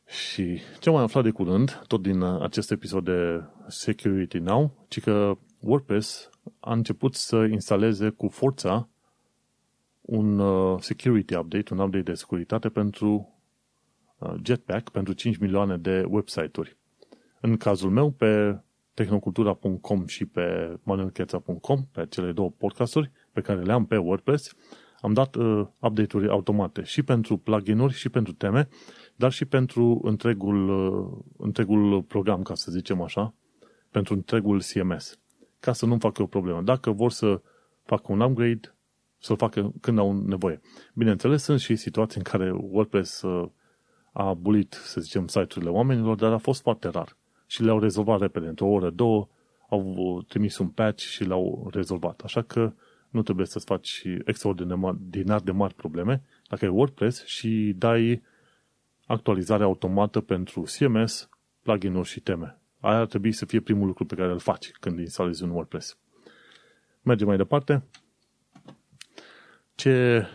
Și 0.05 0.59
ce 0.79 0.89
am 0.89 0.95
mai 0.95 1.03
aflat 1.03 1.23
de 1.23 1.29
curând, 1.29 1.83
tot 1.87 2.01
din 2.01 2.21
uh, 2.21 2.41
acest 2.41 2.71
episod 2.71 3.03
de 3.03 3.43
Security 3.67 4.37
Now, 4.37 4.85
ci 4.87 4.99
că 4.99 5.37
WordPress 5.59 6.29
a 6.59 6.73
început 6.73 7.15
să 7.15 7.35
instaleze 7.35 8.09
cu 8.09 8.27
forța 8.27 8.89
un 10.01 10.39
uh, 10.39 10.81
security 10.81 11.35
update, 11.35 11.73
un 11.73 11.79
update 11.79 12.03
de 12.03 12.13
securitate 12.13 12.69
pentru 12.69 13.09
uh, 13.11 13.32
Jetpack, 14.43 14.89
pentru 14.89 15.13
5 15.13 15.37
milioane 15.37 15.77
de 15.77 16.03
website-uri. 16.07 16.77
În 17.41 17.57
cazul 17.57 17.89
meu, 17.89 18.11
pe 18.11 18.61
tehnocultura.com 18.93 20.05
și 20.05 20.25
pe 20.25 20.77
manuelcheța.com, 20.83 21.85
pe 21.91 22.05
cele 22.09 22.31
două 22.31 22.51
podcasturi 22.57 23.11
pe 23.31 23.41
care 23.41 23.61
le 23.61 23.71
am 23.71 23.85
pe 23.85 23.97
WordPress, 23.97 24.55
am 25.01 25.13
dat 25.13 25.35
uh, 25.35 25.67
update-uri 25.79 26.29
automate 26.29 26.83
și 26.83 27.03
pentru 27.03 27.37
plugin-uri 27.37 27.93
și 27.93 28.09
pentru 28.09 28.33
teme, 28.33 28.67
dar 29.15 29.31
și 29.31 29.45
pentru 29.45 29.99
întregul, 30.03 30.69
uh, 30.69 31.23
întregul 31.37 32.01
program, 32.01 32.41
ca 32.41 32.55
să 32.55 32.71
zicem 32.71 33.01
așa, 33.01 33.33
pentru 33.91 34.13
întregul 34.13 34.61
CMS, 34.73 35.19
ca 35.59 35.73
să 35.73 35.85
nu 35.85 35.97
facă 35.99 36.21
o 36.21 36.25
problemă. 36.25 36.61
Dacă 36.61 36.91
vor 36.91 37.11
să 37.11 37.41
facă 37.83 38.11
un 38.11 38.19
upgrade, 38.19 38.75
să-l 39.17 39.37
facă 39.37 39.73
când 39.81 39.97
au 39.97 40.21
nevoie. 40.25 40.61
Bineînțeles, 40.93 41.43
sunt 41.43 41.59
și 41.59 41.75
situații 41.75 42.17
în 42.17 42.23
care 42.23 42.51
WordPress 42.51 43.21
uh, 43.21 43.49
a 44.13 44.27
abulit, 44.27 44.73
să 44.73 45.01
zicem, 45.01 45.27
site-urile 45.27 45.69
oamenilor, 45.69 46.15
dar 46.15 46.31
a 46.31 46.37
fost 46.37 46.61
foarte 46.61 46.87
rar. 46.87 47.15
Și 47.47 47.63
le-au 47.63 47.79
rezolvat 47.79 48.19
repede, 48.19 48.47
într-o 48.47 48.67
oră, 48.67 48.89
două, 48.89 49.27
au 49.69 50.23
trimis 50.27 50.57
un 50.57 50.67
patch 50.67 51.03
și 51.03 51.23
l-au 51.23 51.69
rezolvat. 51.71 52.21
Așa 52.21 52.41
că 52.41 52.73
nu 53.09 53.21
trebuie 53.21 53.45
să-ți 53.45 53.65
faci 53.65 54.03
extraordinar 54.25 55.39
de 55.43 55.51
mari 55.51 55.73
probleme. 55.73 56.23
Dacă 56.49 56.65
ai 56.65 56.71
WordPress 56.71 57.25
și 57.25 57.73
dai 57.77 58.23
actualizare 59.05 59.63
automată 59.63 60.21
pentru 60.21 60.61
CMS, 60.61 61.29
plugin-uri 61.61 62.07
și 62.07 62.19
teme. 62.19 62.57
Aia 62.79 62.97
ar 62.99 63.05
trebui 63.05 63.31
să 63.31 63.45
fie 63.45 63.59
primul 63.59 63.87
lucru 63.87 64.05
pe 64.05 64.15
care 64.15 64.31
îl 64.31 64.39
faci 64.39 64.71
când 64.71 64.99
instalezi 64.99 65.43
un 65.43 65.49
WordPress. 65.49 65.97
Mergem 67.01 67.27
mai 67.27 67.37
departe. 67.37 67.83
Ce 69.75 70.25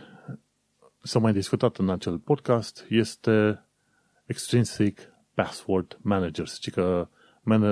s-a 1.01 1.19
mai 1.19 1.33
discutat 1.33 1.77
în 1.77 1.89
acel 1.89 2.17
podcast 2.17 2.85
este 2.89 3.63
Extrinsic 4.29 4.99
Password 5.33 5.97
Managers, 6.01 6.59
ci 6.59 6.69
că 6.69 7.07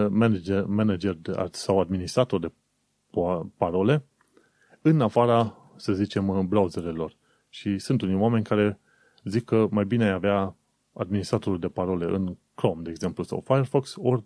manager, 0.10 0.66
manager 0.66 1.18
sau 1.52 1.80
administrator 1.80 2.40
de 2.40 2.52
parole 3.58 4.06
în 4.82 5.02
afara, 5.02 5.58
să 5.76 5.94
zicem, 5.94 6.48
browserelor. 6.48 7.16
Și 7.50 7.78
sunt 7.78 8.02
unii 8.02 8.16
oameni 8.16 8.44
care 8.44 8.80
zic 9.24 9.46
că 9.46 9.68
mai 9.72 9.86
bine 9.86 10.04
ai 10.04 10.12
avea 10.12 10.56
administratorul 10.94 11.60
de 11.60 11.68
parole 11.68 12.06
în 12.06 12.38
Chrome, 12.56 12.82
de 12.82 12.90
exemplu, 12.90 13.24
sau 13.24 13.44
Firefox, 13.46 13.96
ori 13.98 14.24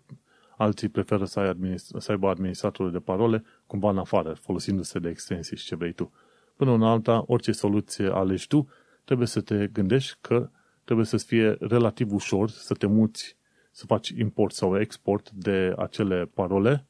alții 0.56 0.88
preferă 0.88 1.24
să, 1.24 1.40
ai 1.40 1.48
administ- 1.48 1.98
să 1.98 2.10
aibă 2.10 2.28
administratorul 2.28 2.92
de 2.92 2.98
parole 2.98 3.44
cumva 3.66 3.90
în 3.90 3.98
afară, 3.98 4.32
folosindu-se 4.32 4.98
de 4.98 5.08
extensii 5.08 5.56
și 5.56 5.64
ce 5.64 5.76
vrei 5.76 5.92
tu. 5.92 6.12
Până 6.56 6.72
în 6.72 6.82
alta, 6.82 7.24
orice 7.26 7.52
soluție 7.52 8.06
alegi 8.06 8.46
tu, 8.46 8.68
trebuie 9.04 9.26
să 9.26 9.40
te 9.40 9.66
gândești 9.66 10.16
că 10.20 10.50
trebuie 10.84 11.06
să 11.06 11.16
fie 11.16 11.56
relativ 11.60 12.12
ușor 12.12 12.48
să 12.48 12.74
te 12.74 12.86
muți, 12.86 13.36
să 13.70 13.86
faci 13.86 14.08
import 14.08 14.54
sau 14.54 14.80
export 14.80 15.30
de 15.30 15.74
acele 15.76 16.30
parole 16.34 16.86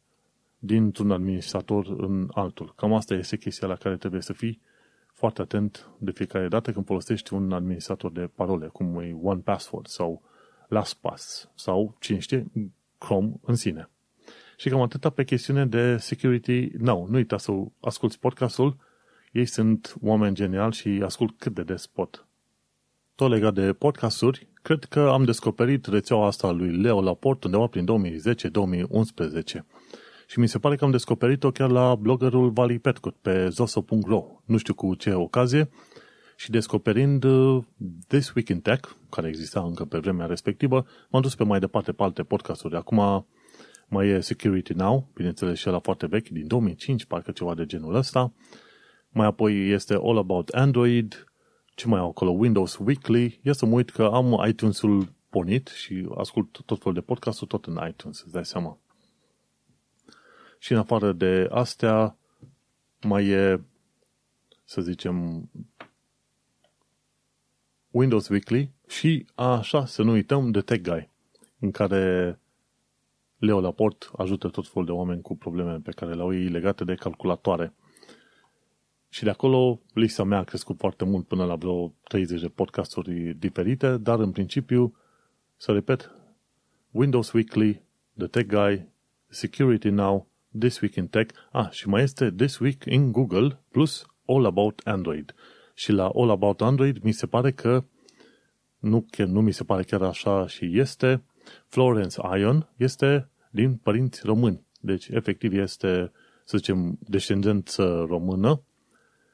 dintr-un 0.59 1.11
administrator 1.11 1.87
în 1.87 2.29
altul. 2.33 2.73
Cam 2.77 2.93
asta 2.93 3.15
este 3.15 3.37
chestia 3.37 3.69
la 3.69 3.77
care 3.77 3.97
trebuie 3.97 4.21
să 4.21 4.33
fii 4.33 4.61
foarte 5.13 5.41
atent 5.41 5.89
de 5.99 6.11
fiecare 6.11 6.49
dată 6.49 6.73
când 6.73 6.87
folosești 6.87 7.35
un 7.35 7.53
administrator 7.53 8.13
de 8.13 8.31
parole, 8.35 8.67
cum 8.67 9.01
e 9.01 9.19
OnePassword 9.23 9.87
sau 9.87 10.23
LastPass 10.69 11.51
sau, 11.55 11.97
cine 12.01 12.19
știe, 12.19 12.51
Chrome 12.99 13.33
în 13.43 13.55
sine. 13.55 13.91
Și 14.57 14.69
cam 14.69 14.81
atâta 14.81 15.11
pe 15.11 15.25
chestiune 15.25 15.67
de 15.67 15.97
security 15.97 16.71
now. 16.79 17.07
Nu 17.07 17.17
uita 17.17 17.39
să 17.39 17.53
asculti 17.81 18.19
podcastul, 18.19 18.77
ei 19.33 19.47
sunt 19.47 19.95
oameni 20.01 20.35
geniali 20.35 20.73
și 20.73 21.01
ascult 21.05 21.39
cât 21.39 21.55
de 21.55 21.63
des 21.63 21.87
pot. 21.87 22.27
Tot 23.23 23.31
legat 23.31 23.55
de 23.55 23.73
podcasturi, 23.73 24.49
cred 24.63 24.85
că 24.85 25.01
am 25.01 25.25
descoperit 25.25 25.87
rețeaua 25.87 26.27
asta 26.27 26.51
lui 26.51 26.77
Leo 26.77 27.01
Laporte 27.01 27.47
undeva 27.47 27.67
prin 27.67 27.87
2010-2011. 27.87 29.65
Și 30.27 30.39
mi 30.39 30.49
se 30.49 30.59
pare 30.59 30.77
că 30.77 30.85
am 30.85 30.91
descoperit-o 30.91 31.51
chiar 31.51 31.71
la 31.71 31.95
bloggerul 31.95 32.51
Vali 32.51 32.79
Petcut 32.79 33.17
pe 33.17 33.49
zoso.ro. 33.49 34.25
Nu 34.45 34.57
știu 34.57 34.75
cu 34.75 34.95
ce 34.95 35.13
ocazie. 35.13 35.69
Și 36.37 36.51
descoperind 36.51 37.25
uh, 37.25 37.65
This 38.07 38.33
Week 38.35 38.49
in 38.49 38.61
Tech, 38.61 38.89
care 39.11 39.29
exista 39.29 39.61
încă 39.61 39.85
pe 39.85 39.99
vremea 39.99 40.27
respectivă, 40.27 40.87
m-am 41.11 41.23
dus 41.23 41.35
pe 41.35 41.45
mai 41.45 41.59
departe 41.59 41.93
pe 41.93 42.03
alte 42.03 42.23
podcasturi. 42.23 42.77
Acum 42.77 43.27
mai 43.87 44.09
e 44.09 44.21
Security 44.21 44.73
Now, 44.73 45.11
bineînțeles 45.15 45.59
și 45.59 45.67
la 45.67 45.79
foarte 45.79 46.07
vechi, 46.07 46.29
din 46.29 46.47
2005, 46.47 47.05
parcă 47.05 47.31
ceva 47.31 47.55
de 47.55 47.67
genul 47.67 47.95
ăsta. 47.95 48.33
Mai 49.11 49.27
apoi 49.27 49.71
este 49.71 49.95
All 49.95 50.19
About 50.19 50.49
Android, 50.49 51.27
ce 51.75 51.89
mai 51.89 51.99
au 51.99 52.09
acolo, 52.09 52.31
Windows 52.31 52.77
Weekly. 52.79 53.41
Ia 53.43 53.53
să 53.53 53.67
mă 53.67 53.75
uit 53.75 53.91
că 53.91 54.05
am 54.05 54.45
iTunes-ul 54.49 55.13
pornit 55.29 55.69
și 55.69 56.09
ascult 56.17 56.61
tot 56.65 56.79
felul 56.79 56.95
de 56.95 57.01
podcasturi 57.01 57.51
tot 57.51 57.67
în 57.67 57.89
iTunes, 57.89 58.21
îți 58.21 58.33
dai 58.33 58.45
seama. 58.45 58.79
Și 60.59 60.73
în 60.73 60.79
afară 60.79 61.13
de 61.13 61.49
astea, 61.51 62.17
mai 63.03 63.27
e, 63.27 63.61
să 64.65 64.81
zicem, 64.81 65.49
Windows 67.91 68.29
Weekly 68.29 68.71
și 68.89 69.27
așa, 69.35 69.87
să 69.87 70.03
nu 70.03 70.11
uităm, 70.11 70.51
de 70.51 70.61
Tech 70.61 70.89
Guy, 70.89 71.11
în 71.59 71.71
care 71.71 72.39
Leo 73.39 73.61
Laport 73.61 74.11
ajută 74.17 74.49
tot 74.49 74.69
felul 74.69 74.85
de 74.85 74.93
oameni 74.93 75.23
cu 75.23 75.37
probleme 75.37 75.79
pe 75.79 75.91
care 75.91 76.15
le-au 76.15 76.35
ei 76.35 76.49
legate 76.49 76.85
de 76.85 76.95
calculatoare. 76.95 77.75
Și 79.15 79.25
de 79.25 79.31
acolo 79.31 79.81
lista 79.95 80.25
mea 80.25 80.39
a 80.39 80.45
crescut 80.45 80.79
foarte 80.79 81.05
mult 81.05 81.27
până 81.27 81.45
la 81.45 81.55
vreo 81.55 81.95
30 82.03 82.41
de 82.41 82.49
podcasturi 82.49 83.35
diferite, 83.39 83.97
dar 83.97 84.19
în 84.19 84.31
principiu, 84.31 84.97
să 85.57 85.73
repet, 85.73 86.11
Windows 86.91 87.33
Weekly, 87.33 87.83
The 88.17 88.27
Tech 88.27 88.55
Guy, 88.55 88.89
Security 89.29 89.89
Now, 89.89 90.29
This 90.59 90.81
Week 90.81 90.95
in 90.95 91.07
Tech, 91.07 91.35
ah, 91.51 91.71
și 91.71 91.89
mai 91.89 92.03
este 92.03 92.31
This 92.31 92.59
Week 92.59 92.85
in 92.85 93.13
Google 93.13 93.61
plus 93.71 94.07
All 94.27 94.45
About 94.45 94.81
Android. 94.85 95.35
Și 95.75 95.93
la 95.93 96.09
All 96.15 96.31
About 96.31 96.61
Android 96.61 97.03
mi 97.03 97.13
se 97.13 97.27
pare 97.27 97.53
că, 97.53 97.85
nu, 98.79 99.07
chiar, 99.11 99.27
nu 99.27 99.41
mi 99.41 99.53
se 99.53 99.65
pare 99.65 99.83
chiar 99.83 100.03
așa 100.03 100.47
și 100.47 100.79
este, 100.79 101.23
Florence 101.67 102.21
Ion 102.39 102.69
este 102.77 103.29
din 103.51 103.75
părinți 103.77 104.21
români. 104.25 104.67
Deci, 104.81 105.09
efectiv, 105.09 105.53
este, 105.53 106.13
să 106.45 106.57
zicem, 106.57 106.99
descendență 107.09 108.05
română 108.09 108.63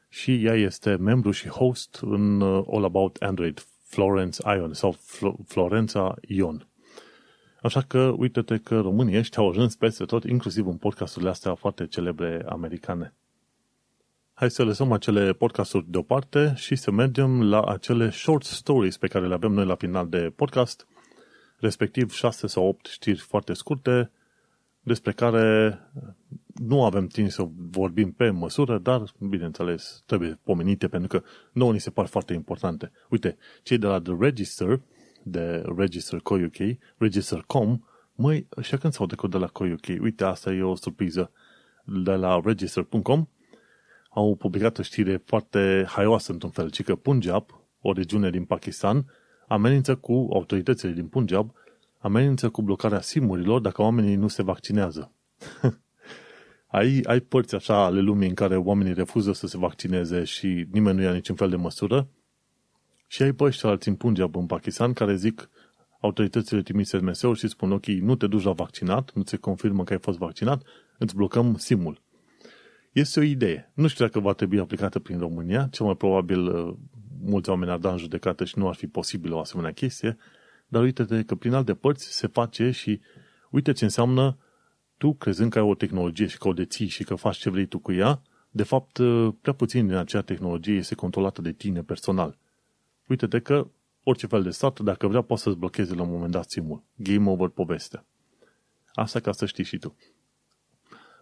și 0.09 0.45
ea 0.45 0.55
este 0.55 0.97
membru 0.97 1.31
și 1.31 1.49
host 1.49 1.99
în 2.03 2.41
uh, 2.41 2.65
All 2.73 2.85
About 2.85 3.17
Android, 3.17 3.67
Florence 3.85 4.43
Ion 4.47 4.73
sau 4.73 4.97
Florența 5.47 6.15
Ion. 6.21 6.69
Așa 7.63 7.81
că 7.81 8.15
uite-te 8.17 8.59
că 8.59 8.81
românii 8.81 9.19
ăștia 9.19 9.43
au 9.43 9.49
ajuns 9.49 9.77
peste 9.77 10.05
tot, 10.05 10.25
inclusiv 10.25 10.67
în 10.67 10.77
podcasturile 10.77 11.31
astea 11.31 11.55
foarte 11.55 11.87
celebre 11.87 12.45
americane. 12.49 13.15
Hai 14.35 14.51
să 14.51 14.65
lăsăm 14.65 14.93
acele 14.93 15.33
podcasturi 15.33 15.91
deoparte 15.91 16.53
și 16.57 16.77
să 16.77 16.91
mergem 16.91 17.49
la 17.49 17.63
acele 17.63 18.11
short 18.11 18.45
stories 18.45 18.97
pe 18.97 19.07
care 19.07 19.27
le 19.27 19.35
avem 19.35 19.53
noi 19.53 19.65
la 19.65 19.75
final 19.75 20.09
de 20.09 20.33
podcast, 20.37 20.87
respectiv 21.57 22.13
6 22.13 22.47
sau 22.47 22.67
8 22.67 22.87
știri 22.87 23.19
foarte 23.19 23.53
scurte, 23.53 24.11
despre 24.89 25.13
care 25.13 25.79
nu 26.55 26.85
avem 26.85 27.07
timp 27.07 27.31
să 27.31 27.49
vorbim 27.71 28.13
pe 28.13 28.31
măsură, 28.31 28.79
dar, 28.79 29.03
bineînțeles, 29.19 30.03
trebuie 30.07 30.39
pomenite 30.43 30.89
pentru 30.89 31.19
că 31.19 31.27
nouă 31.53 31.73
ni 31.73 31.81
se 31.81 31.91
par 31.91 32.07
foarte 32.07 32.33
importante. 32.33 32.91
Uite, 33.11 33.37
cei 33.63 33.79
de 33.79 33.87
la 33.87 34.01
The 34.01 34.17
Register 34.19 34.81
de 35.23 35.63
Register 35.77 36.21
UK, 36.25 36.79
Register.com, 36.97 37.79
măi, 38.15 38.49
și 38.61 38.77
când 38.77 38.93
s-au 38.93 39.07
decut 39.07 39.31
de 39.31 39.39
la 39.39 39.51
UK? 39.55 40.01
Uite, 40.01 40.25
asta 40.25 40.53
e 40.53 40.63
o 40.63 40.75
surpriză. 40.75 41.31
De 41.85 42.15
la 42.15 42.41
Register.com 42.45 43.29
au 44.11 44.37
publicat 44.37 44.79
o 44.79 44.83
știre 44.83 45.23
foarte 45.25 45.85
haioasă 45.89 46.33
într-un 46.33 46.51
fel, 46.51 46.71
ci 46.71 46.83
că 46.83 46.95
Punjab, 46.95 47.51
o 47.81 47.93
regiune 47.93 48.31
din 48.31 48.45
Pakistan, 48.45 49.07
amenință 49.49 49.97
cu 49.97 50.29
autoritățile 50.33 50.93
din 50.93 51.07
Punjab, 51.07 51.53
amenință 51.99 52.49
cu 52.49 52.63
blocarea 52.63 53.01
simurilor 53.01 53.61
dacă 53.61 53.83
oamenii 53.83 54.15
nu 54.15 54.29
se 54.29 54.43
vaccinează. 54.43 55.13
ai, 56.67 57.01
ai 57.05 57.21
părți 57.21 57.55
așa 57.55 57.85
ale 57.85 58.01
lumii 58.01 58.29
în 58.29 58.35
care 58.35 58.57
oamenii 58.57 58.95
refuză 58.95 59.33
să 59.33 59.47
se 59.47 59.59
vaccineze 59.59 60.25
și 60.25 60.67
nimeni 60.71 60.97
nu 60.97 61.03
ia 61.03 61.13
niciun 61.13 61.37
fel 61.37 61.51
de 61.51 61.57
măsură 61.57 62.09
și 63.07 63.23
ai 63.23 63.33
păi 63.33 63.59
alții 63.63 63.91
în 63.91 63.97
Punjab, 63.97 64.37
în 64.37 64.47
Pakistan, 64.47 64.93
care 64.93 65.17
zic 65.17 65.51
autoritățile 66.01 66.63
trimise 66.63 66.99
sms 66.99 67.39
și 67.39 67.49
spun 67.49 67.73
ok, 67.73 67.87
nu 67.87 68.17
te 68.17 68.27
duci 68.27 68.43
la 68.43 68.53
vaccinat, 68.53 69.13
nu 69.15 69.23
se 69.25 69.37
confirmă 69.37 69.85
că 69.85 69.93
ai 69.93 69.99
fost 69.99 70.19
vaccinat, 70.19 70.63
îți 70.99 71.15
blocăm 71.15 71.57
simul. 71.57 72.01
Este 72.93 73.21
o 73.21 73.23
idee. 73.23 73.71
Nu 73.75 73.87
știu 73.87 74.05
dacă 74.05 74.21
va 74.21 74.33
trebui 74.33 74.59
aplicată 74.59 74.99
prin 74.99 75.19
România, 75.19 75.69
cel 75.71 75.87
mai 75.87 75.97
probabil 75.97 76.47
uh, 76.47 76.75
mulți 77.25 77.51
oameni 77.51 77.71
ar 77.71 77.79
da 77.79 77.91
în 77.91 77.99
judecată 77.99 78.45
și 78.45 78.59
nu 78.59 78.69
ar 78.69 78.75
fi 78.75 78.87
posibil 78.87 79.33
o 79.33 79.39
asemenea 79.39 79.73
chestie, 79.73 80.17
dar 80.69 80.83
uite 80.83 81.25
că 81.27 81.35
prin 81.35 81.53
alte 81.53 81.75
părți 81.75 82.13
se 82.13 82.27
face 82.27 82.71
și 82.71 83.01
uite 83.51 83.73
ce 83.73 83.85
înseamnă 83.85 84.39
tu 84.97 85.15
crezând 85.15 85.51
că 85.51 85.59
ai 85.59 85.65
o 85.65 85.75
tehnologie 85.75 86.27
și 86.27 86.39
că 86.39 86.49
o 86.49 86.53
deții 86.53 86.89
și 86.89 87.05
că 87.05 87.15
faci 87.15 87.37
ce 87.37 87.51
vrei 87.51 87.67
tu 87.67 87.79
cu 87.79 87.93
ea, 87.93 88.23
de 88.51 88.63
fapt, 88.63 88.99
uh, 88.99 89.35
prea 89.41 89.55
puțin 89.55 89.87
din 89.87 89.97
acea 89.97 90.21
tehnologie 90.21 90.75
este 90.75 90.95
controlată 90.95 91.43
de 91.43 91.53
tine 91.53 91.83
personal. 91.83 92.39
Uite-te 93.07 93.41
că 93.41 93.69
orice 94.03 94.27
fel 94.27 94.43
de 94.43 94.51
stat, 94.51 94.81
dacă 94.81 95.07
vrea, 95.07 95.23
poate 95.23 95.43
să-ți 95.43 95.57
blocheze 95.57 95.95
la 95.95 96.03
un 96.03 96.11
moment 96.11 96.33
dat 96.33 96.51
simul. 96.51 96.83
Game 96.95 97.31
over 97.31 97.49
poveste. 97.49 98.05
Asta 98.93 99.21
ca 99.21 99.33
să 99.33 99.47
știi 99.47 99.65
și 99.65 99.79
tu. 99.79 99.97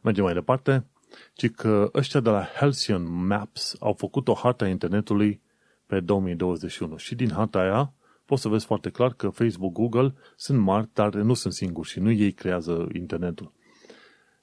Mergem 0.03 0.25
mai 0.25 0.35
departe, 0.35 0.87
ci 1.35 1.51
că 1.51 1.91
ăștia 1.95 2.21
de 2.21 2.31
la 2.31 2.49
Halcyon 2.55 3.27
Maps 3.27 3.77
au 3.81 3.93
făcut 3.93 4.29
o 4.29 4.35
hartă 4.35 4.65
a 4.65 4.69
internetului 4.69 5.41
pe 5.87 6.01
2021 6.01 6.97
și 6.97 7.15
din 7.15 7.31
harta 7.31 7.59
aia 7.59 7.93
poți 8.27 8.43
să 8.43 8.49
vezi 8.49 8.67
foarte 8.67 8.91
clar 8.91 9.13
că 9.13 9.29
Facebook, 9.29 9.73
Google 9.73 10.15
sunt 10.37 10.59
mari, 10.59 10.89
dar 10.93 11.15
nu 11.15 11.35
sunt 11.35 11.53
singuri 11.53 11.89
și 11.89 12.01
nu 12.01 12.11
ei 12.11 12.33
creează 12.33 12.89
internetul. 12.93 13.53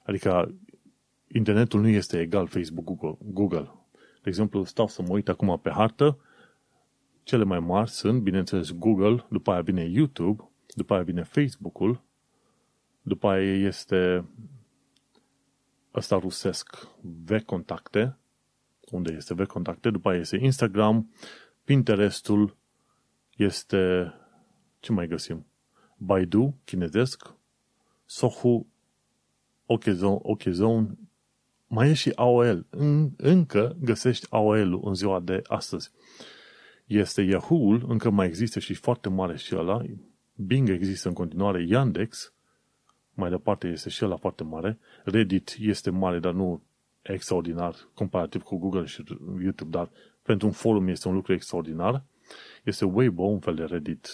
Adică 0.02 0.54
internetul 1.26 1.80
nu 1.80 1.88
este 1.88 2.20
egal 2.20 2.46
Facebook, 2.46 2.84
Google. 2.84 3.18
Google. 3.20 3.70
De 4.22 4.28
exemplu, 4.28 4.64
stau 4.64 4.86
să 4.86 5.02
mă 5.02 5.08
uit 5.12 5.28
acum 5.28 5.58
pe 5.62 5.70
hartă, 5.70 6.18
cele 7.22 7.44
mai 7.44 7.60
mari 7.60 7.90
sunt, 7.90 8.22
bineînțeles, 8.22 8.70
Google, 8.70 9.26
după 9.30 9.52
aia 9.52 9.60
vine 9.60 9.84
YouTube, 9.84 10.50
după 10.74 10.94
aia 10.94 11.02
vine 11.02 11.22
Facebook-ul, 11.22 12.02
după 13.02 13.28
aia 13.28 13.66
este 13.66 14.28
ăsta 15.94 16.18
rusesc, 16.18 16.88
V-contacte, 17.00 18.16
unde 18.90 19.12
este 19.12 19.34
V-contacte, 19.34 19.90
după 19.90 20.08
aia 20.08 20.18
este 20.18 20.36
Instagram, 20.36 21.10
Pinterestul, 21.64 22.56
este, 23.36 24.12
ce 24.80 24.92
mai 24.92 25.06
găsim? 25.06 25.46
Baidu, 25.96 26.54
chinezesc, 26.64 27.34
Sohu, 28.04 28.66
Okezone, 29.66 30.18
Okezone 30.22 30.96
mai 31.74 31.88
e 31.88 31.92
și 31.92 32.12
AOL. 32.14 32.66
În, 32.70 33.10
încă 33.16 33.76
găsești 33.80 34.26
AOL-ul 34.30 34.80
în 34.84 34.94
ziua 34.94 35.20
de 35.20 35.42
astăzi. 35.46 35.90
Este 36.86 37.22
Yahoo-ul, 37.22 37.84
încă 37.88 38.10
mai 38.10 38.26
există 38.26 38.58
și 38.58 38.74
foarte 38.74 39.08
mare 39.08 39.36
și 39.36 39.56
ăla. 39.56 39.82
Bing 40.34 40.68
există 40.68 41.08
în 41.08 41.14
continuare, 41.14 41.64
Yandex, 41.68 42.32
mai 43.14 43.30
departe 43.30 43.68
este 43.68 43.88
și 43.88 44.04
ăla 44.04 44.16
foarte 44.16 44.42
mare. 44.42 44.78
Reddit 45.04 45.56
este 45.58 45.90
mare, 45.90 46.18
dar 46.18 46.32
nu 46.32 46.62
extraordinar 47.02 47.74
comparativ 47.94 48.42
cu 48.42 48.56
Google 48.56 48.84
și 48.84 49.04
YouTube, 49.42 49.70
dar 49.70 49.90
pentru 50.22 50.46
un 50.46 50.52
forum 50.52 50.88
este 50.88 51.08
un 51.08 51.14
lucru 51.14 51.32
extraordinar. 51.32 52.04
Este 52.64 52.84
Weibo, 52.84 53.22
un 53.22 53.40
fel 53.40 53.54
de 53.54 53.64
Reddit 53.64 54.08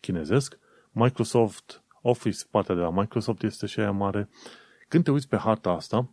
chinezesc. 0.00 0.58
Microsoft 0.90 1.82
Office, 2.02 2.44
partea 2.50 2.74
de 2.74 2.80
la 2.80 2.90
Microsoft 2.90 3.42
este 3.42 3.66
și 3.66 3.80
aia 3.80 3.90
mare. 3.90 4.28
Când 4.88 5.04
te 5.04 5.10
uiți 5.10 5.28
pe 5.28 5.36
harta 5.36 5.70
asta, 5.70 6.08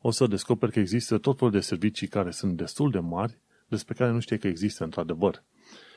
o 0.00 0.10
să 0.10 0.26
descoperi 0.26 0.72
că 0.72 0.78
există 0.78 1.18
tot 1.18 1.38
felul 1.38 1.52
de 1.52 1.60
servicii 1.60 2.06
care 2.06 2.30
sunt 2.30 2.56
destul 2.56 2.90
de 2.90 2.98
mari, 2.98 3.38
despre 3.68 3.94
care 3.94 4.10
nu 4.10 4.20
știi 4.20 4.38
că 4.38 4.46
există 4.46 4.84
într-adevăr. 4.84 5.42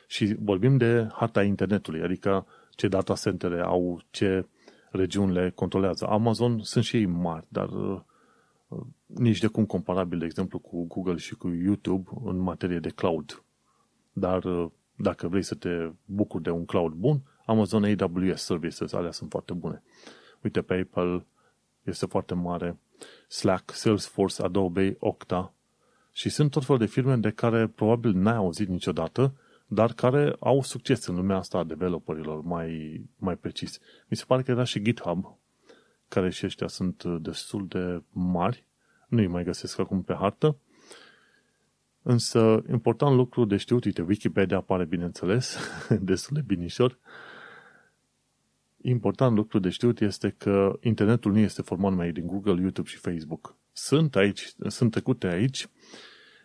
Și 0.07 0.36
vorbim 0.39 0.78
de 0.78 1.07
harta 1.11 1.43
internetului, 1.43 2.01
adică 2.01 2.47
ce 2.76 2.88
data 2.88 3.13
centere 3.13 3.61
au, 3.61 4.01
ce 4.09 4.45
regiuni 4.91 5.34
le 5.34 5.51
controlează. 5.55 6.05
Amazon 6.05 6.59
sunt 6.63 6.84
și 6.84 6.95
ei 6.95 7.05
mari, 7.05 7.45
dar 7.47 7.70
uh, 7.70 8.01
nici 9.05 9.39
de 9.39 9.47
cum 9.47 9.65
comparabil, 9.65 10.20
de 10.20 10.26
exemplu, 10.26 10.59
cu 10.59 10.86
Google 10.86 11.15
și 11.15 11.36
cu 11.36 11.47
YouTube 11.47 12.09
în 12.24 12.38
materie 12.38 12.80
de 12.80 12.89
cloud. 12.89 13.43
Dar 14.20 14.43
uh, 14.43 14.70
dacă 14.95 15.28
vrei 15.28 15.41
să 15.41 15.55
te 15.55 15.91
bucuri 16.05 16.43
de 16.43 16.49
un 16.49 16.65
cloud 16.65 16.93
bun, 16.93 17.22
Amazon 17.45 17.84
AWS 17.84 18.41
Services, 18.41 18.93
alea 18.93 19.11
sunt 19.11 19.30
foarte 19.30 19.53
bune. 19.53 19.84
Uite, 20.41 20.61
PayPal 20.61 21.26
este 21.84 22.05
foarte 22.05 22.34
mare, 22.34 22.78
Slack, 23.28 23.72
Salesforce, 23.72 24.41
Adobe, 24.41 24.95
Okta 24.99 25.53
și 26.11 26.30
sunt 26.30 26.51
tot 26.51 26.65
felul 26.65 26.80
de 26.80 26.86
firme 26.86 27.15
de 27.15 27.30
care 27.30 27.67
probabil 27.67 28.11
n-ai 28.13 28.36
auzit 28.36 28.67
niciodată, 28.67 29.34
dar 29.67 29.93
care 29.93 30.36
au 30.39 30.61
succes 30.61 31.05
în 31.05 31.15
lumea 31.15 31.38
asta 31.38 31.57
a 31.57 31.63
developerilor, 31.63 32.41
mai, 32.41 33.01
mai 33.17 33.36
precis. 33.36 33.80
Mi 34.07 34.17
se 34.17 34.24
pare 34.28 34.41
că 34.41 34.51
era 34.51 34.63
și 34.63 34.82
GitHub, 34.82 35.38
care 36.07 36.30
și 36.30 36.45
ăștia 36.45 36.67
sunt 36.67 37.03
destul 37.03 37.67
de 37.67 38.01
mari, 38.11 38.63
nu-i 39.07 39.28
mai 39.28 39.43
găsesc 39.43 39.80
acum 39.80 40.01
pe 40.01 40.13
hartă, 40.13 40.57
însă 42.02 42.64
important 42.70 43.16
lucru 43.16 43.45
de 43.45 43.58
știut, 43.58 43.84
uite, 43.86 44.02
Wikipedia 44.02 44.58
apare 44.58 44.86
bineînțeles, 44.86 45.58
destul 46.02 46.36
de 46.36 46.43
binișor, 46.45 47.00
important 48.82 49.36
lucru 49.36 49.60
de 49.60 49.70
știut 49.70 50.02
este 50.02 50.36
că 50.38 50.80
internetul 50.82 51.32
nu 51.32 51.39
este 51.39 51.62
format 51.62 51.91
numai 51.91 52.12
din 52.12 52.28
Google, 52.28 52.62
YouTube 52.62 52.89
și 52.89 52.97
Facebook. 52.97 53.56
Sunt 53.72 54.16
aici, 54.16 54.54
sunt 54.68 54.91
trecute 54.91 55.28
aici 55.28 55.68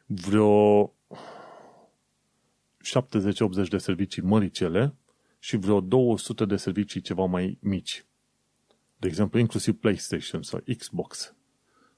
vreo 0.06 0.94
70-80 3.66 3.68
de 3.68 3.78
servicii 3.78 4.22
măricele 4.22 4.94
și 5.38 5.56
vreo 5.56 5.80
200 5.80 6.44
de 6.44 6.56
servicii 6.56 7.00
ceva 7.00 7.24
mai 7.24 7.58
mici. 7.60 8.04
De 8.96 9.06
exemplu, 9.06 9.38
inclusiv 9.38 9.74
PlayStation 9.74 10.42
sau 10.42 10.62
Xbox 10.78 11.34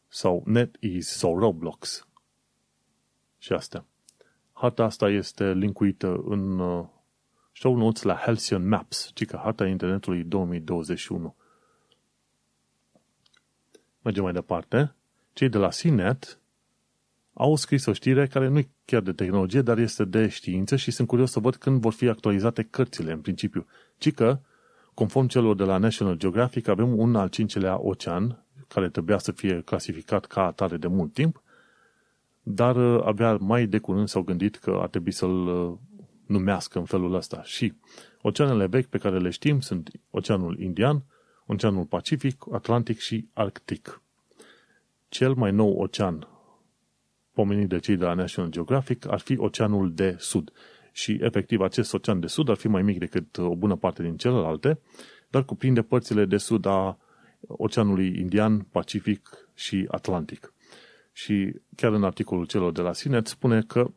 sau 0.09 0.43
NetEase 0.47 1.17
sau 1.17 1.39
Roblox. 1.39 2.06
Și 3.47 3.53
astea. 3.53 3.85
Harta 4.53 4.85
asta 4.85 5.09
este 5.09 5.53
linkuită 5.53 6.23
în 6.25 6.59
uh, 6.59 6.87
show 7.53 7.77
notes 7.77 8.03
la 8.03 8.15
Halcyon 8.15 8.69
Maps, 8.69 9.11
ci 9.15 9.25
că 9.25 9.41
harta 9.43 9.67
internetului 9.67 10.23
2021. 10.23 11.35
Mergem 14.03 14.23
mai 14.23 14.33
departe. 14.33 14.95
Cei 15.33 15.49
de 15.49 15.59
la 15.59 15.69
CNET 15.69 16.39
au 17.33 17.57
scris 17.57 17.87
o 17.87 17.93
știre 17.93 18.27
care 18.27 18.49
nu 18.49 18.59
e 18.59 18.69
chiar 18.85 19.03
de 19.03 19.13
tehnologie, 19.13 19.63
dar 19.63 19.79
este 19.79 20.05
de 20.05 20.29
știință 20.29 20.77
și 20.77 20.91
sunt 20.91 21.09
curios 21.09 21.31
să 21.31 21.41
văd 21.41 21.57
când 21.57 21.81
vor 21.81 21.93
fi 21.93 22.09
actualizate 22.09 22.63
cărțile, 22.63 23.13
în 23.13 23.21
principiu. 23.21 23.67
Ci 23.99 24.13
că, 24.13 24.39
conform 24.95 25.27
celor 25.27 25.57
de 25.57 25.65
la 25.65 25.79
National 25.79 26.17
Geographic, 26.17 26.69
avem 26.69 26.99
un 26.99 27.17
al 27.17 27.29
cincelea 27.29 27.81
ocean, 27.81 28.45
care 28.69 28.89
trebuia 28.89 29.19
să 29.19 29.33
fie 29.33 29.61
clasificat 29.61 30.25
ca 30.25 30.47
atare 30.47 30.77
de 30.77 30.87
mult 30.87 31.13
timp, 31.13 31.41
dar 32.49 32.77
uh, 32.77 33.03
abia 33.05 33.37
mai 33.37 33.67
de 33.67 33.79
curând 33.79 34.09
s-au 34.09 34.23
gândit 34.23 34.57
că 34.57 34.79
ar 34.81 34.89
trebui 34.89 35.11
să-l 35.11 35.47
uh, 35.47 35.79
numească 36.27 36.79
în 36.79 36.85
felul 36.85 37.15
ăsta. 37.15 37.43
Și 37.43 37.73
oceanele 38.23 38.67
vechi 38.67 38.87
pe 38.87 38.99
care 38.99 39.19
le 39.19 39.31
știm 39.31 39.61
sunt 39.61 39.91
Oceanul 40.11 40.61
Indian, 40.61 41.05
Oceanul 41.47 41.85
Pacific, 41.85 42.45
Atlantic 42.53 42.99
și 42.99 43.29
Arctic. 43.33 44.03
Cel 45.09 45.35
mai 45.35 45.53
nou 45.53 45.73
ocean 45.79 46.29
pomenit 47.33 47.69
de 47.69 47.79
cei 47.79 47.97
de 47.97 48.05
la 48.05 48.15
National 48.15 48.51
Geographic 48.51 49.07
ar 49.11 49.19
fi 49.19 49.39
Oceanul 49.39 49.95
de 49.95 50.17
Sud. 50.19 50.53
Și 50.93 51.19
efectiv 51.21 51.61
acest 51.61 51.95
ocean 51.95 52.21
de 52.21 52.27
sud 52.27 52.49
ar 52.49 52.57
fi 52.57 52.69
mai 52.69 52.83
mic 52.83 52.99
decât 52.99 53.39
o 53.39 53.55
bună 53.55 53.77
parte 53.77 54.03
din 54.03 54.17
celelalte, 54.17 54.81
dar 55.31 55.45
cuprinde 55.45 55.83
părțile 55.83 56.25
de 56.25 56.37
sud 56.37 56.67
a 56.67 56.99
Oceanului 57.47 58.19
Indian, 58.19 58.61
Pacific 58.61 59.49
și 59.55 59.87
Atlantic. 59.91 60.53
Și 61.17 61.61
chiar 61.77 61.93
în 61.93 62.05
articolul 62.05 62.47
celor 62.47 62.73
de 62.73 62.81
la 62.81 62.93
Sinet 62.93 63.27
spune 63.27 63.63
că 63.63 63.91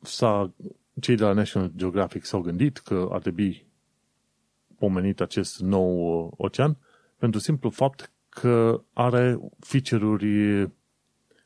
s-a, 0.00 0.52
cei 1.00 1.16
de 1.16 1.22
la 1.22 1.32
National 1.32 1.72
Geographic 1.76 2.24
s-au 2.24 2.40
gândit 2.40 2.78
că 2.78 3.08
ar 3.10 3.20
trebui 3.20 3.66
pomenit 4.78 5.20
acest 5.20 5.60
nou 5.60 6.24
uh, 6.24 6.32
ocean 6.36 6.76
pentru 7.16 7.40
simplu 7.40 7.70
fapt 7.70 8.10
că 8.28 8.82
are 8.92 9.38
feature-uri 9.58 10.70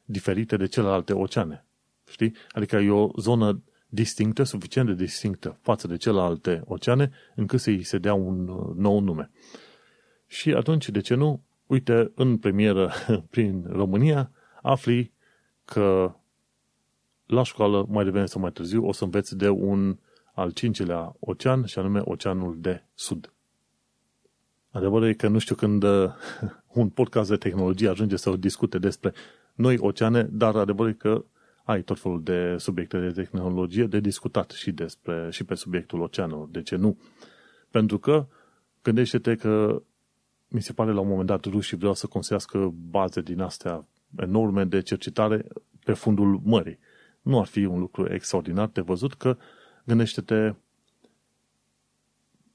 diferite 0.05 0.57
de 0.57 0.67
celelalte 0.67 1.13
oceane. 1.13 1.65
Știi? 2.11 2.35
Adică 2.51 2.77
e 2.77 2.91
o 2.91 3.11
zonă 3.19 3.63
distinctă, 3.87 4.43
suficient 4.43 4.89
de 4.89 4.95
distinctă 4.95 5.59
față 5.61 5.87
de 5.87 5.97
celelalte 5.97 6.63
oceane, 6.65 7.11
încât 7.35 7.61
să-i 7.61 7.83
se 7.83 7.99
dea 7.99 8.15
un 8.15 8.49
uh, 8.49 8.75
nou 8.77 9.01
nume. 9.01 9.31
Și 10.27 10.53
atunci, 10.53 10.89
de 10.89 11.01
ce 11.01 11.15
nu? 11.15 11.43
Uite, 11.69 12.13
în 12.15 12.37
premieră 12.37 12.93
prin 13.31 13.67
România, 13.69 14.31
afli 14.63 15.13
că 15.65 16.15
la 17.27 17.43
școală, 17.43 17.87
mai 17.89 18.05
devreme 18.05 18.27
sau 18.27 18.41
mai 18.41 18.53
târziu, 18.53 18.87
o 18.87 18.93
să 18.93 19.05
înveți 19.05 19.37
de 19.37 19.49
un 19.49 19.99
al 20.35 20.51
cincilea 20.51 21.17
ocean, 21.21 21.65
și 21.65 21.79
anume 21.79 22.01
Oceanul 22.05 22.57
de 22.61 22.85
Sud. 22.95 23.33
Adevărul 24.71 25.09
e 25.09 25.13
că 25.13 25.29
nu 25.29 25.39
știu 25.39 25.55
când 25.55 25.83
uh, 25.83 26.11
un 26.81 26.89
podcast 26.89 27.29
de 27.29 27.37
tehnologie 27.37 27.89
ajunge 27.89 28.17
să 28.17 28.37
discute 28.37 28.79
despre 28.79 29.13
noi 29.55 29.79
oceane, 29.79 30.23
dar 30.23 30.57
adevărul 30.57 30.91
e 30.91 30.95
că 30.95 31.25
ai 31.65 31.83
tot 31.83 31.99
felul 32.01 32.23
de 32.23 32.57
subiecte 32.59 32.99
de 32.99 33.11
tehnologie 33.11 33.85
de 33.85 34.01
discutat 34.01 34.51
și, 34.51 34.73
despre, 34.73 35.29
și 35.31 35.45
pe 35.45 35.55
subiectul 35.55 36.01
oceanelor. 36.01 36.49
De 36.49 36.63
ce 36.63 36.77
nu? 36.77 36.99
Pentru 37.71 37.99
că 37.99 38.27
gândește-te 38.83 39.35
că 39.35 39.83
mi 40.49 40.63
se 40.63 40.73
pare 40.73 40.93
la 40.93 41.01
un 41.01 41.09
moment 41.09 41.27
dat 41.27 41.45
rușii 41.45 41.77
vreau 41.77 41.95
să 41.95 42.07
construiască 42.07 42.75
baze 42.91 43.21
din 43.21 43.41
astea 43.41 43.87
enorme 44.17 44.65
de 44.65 44.81
cercetare 44.81 45.47
pe 45.85 45.93
fundul 45.93 46.41
mării. 46.45 46.79
Nu 47.23 47.41
ar 47.41 47.47
fi 47.47 47.65
un 47.65 47.79
lucru 47.79 48.13
extraordinar 48.13 48.69
de 48.69 48.81
văzut 48.81 49.15
că 49.15 49.37
gândește-te 49.85 50.55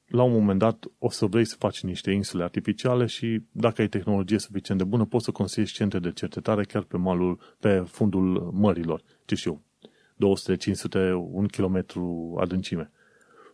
la 0.07 0.23
un 0.23 0.31
moment 0.31 0.59
dat 0.59 0.85
o 0.97 1.09
să 1.09 1.25
vrei 1.25 1.45
să 1.45 1.55
faci 1.55 1.83
niște 1.83 2.11
insule 2.11 2.43
artificiale 2.43 3.05
și 3.05 3.41
dacă 3.51 3.81
ai 3.81 3.87
tehnologie 3.87 4.39
suficient 4.39 4.79
de 4.79 4.85
bună, 4.85 5.05
poți 5.05 5.25
să 5.25 5.31
construiești 5.31 5.75
centre 5.75 5.99
de 5.99 6.11
cercetare 6.11 6.63
chiar 6.63 6.83
pe 6.83 6.97
malul, 6.97 7.55
pe 7.59 7.79
fundul 7.79 8.51
mărilor. 8.53 9.03
Ce 9.25 9.35
știu, 9.35 9.63
200, 10.15 10.55
500, 10.55 11.13
un 11.13 11.45
kilometru 11.45 12.35
adâncime. 12.39 12.91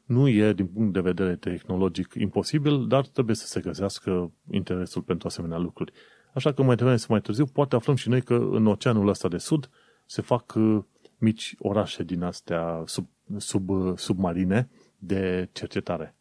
Nu 0.09 0.27
e, 0.27 0.53
din 0.53 0.67
punct 0.67 0.93
de 0.93 0.99
vedere 0.99 1.35
tehnologic, 1.35 2.13
imposibil, 2.13 2.87
dar 2.87 3.05
trebuie 3.05 3.35
să 3.35 3.47
se 3.47 3.59
găsească 3.59 4.31
interesul 4.51 5.01
pentru 5.01 5.27
asemenea 5.27 5.57
lucruri. 5.57 5.91
Așa 6.33 6.51
că 6.51 6.63
mai 6.63 6.75
devreme 6.75 6.97
să 6.97 7.05
mai 7.09 7.21
târziu, 7.21 7.45
poate 7.45 7.75
aflăm 7.75 7.95
și 7.95 8.09
noi 8.09 8.21
că 8.21 8.33
în 8.33 8.67
oceanul 8.67 9.07
ăsta 9.07 9.27
de 9.27 9.37
sud 9.37 9.69
se 10.05 10.21
fac 10.21 10.53
uh, 10.55 10.83
mici 11.17 11.55
orașe 11.59 12.03
din 12.03 12.23
astea 12.23 12.83
sub, 12.85 13.07
sub, 13.37 13.69
uh, 13.69 13.97
submarine 13.97 14.69
de 14.97 15.49
cercetare. 15.51 16.15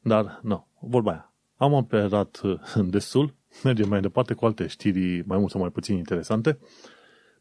Dar, 0.00 0.40
nu, 0.42 0.66
vorba 0.80 1.10
aia. 1.10 1.32
Am 1.56 1.72
operat 1.72 2.40
uh, 2.44 2.60
destul, 2.96 3.34
mergem 3.64 3.88
mai 3.88 4.00
departe 4.00 4.34
cu 4.34 4.44
alte 4.44 4.66
știri 4.66 5.26
mai 5.26 5.38
mult 5.38 5.50
sau 5.50 5.60
mai 5.60 5.70
puțin 5.70 5.96
interesante. 5.96 6.58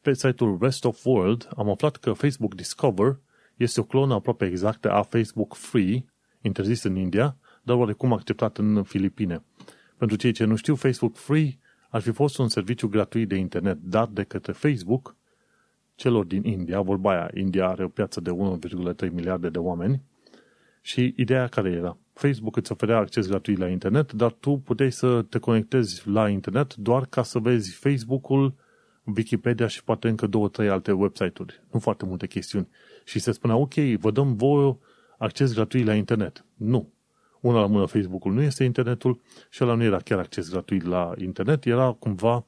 Pe 0.01 0.13
site-ul 0.13 0.57
Rest 0.61 0.85
of 0.85 1.05
World 1.05 1.49
am 1.55 1.69
aflat 1.69 1.95
că 1.95 2.13
Facebook 2.13 2.55
Discover 2.55 3.19
este 3.63 3.79
o 3.79 3.83
clonă 3.83 4.13
aproape 4.13 4.45
exactă 4.45 4.91
a 4.91 5.01
Facebook 5.01 5.55
Free, 5.55 6.05
interzis 6.41 6.83
în 6.83 6.95
India, 6.95 7.37
dar 7.63 7.75
oarecum 7.75 8.13
acceptat 8.13 8.57
în 8.57 8.83
Filipine. 8.83 9.43
Pentru 9.97 10.17
cei 10.17 10.31
ce 10.31 10.45
nu 10.45 10.55
știu, 10.55 10.75
Facebook 10.75 11.15
Free 11.15 11.57
ar 11.89 12.01
fi 12.01 12.11
fost 12.11 12.37
un 12.37 12.47
serviciu 12.47 12.87
gratuit 12.87 13.27
de 13.27 13.35
internet 13.35 13.77
dat 13.81 14.09
de 14.09 14.23
către 14.23 14.51
Facebook 14.51 15.15
celor 15.95 16.25
din 16.25 16.43
India, 16.43 16.81
vorba 16.81 17.11
aia, 17.11 17.29
India 17.33 17.67
are 17.67 17.83
o 17.83 17.87
piață 17.87 18.21
de 18.21 18.31
1,3 19.05 19.11
miliarde 19.11 19.49
de 19.49 19.57
oameni 19.57 20.01
și 20.81 21.13
ideea 21.17 21.47
care 21.47 21.69
era? 21.69 21.97
Facebook 22.13 22.57
îți 22.57 22.71
oferea 22.71 22.97
acces 22.97 23.27
gratuit 23.27 23.57
la 23.57 23.67
internet, 23.67 24.13
dar 24.13 24.31
tu 24.31 24.61
puteai 24.65 24.91
să 24.91 25.21
te 25.21 25.39
conectezi 25.39 26.07
la 26.07 26.29
internet 26.29 26.75
doar 26.75 27.05
ca 27.05 27.23
să 27.23 27.39
vezi 27.39 27.75
Facebook-ul, 27.75 28.53
Wikipedia 29.15 29.67
și 29.67 29.83
poate 29.83 30.07
încă 30.07 30.27
două, 30.27 30.49
trei 30.49 30.69
alte 30.69 30.91
website-uri. 30.91 31.63
Nu 31.71 31.79
foarte 31.79 32.05
multe 32.05 32.27
chestiuni. 32.27 32.67
Și 33.03 33.19
se 33.19 33.31
spunea, 33.31 33.55
ok, 33.55 33.73
vă 33.73 34.11
dăm 34.11 34.35
voi 34.35 34.77
acces 35.17 35.53
gratuit 35.53 35.85
la 35.85 35.93
internet. 35.93 36.45
Nu. 36.55 36.91
Una 37.39 37.59
la 37.59 37.67
mână 37.67 37.85
Facebook-ul 37.85 38.33
nu 38.33 38.41
este 38.41 38.63
internetul 38.63 39.21
și 39.49 39.63
ăla 39.63 39.73
nu 39.73 39.83
era 39.83 39.97
chiar 39.97 40.19
acces 40.19 40.49
gratuit 40.49 40.83
la 40.83 41.13
internet, 41.17 41.65
era 41.65 41.91
cumva 41.91 42.45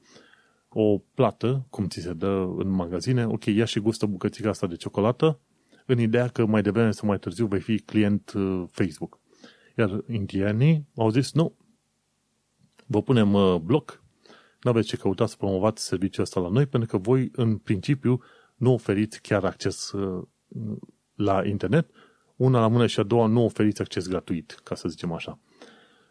o 0.70 0.98
plată, 0.98 1.66
cum 1.70 1.88
ți 1.88 2.02
se 2.02 2.14
dă 2.14 2.54
în 2.58 2.70
magazine, 2.70 3.26
ok, 3.26 3.46
ia 3.46 3.66
și 3.66 3.80
gustă 3.80 4.06
bucățica 4.06 4.50
asta 4.50 4.68
de 4.68 4.76
ciocolată, 4.76 5.40
în 5.86 6.00
ideea 6.00 6.28
că 6.28 6.46
mai 6.46 6.62
devreme 6.62 6.92
sau 6.92 7.08
mai 7.08 7.20
târziu 7.20 7.46
vei 7.46 7.60
fi 7.60 7.80
client 7.80 8.32
uh, 8.32 8.64
Facebook. 8.72 9.20
Iar 9.78 10.04
indienii 10.08 10.88
au 10.96 11.10
zis, 11.10 11.34
nu, 11.34 11.56
vă 12.86 13.02
punem 13.02 13.34
uh, 13.34 13.56
bloc, 13.56 14.04
nu 14.62 14.70
aveți 14.70 14.88
ce 14.88 14.98
căuta 14.98 15.26
să 15.26 15.36
promovați 15.38 15.86
serviciul 15.86 16.24
ăsta 16.24 16.40
la 16.40 16.50
noi, 16.50 16.66
pentru 16.66 16.90
că 16.90 16.98
voi, 16.98 17.30
în 17.32 17.58
principiu, 17.58 18.22
nu 18.56 18.74
oferiți 18.74 19.22
chiar 19.22 19.44
acces 19.44 19.92
uh, 19.92 20.28
la 21.16 21.46
internet, 21.46 21.90
una 22.36 22.60
la 22.60 22.68
mână 22.68 22.88
și 22.88 23.00
a 23.00 23.04
doua 23.04 23.28
nu 23.28 23.44
oferiți 23.44 23.82
acces 23.82 24.08
gratuit, 24.08 24.52
ca 24.64 24.76
să 24.76 24.90
zicem 24.90 25.12
așa. 25.12 25.40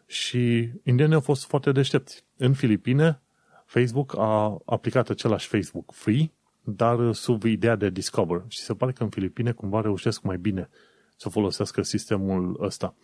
Și 0.07 0.71
indienii 0.83 1.15
au 1.15 1.21
fost 1.21 1.47
foarte 1.47 1.73
deștepți. 1.73 2.25
În 2.37 2.53
Filipine, 2.53 3.23
Facebook 3.65 4.15
a 4.17 4.59
aplicat 4.65 5.09
același 5.09 5.49
Facebook 5.49 5.93
Free, 5.93 6.33
dar 6.65 7.13
sub 7.13 7.43
ideea 7.43 7.77
de 7.77 7.91
Discover. 7.91 8.45
Și 8.49 8.59
se 8.59 8.75
pare 8.75 8.93
că 8.93 9.03
în 9.03 9.09
Filipine 9.09 9.53
cumva 9.53 9.81
reușesc 9.81 10.23
mai 10.23 10.39
bine 10.39 10.69
să 11.17 11.29
folosească 11.29 11.83
sistemul 11.83 12.59
ăsta. 12.61 12.97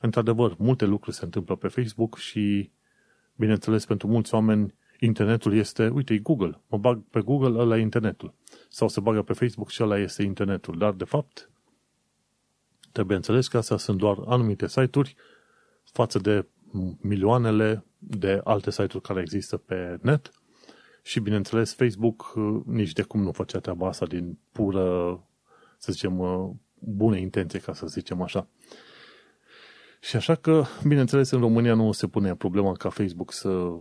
Într-adevăr, 0.00 0.54
multe 0.58 0.84
lucruri 0.84 1.16
se 1.16 1.24
întâmplă 1.24 1.56
pe 1.56 1.68
Facebook 1.68 2.16
și, 2.16 2.70
bineînțeles, 3.36 3.86
pentru 3.86 4.08
mulți 4.08 4.34
oameni, 4.34 4.74
internetul 5.00 5.54
este, 5.54 5.88
uite, 5.88 6.14
e 6.14 6.18
Google. 6.18 6.60
Mă 6.66 6.78
bag 6.78 7.02
pe 7.10 7.20
Google, 7.20 7.58
ăla 7.58 7.76
e 7.76 7.80
internetul. 7.80 8.34
Sau 8.68 8.88
se 8.88 9.00
bagă 9.00 9.22
pe 9.22 9.32
Facebook 9.32 9.70
și 9.70 9.82
ăla 9.82 9.98
este 9.98 10.22
internetul. 10.22 10.78
Dar, 10.78 10.92
de 10.92 11.04
fapt, 11.04 11.50
trebuie 12.92 13.16
înțeles 13.16 13.48
că 13.48 13.56
astea 13.56 13.76
sunt 13.76 13.98
doar 13.98 14.16
anumite 14.26 14.68
site-uri 14.68 15.16
față 15.92 16.18
de 16.18 16.46
milioanele 17.00 17.84
de 17.98 18.40
alte 18.44 18.70
site-uri 18.70 19.02
care 19.02 19.20
există 19.20 19.56
pe 19.56 19.98
net 20.02 20.30
și, 21.02 21.20
bineînțeles, 21.20 21.74
Facebook 21.74 22.32
uh, 22.34 22.60
nici 22.66 22.92
de 22.92 23.02
cum 23.02 23.22
nu 23.22 23.32
făcea 23.32 23.58
treaba 23.58 23.88
asta 23.88 24.06
din 24.06 24.38
pură, 24.52 25.20
să 25.78 25.92
zicem, 25.92 26.18
uh, 26.18 26.50
bune 26.78 27.20
intenție, 27.20 27.58
ca 27.58 27.72
să 27.72 27.86
zicem 27.86 28.22
așa. 28.22 28.48
Și 30.00 30.16
așa 30.16 30.34
că, 30.34 30.64
bineînțeles, 30.86 31.30
în 31.30 31.40
România 31.40 31.74
nu 31.74 31.92
se 31.92 32.06
pune 32.06 32.34
problema 32.34 32.72
ca 32.72 32.88
Facebook 32.88 33.32
să 33.32 33.76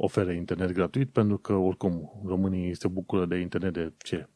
ofere 0.00 0.34
internet 0.34 0.72
gratuit, 0.72 1.10
pentru 1.10 1.38
că, 1.38 1.52
oricum, 1.52 2.22
românii 2.24 2.74
se 2.74 2.88
bucură 2.88 3.26
de 3.26 3.38
internet 3.38 3.72
de 3.72 3.92
ce? 3.98 4.28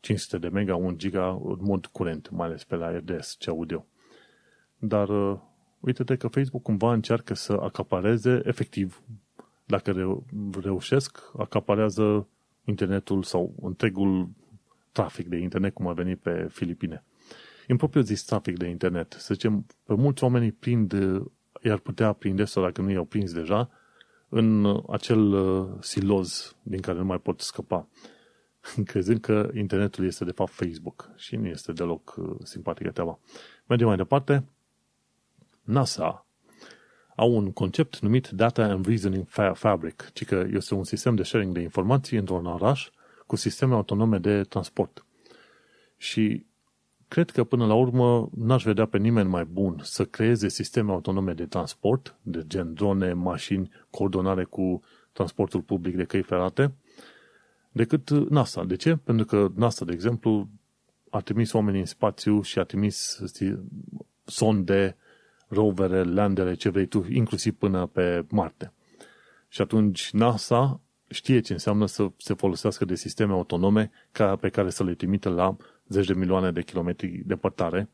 500 0.00 0.38
de 0.38 0.48
mega, 0.48 0.76
1 0.76 0.96
giga 0.96 1.28
în 1.28 1.58
mod 1.60 1.86
curent, 1.86 2.30
mai 2.30 2.46
ales 2.46 2.64
pe 2.64 2.76
la 2.76 2.90
RDS, 2.90 3.36
ce 3.38 3.50
audio. 3.50 3.86
Dar 4.78 5.08
uh, 5.08 5.38
uite-te 5.80 6.16
că 6.16 6.28
Facebook 6.28 6.62
cumva 6.62 6.92
încearcă 6.92 7.34
să 7.34 7.52
acapareze 7.52 8.40
efectiv, 8.44 9.02
dacă 9.64 9.92
reu- 9.92 10.26
reușesc, 10.60 11.18
acaparează 11.38 12.28
internetul 12.64 13.22
sau 13.22 13.54
întregul 13.62 14.28
trafic 14.92 15.28
de 15.28 15.36
internet, 15.36 15.74
cum 15.74 15.86
a 15.86 15.92
venit 15.92 16.18
pe 16.18 16.46
Filipine. 16.50 17.04
În 17.68 17.76
propriu 17.76 18.02
zis 18.02 18.24
trafic 18.24 18.56
de 18.56 18.66
internet, 18.66 19.12
să 19.18 19.34
zicem, 19.34 19.66
pe 19.84 19.94
mulți 19.94 20.24
oameni 20.24 20.52
prind, 20.52 20.94
i-ar 21.62 21.78
putea 21.78 22.12
prinde, 22.12 22.44
sau 22.44 22.62
dacă 22.62 22.80
nu 22.80 22.90
i-au 22.90 23.04
prins 23.04 23.32
deja, 23.32 23.70
în 24.28 24.82
acel 24.88 25.32
uh, 25.32 25.68
siloz 25.80 26.56
din 26.62 26.80
care 26.80 26.98
nu 26.98 27.04
mai 27.04 27.18
pot 27.18 27.40
scăpa, 27.40 27.88
crezând 28.84 29.20
că 29.20 29.50
internetul 29.54 30.06
este 30.06 30.24
de 30.24 30.30
fapt 30.30 30.52
Facebook 30.52 31.10
și 31.16 31.36
nu 31.36 31.46
este 31.46 31.72
deloc 31.72 32.14
uh, 32.16 32.36
simpatică 32.42 32.90
treaba. 32.90 33.18
Mergem 33.66 33.86
mai 33.86 33.96
departe. 33.96 34.44
NASA 35.62 36.26
au 37.16 37.36
un 37.36 37.52
concept 37.52 37.98
numit 37.98 38.28
Data 38.28 38.64
and 38.64 38.86
Reasoning 38.86 39.26
Fabric, 39.52 40.10
ci 40.12 40.24
că 40.24 40.46
este 40.52 40.74
un 40.74 40.84
sistem 40.84 41.14
de 41.14 41.22
sharing 41.22 41.52
de 41.52 41.60
informații 41.60 42.18
într-un 42.18 42.46
oraș 42.46 42.90
cu 43.26 43.36
sisteme 43.36 43.74
autonome 43.74 44.18
de 44.18 44.42
transport. 44.42 45.06
Și 45.96 46.46
cred 47.16 47.30
că 47.30 47.44
până 47.44 47.66
la 47.66 47.74
urmă 47.74 48.28
n-aș 48.34 48.62
vedea 48.62 48.86
pe 48.86 48.98
nimeni 48.98 49.28
mai 49.28 49.44
bun 49.44 49.78
să 49.82 50.04
creeze 50.04 50.48
sisteme 50.48 50.92
autonome 50.92 51.32
de 51.32 51.46
transport, 51.46 52.16
de 52.22 52.44
gen 52.46 52.74
drone, 52.74 53.12
mașini, 53.12 53.70
coordonare 53.90 54.44
cu 54.44 54.82
transportul 55.12 55.60
public 55.60 55.96
de 55.96 56.04
căi 56.04 56.22
ferate, 56.22 56.74
decât 57.72 58.10
NASA. 58.10 58.64
De 58.64 58.76
ce? 58.76 58.96
Pentru 58.96 59.26
că 59.26 59.48
NASA, 59.54 59.84
de 59.84 59.92
exemplu, 59.92 60.48
a 61.10 61.20
trimis 61.20 61.52
oameni 61.52 61.78
în 61.78 61.84
spațiu 61.84 62.42
și 62.42 62.58
a 62.58 62.62
trimis 62.62 63.20
sonde, 64.24 64.96
rovere, 65.48 66.02
landere, 66.02 66.54
ce 66.54 66.68
vrei 66.68 66.86
tu, 66.86 67.06
inclusiv 67.08 67.54
până 67.54 67.86
pe 67.86 68.24
Marte. 68.28 68.72
Și 69.48 69.60
atunci 69.60 70.10
NASA 70.12 70.80
știe 71.08 71.40
ce 71.40 71.52
înseamnă 71.52 71.86
să 71.86 72.10
se 72.16 72.34
folosească 72.34 72.84
de 72.84 72.94
sisteme 72.94 73.32
autonome 73.32 73.90
ca, 74.12 74.36
pe 74.36 74.48
care 74.48 74.70
să 74.70 74.84
le 74.84 74.94
trimite 74.94 75.28
la 75.28 75.56
zeci 75.88 76.06
de 76.06 76.14
milioane 76.14 76.52
de 76.52 76.62
kilometri 76.62 77.22
departare, 77.24 77.88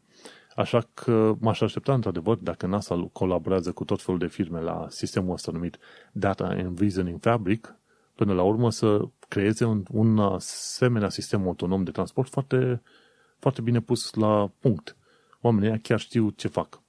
așa 0.57 0.89
că 0.95 1.35
m-aș 1.41 1.61
aștepta 1.61 1.95
într-adevăr 1.95 2.37
dacă 2.37 2.67
NASA 2.67 3.09
colaborează 3.13 3.73
cu 3.73 3.85
tot 3.85 4.03
felul 4.03 4.21
de 4.21 4.27
firme 4.27 4.61
la 4.61 4.87
sistemul 4.89 5.33
ăsta 5.33 5.53
numit 5.53 5.79
Data 6.13 6.45
and 6.45 6.79
Reasoning 6.79 7.21
Fabric, 7.21 7.77
până 8.15 8.33
la 8.33 8.43
urmă 8.43 8.71
să 8.71 9.09
creeze 9.29 9.65
un, 9.65 9.85
un 9.91 10.19
asemenea 10.19 11.09
sistem 11.09 11.47
autonom 11.47 11.85
de 11.85 11.91
transport 11.91 12.29
foarte, 12.29 12.83
foarte 13.39 13.61
bine 13.61 13.81
pus 13.81 14.15
la 14.15 14.51
punct. 14.59 14.97
Oamenii 15.41 15.81
chiar 15.81 15.99
știu 15.99 16.31
ce 16.31 16.49
fac. 16.49 16.81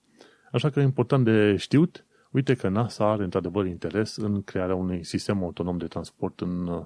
Așa 0.52 0.70
că 0.70 0.80
e 0.80 0.84
important 0.84 1.26
de 1.26 1.56
știut, 1.56 2.06
uite 2.32 2.54
că 2.54 2.70
NASA 2.70 3.12
are 3.12 3.24
într-adevăr 3.24 3.66
interes 3.66 4.16
în 4.16 4.44
crearea 4.44 4.76
unui 4.76 5.04
sistem 5.04 5.44
autonom 5.44 5.78
de 5.78 5.88
transport 5.88 6.40
în 6.40 6.68
uh, 6.68 6.86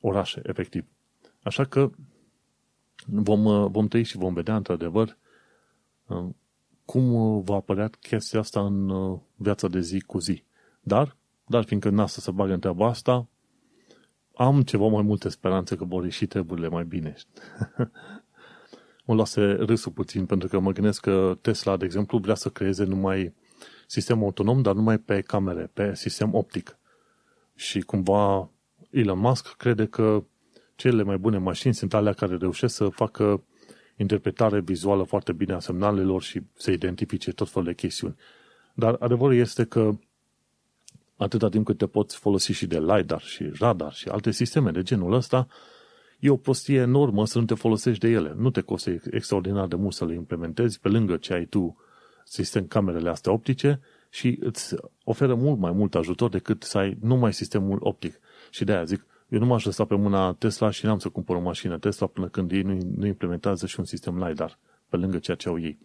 orașe, 0.00 0.40
efectiv. 0.44 0.84
Așa 1.42 1.64
că 1.64 1.90
vom, 3.06 3.44
uh, 3.44 3.70
vom 3.70 3.88
trăi 3.88 4.02
și 4.02 4.16
vom 4.16 4.34
vedea, 4.34 4.56
într-adevăr, 4.56 5.18
uh, 6.06 6.28
cum 6.84 7.40
va 7.42 7.54
apărea 7.54 7.90
chestia 8.00 8.38
asta 8.38 8.60
în 8.64 8.92
viața 9.36 9.68
de 9.68 9.80
zi 9.80 10.00
cu 10.00 10.18
zi. 10.18 10.44
Dar, 10.80 11.16
dar 11.46 11.64
fiindcă 11.64 11.90
NASA 11.90 12.20
să 12.20 12.30
bagă 12.30 12.52
în 12.52 12.60
treaba 12.60 12.86
asta, 12.86 13.28
am 14.34 14.62
ceva 14.62 14.86
mai 14.86 15.02
multe 15.02 15.28
speranțe 15.28 15.76
că 15.76 15.84
vor 15.84 16.04
ieși 16.04 16.26
treburile 16.26 16.68
mai 16.68 16.84
bine. 16.84 17.14
mă 19.06 19.14
lase 19.14 19.42
râsul 19.42 19.92
puțin, 19.92 20.26
pentru 20.26 20.48
că 20.48 20.58
mă 20.58 20.72
gândesc 20.72 21.00
că 21.00 21.38
Tesla, 21.40 21.76
de 21.76 21.84
exemplu, 21.84 22.18
vrea 22.18 22.34
să 22.34 22.48
creeze 22.48 22.84
numai 22.84 23.34
sistem 23.86 24.22
autonom, 24.22 24.62
dar 24.62 24.74
numai 24.74 24.98
pe 24.98 25.20
camere, 25.20 25.70
pe 25.72 25.94
sistem 25.94 26.34
optic. 26.34 26.78
Și 27.54 27.80
cumva 27.80 28.50
Elon 28.90 29.18
Musk 29.18 29.56
crede 29.56 29.86
că 29.86 30.24
cele 30.74 31.02
mai 31.02 31.16
bune 31.16 31.38
mașini 31.38 31.74
sunt 31.74 31.94
alea 31.94 32.12
care 32.12 32.36
reușesc 32.36 32.74
să 32.74 32.88
facă 32.88 33.42
interpretare 33.96 34.60
vizuală 34.60 35.02
foarte 35.02 35.32
bine 35.32 35.52
a 35.52 35.58
semnalelor 35.58 36.22
și 36.22 36.40
să 36.56 36.70
identifice 36.70 37.32
tot 37.32 37.50
felul 37.50 37.68
de 37.68 37.74
chestiuni. 37.74 38.16
Dar 38.74 38.96
adevărul 38.98 39.34
este 39.34 39.64
că 39.64 39.90
atâta 41.16 41.48
timp 41.48 41.66
cât 41.66 41.78
te 41.78 41.86
poți 41.86 42.16
folosi 42.16 42.52
și 42.52 42.66
de 42.66 42.78
LiDAR 42.78 43.20
și 43.20 43.50
radar 43.58 43.92
și 43.92 44.08
alte 44.08 44.30
sisteme 44.30 44.70
de 44.70 44.82
genul 44.82 45.12
ăsta, 45.12 45.48
e 46.18 46.30
o 46.30 46.36
prostie 46.36 46.78
enormă 46.80 47.26
să 47.26 47.38
nu 47.38 47.44
te 47.44 47.54
folosești 47.54 48.06
de 48.06 48.12
ele. 48.12 48.34
Nu 48.36 48.50
te 48.50 48.60
costă 48.60 48.90
extraordinar 49.10 49.66
de 49.66 49.76
mult 49.76 49.94
să 49.94 50.04
le 50.04 50.14
implementezi 50.14 50.80
pe 50.80 50.88
lângă 50.88 51.16
ce 51.16 51.32
ai 51.32 51.44
tu 51.44 51.76
sistem 52.24 52.66
camerele 52.66 53.10
astea 53.10 53.32
optice 53.32 53.80
și 54.10 54.38
îți 54.40 54.74
oferă 55.04 55.34
mult 55.34 55.58
mai 55.58 55.72
mult 55.72 55.94
ajutor 55.94 56.30
decât 56.30 56.62
să 56.62 56.78
ai 56.78 56.96
numai 57.00 57.32
sistemul 57.32 57.78
optic. 57.80 58.20
Și 58.50 58.64
de 58.64 58.72
aia 58.72 58.84
zic, 58.84 59.06
eu 59.32 59.38
nu 59.38 59.46
m-aș 59.46 59.64
lăsa 59.64 59.84
pe 59.84 59.94
mâna 59.94 60.32
Tesla 60.32 60.70
și 60.70 60.84
n-am 60.84 60.98
să 60.98 61.08
cumpăr 61.08 61.36
o 61.36 61.40
mașină 61.40 61.78
Tesla 61.78 62.06
până 62.06 62.28
când 62.28 62.52
ei 62.52 62.62
nu, 62.62 62.78
nu 62.96 63.06
implementează 63.06 63.66
și 63.66 63.78
un 63.78 63.84
sistem 63.84 64.24
LiDAR 64.24 64.58
pe 64.88 64.96
lângă 64.96 65.18
ceea 65.18 65.36
ce 65.36 65.48
au 65.48 65.60
ei. 65.60 65.78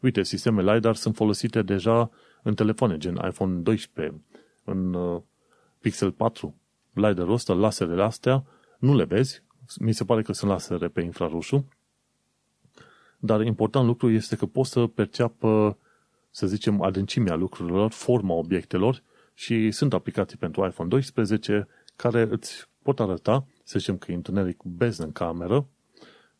Uite, 0.00 0.22
sisteme 0.22 0.72
LiDAR 0.72 0.94
sunt 0.94 1.16
folosite 1.16 1.62
deja 1.62 2.10
în 2.42 2.54
telefoane, 2.54 2.96
gen 2.96 3.14
iPhone 3.14 3.58
12, 3.58 4.20
în 4.64 4.94
uh, 4.94 5.20
Pixel 5.80 6.10
4. 6.10 6.54
LiDAR-ul 6.92 7.32
ăsta, 7.32 7.52
laserele 7.52 8.02
astea, 8.02 8.44
nu 8.78 8.94
le 8.94 9.04
vezi, 9.04 9.42
mi 9.80 9.92
se 9.92 10.04
pare 10.04 10.22
că 10.22 10.32
sunt 10.32 10.50
lasere 10.50 10.88
pe 10.88 11.00
infraroșu, 11.00 11.68
dar 13.18 13.40
important 13.40 13.86
lucru 13.86 14.10
este 14.10 14.36
că 14.36 14.46
poți 14.46 14.70
să 14.70 14.86
perceapă, 14.86 15.78
să 16.30 16.46
zicem, 16.46 16.82
adâncimea 16.82 17.34
lucrurilor, 17.34 17.90
forma 17.90 18.34
obiectelor 18.34 19.02
și 19.34 19.70
sunt 19.70 19.92
aplicații 19.92 20.36
pentru 20.36 20.66
iPhone 20.66 20.88
12 20.88 21.68
care 21.96 22.28
îți 22.30 22.70
pot 22.82 23.00
arăta, 23.00 23.46
să 23.62 23.78
zicem 23.78 23.96
că 23.96 24.12
e 24.12 24.14
întuneric 24.14 24.62
bez 24.62 24.98
în 24.98 25.12
cameră, 25.12 25.66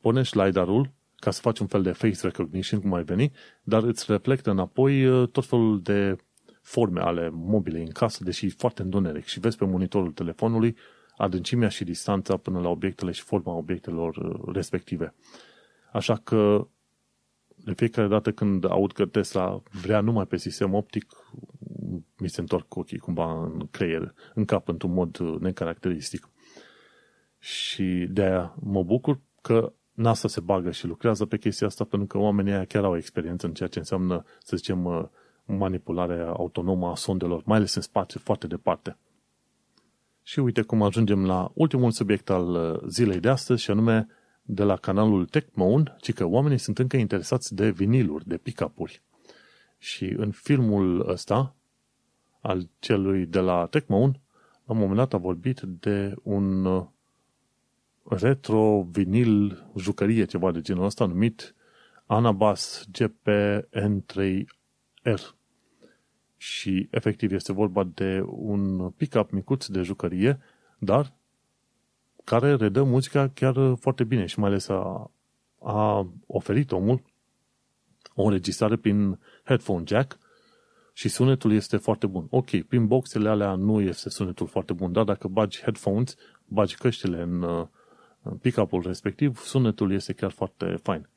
pornești 0.01 0.38
LiDAR-ul 0.38 0.90
ca 1.16 1.30
să 1.30 1.40
faci 1.40 1.59
un 1.59 1.66
fel 1.66 1.82
de 1.82 1.93
face 1.93 2.18
recognition, 2.22 2.80
cum 2.80 2.95
ai 2.95 3.05
veni, 3.05 3.32
dar 3.62 3.82
îți 3.82 4.05
reflectă 4.09 4.51
înapoi 4.51 5.07
uh, 5.07 5.28
tot 5.28 5.45
felul 5.45 5.82
de 5.82 6.16
forme 6.61 7.01
ale 7.01 7.28
mobilei 7.32 7.82
în 7.82 7.90
casă, 7.90 8.24
deși 8.24 8.49
foarte 8.49 8.82
întuneric 8.82 9.24
și 9.24 9.40
vezi 9.40 9.57
pe 9.57 9.64
monitorul 9.64 10.12
telefonului 10.12 10.76
adâncimea 11.16 11.68
și 11.68 11.84
distanța 11.84 12.36
până 12.36 12.61
la 12.61 12.68
obiectele 12.68 13.11
și 13.11 13.22
forma 13.22 13.53
obiectelor 13.53 14.16
uh, 14.16 14.55
respective. 14.55 15.14
Așa 15.93 16.16
că 16.16 16.66
de 17.64 17.72
fiecare 17.72 18.09
dată 18.09 18.32
când 18.32 18.70
aud 18.70 18.93
că 18.93 19.07
Tesla 19.07 19.62
vrea 19.82 20.01
numai 20.01 20.26
pe 20.26 20.36
sistem 20.36 20.74
optic, 20.74 21.07
mi 22.18 22.28
se 22.28 22.40
întorc 22.40 22.76
ochii 22.76 22.99
cumva 22.99 23.45
în 23.45 23.66
creier, 23.70 24.14
în 24.34 24.45
cap, 24.45 24.68
într-un 24.68 24.93
mod 24.93 25.18
uh, 25.18 25.40
necaracteristic. 25.40 26.28
Și 27.43 28.07
de 28.11 28.22
aia 28.22 28.55
mă 28.61 28.82
bucur 28.82 29.20
că 29.40 29.72
NASA 29.93 30.28
se 30.28 30.40
bagă 30.40 30.70
și 30.70 30.86
lucrează 30.86 31.26
pe 31.26 31.38
chestia 31.38 31.66
asta 31.66 31.84
pentru 31.84 32.07
că 32.07 32.18
oamenii 32.18 32.53
aia 32.53 32.64
chiar 32.64 32.84
au 32.84 32.97
experiență 32.97 33.47
în 33.47 33.55
ceea 33.55 33.68
ce 33.68 33.78
înseamnă, 33.78 34.24
să 34.38 34.57
zicem, 34.57 34.84
uh, 34.84 35.05
manipularea 35.45 36.28
autonomă 36.28 36.90
a 36.90 36.95
sondelor, 36.95 37.43
mai 37.45 37.57
ales 37.57 37.74
în 37.74 37.82
spațiu 37.82 38.20
foarte 38.24 38.47
departe. 38.47 38.97
Și 40.22 40.40
uite 40.40 40.62
cum 40.62 40.82
ajungem 40.82 41.26
la 41.26 41.51
ultimul 41.55 41.90
subiect 41.90 42.30
al 42.30 42.49
uh, 42.49 42.80
zilei 42.88 43.20
de 43.20 43.28
astăzi 43.28 43.62
și 43.62 43.70
anume 43.70 44.07
de 44.43 44.62
la 44.62 44.76
canalul 44.76 45.26
TechMoan, 45.26 45.97
ci 46.01 46.12
că 46.12 46.24
oamenii 46.24 46.59
sunt 46.59 46.78
încă 46.78 46.97
interesați 46.97 47.55
de 47.55 47.70
viniluri, 47.70 48.28
de 48.28 48.36
pick-up-uri. 48.36 49.03
Și 49.78 50.05
în 50.16 50.30
filmul 50.30 51.09
ăsta, 51.09 51.55
al 52.40 52.68
celui 52.78 53.26
de 53.26 53.40
la 53.40 53.66
TechMoan, 53.66 54.20
la 54.64 54.72
un 54.74 54.78
moment 54.78 54.97
dat 54.97 55.14
a 55.14 55.16
vorbit 55.16 55.61
de 55.61 56.14
un 56.22 56.64
uh, 56.64 56.86
retro 58.05 58.87
vinil 58.91 59.67
jucărie, 59.77 60.25
ceva 60.25 60.53
de 60.53 60.61
genul 60.61 60.85
ăsta, 60.85 61.07
numit 61.07 61.55
Anabas 62.07 62.85
GPN3R 62.99 64.45
și 66.37 66.89
efectiv 66.91 67.33
este 67.33 67.53
vorba 67.53 67.85
de 67.85 68.23
un 68.27 68.91
pick-up 68.91 69.31
micuț 69.31 69.67
de 69.67 69.83
jucărie, 69.83 70.39
dar 70.79 71.13
care 72.25 72.55
redă 72.55 72.83
muzica 72.83 73.29
chiar 73.29 73.75
foarte 73.81 74.05
bine 74.05 74.27
și 74.27 74.39
mai 74.39 74.49
ales 74.49 74.69
a, 74.69 75.11
a 75.59 76.07
oferit 76.27 76.73
omul 76.73 77.03
o 78.15 78.23
înregistrare 78.23 78.77
prin 78.77 79.19
headphone 79.45 79.85
jack 79.87 80.19
și 80.93 81.09
sunetul 81.09 81.53
este 81.53 81.77
foarte 81.77 82.07
bun. 82.07 82.27
Ok, 82.31 82.63
prin 82.63 82.87
boxele 82.87 83.29
alea 83.29 83.55
nu 83.55 83.81
este 83.81 84.09
sunetul 84.09 84.47
foarte 84.47 84.73
bun, 84.73 84.93
dar 84.93 85.05
dacă 85.05 85.29
bagi 85.29 85.61
headphones, 85.61 86.15
bagi 86.45 86.77
căștile 86.77 87.23
în, 87.23 87.43
în 87.43 87.69
pick-up-ul 88.41 88.83
respectiv, 88.87 89.39
sunetul 89.39 89.93
este 89.93 90.12
chiar 90.12 90.31
foarte 90.31 90.77
fain. 90.83 91.09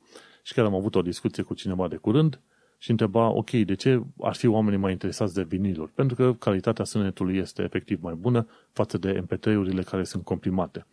Și 0.44 0.54
chiar 0.54 0.66
am 0.66 0.76
avut 0.76 0.96
o 0.96 1.02
discuție 1.02 1.44
cu 1.44 1.54
cineva 1.54 1.88
de 1.88 1.96
curând 1.96 2.42
și 2.78 2.92
întreba, 2.92 3.28
ok, 3.28 3.50
de 3.50 3.74
ce 3.74 4.02
ar 4.20 4.36
fi 4.36 4.48
oamenii 4.48 4.80
mai 4.80 4.92
interesați 4.92 5.34
de 5.34 5.44
viniluri? 5.44 5.92
Pentru 5.92 6.16
că 6.16 6.34
calitatea 6.34 6.86
sunetului 6.86 7.38
este 7.38 7.64
efectiv 7.64 8.02
mai 8.02 8.14
bună 8.14 8.48
față 8.72 8.98
de 8.98 9.24
MP3-urile 9.26 9.84
care 9.86 10.04
sunt 10.04 10.24
comprimate. 10.24 10.86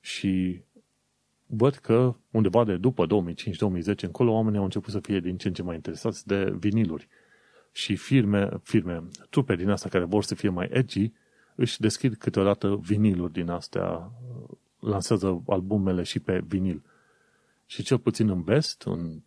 Și 0.00 0.62
văd 1.46 1.74
că 1.74 2.16
undeva 2.30 2.64
de 2.64 2.76
după 2.76 3.06
2005-2010 3.06 4.00
încolo 4.00 4.32
oamenii 4.32 4.58
au 4.58 4.64
început 4.64 4.92
să 4.92 5.00
fie 5.00 5.20
din 5.20 5.36
ce 5.36 5.48
în 5.48 5.54
ce 5.54 5.62
mai 5.62 5.74
interesați 5.74 6.26
de 6.26 6.54
viniluri. 6.58 7.08
Și 7.72 7.96
firme, 7.96 8.48
firme, 8.62 9.02
trupe 9.30 9.56
din 9.56 9.70
astea 9.70 9.90
care 9.90 10.04
vor 10.04 10.24
să 10.24 10.34
fie 10.34 10.48
mai 10.48 10.68
edgy, 10.70 11.12
își 11.54 11.80
deschid 11.80 12.14
câteodată 12.14 12.80
viniluri 12.82 13.32
din 13.32 13.48
astea, 13.48 14.12
lansează 14.82 15.42
albumele 15.46 16.02
și 16.02 16.20
pe 16.20 16.44
vinil. 16.46 16.82
Și 17.66 17.82
cel 17.82 17.98
puțin 17.98 18.28
în 18.28 18.42
vest, 18.42 18.82
în 18.82 19.22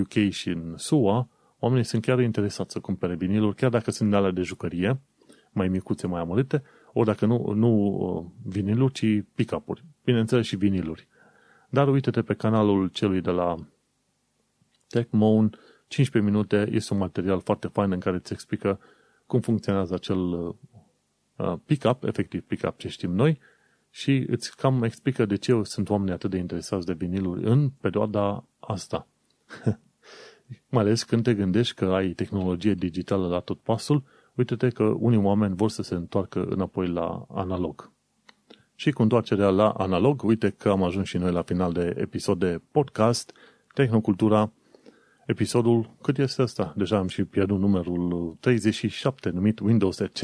UK 0.00 0.30
și 0.30 0.48
în 0.48 0.74
SUA, 0.76 1.28
oamenii 1.58 1.84
sunt 1.84 2.02
chiar 2.02 2.20
interesați 2.20 2.72
să 2.72 2.80
cumpere 2.80 3.14
viniluri, 3.14 3.56
chiar 3.56 3.70
dacă 3.70 3.90
sunt 3.90 4.14
alea 4.14 4.30
de 4.30 4.42
jucărie, 4.42 5.00
mai 5.52 5.68
micuțe, 5.68 6.06
mai 6.06 6.20
amărâte, 6.20 6.62
ori 6.92 7.06
dacă 7.06 7.26
nu, 7.26 7.52
nu 7.52 7.68
uh, 7.68 8.24
viniluri, 8.42 8.92
ci 8.92 9.26
pick-up-uri. 9.34 9.84
Bineînțeles 10.04 10.46
și 10.46 10.56
viniluri. 10.56 11.08
Dar 11.68 11.88
uite-te 11.88 12.22
pe 12.22 12.34
canalul 12.34 12.88
celui 12.88 13.20
de 13.20 13.30
la 13.30 13.56
TechMoan, 14.88 15.58
15 15.88 16.32
minute, 16.32 16.68
este 16.70 16.92
un 16.92 16.98
material 16.98 17.40
foarte 17.40 17.68
fain 17.68 17.92
în 17.92 18.00
care 18.00 18.16
îți 18.16 18.32
explică 18.32 18.80
cum 19.26 19.40
funcționează 19.40 19.94
acel 19.94 20.18
uh, 20.18 21.54
pick-up, 21.64 22.04
efectiv 22.04 22.42
pick-up 22.42 22.78
ce 22.78 22.88
știm 22.88 23.10
noi, 23.10 23.38
și 23.96 24.24
îți 24.26 24.56
cam 24.56 24.82
explică 24.82 25.24
de 25.24 25.36
ce 25.36 25.60
sunt 25.62 25.90
oamenii 25.90 26.12
atât 26.12 26.30
de 26.30 26.36
interesați 26.36 26.86
de 26.86 26.92
viniluri 26.92 27.44
în 27.44 27.68
perioada 27.68 28.44
asta. 28.58 29.06
Mai 30.70 30.82
ales 30.82 31.02
când 31.02 31.22
te 31.22 31.34
gândești 31.34 31.74
că 31.74 31.84
ai 31.84 32.08
tehnologie 32.08 32.74
digitală 32.74 33.26
la 33.26 33.40
tot 33.40 33.60
pasul, 33.60 34.02
uite-te 34.34 34.68
că 34.68 34.82
unii 34.82 35.18
oameni 35.18 35.56
vor 35.56 35.70
să 35.70 35.82
se 35.82 35.94
întoarcă 35.94 36.44
înapoi 36.44 36.88
la 36.88 37.26
analog. 37.28 37.92
Și 38.74 38.90
cu 38.90 39.02
întoarcerea 39.02 39.48
la 39.48 39.70
analog, 39.70 40.22
uite 40.22 40.50
că 40.50 40.68
am 40.68 40.82
ajuns 40.82 41.08
și 41.08 41.16
noi 41.16 41.32
la 41.32 41.42
final 41.42 41.72
de 41.72 41.94
episod 41.96 42.38
de 42.38 42.60
podcast 42.70 43.32
Tehnocultura. 43.74 44.52
Episodul, 45.26 45.96
cât 46.02 46.18
este 46.18 46.42
asta? 46.42 46.74
Deja 46.76 46.98
am 46.98 47.08
și 47.08 47.24
pierdut 47.24 47.58
numărul 47.58 48.36
37, 48.40 49.30
numit 49.30 49.58
Windows, 49.58 49.98
etc. 49.98 50.22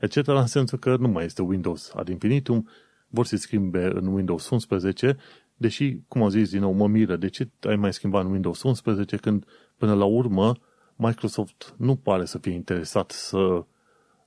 Etc. 0.00 0.26
în 0.26 0.46
sensul 0.46 0.78
că 0.78 0.96
nu 0.96 1.08
mai 1.08 1.24
este 1.24 1.42
Windows 1.42 1.92
ad 1.94 2.08
infinitum, 2.08 2.68
vor 3.08 3.26
să 3.26 3.36
schimbe 3.36 3.84
în 3.94 4.06
Windows 4.06 4.48
11 4.48 5.16
Deși, 5.60 5.96
cum 6.08 6.22
au 6.22 6.28
zis 6.28 6.50
din 6.50 6.60
nou, 6.60 6.72
mă 6.72 6.86
miră, 6.86 7.16
de 7.16 7.28
ce 7.28 7.48
ai 7.60 7.76
mai 7.76 7.92
schimbat 7.92 8.24
în 8.24 8.30
Windows 8.30 8.62
11 8.62 9.16
când, 9.16 9.44
până 9.76 9.94
la 9.94 10.04
urmă, 10.04 10.56
Microsoft 10.96 11.74
nu 11.76 11.96
pare 11.96 12.24
să 12.24 12.38
fie 12.38 12.52
interesat 12.52 13.10
să 13.10 13.64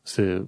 se 0.02 0.46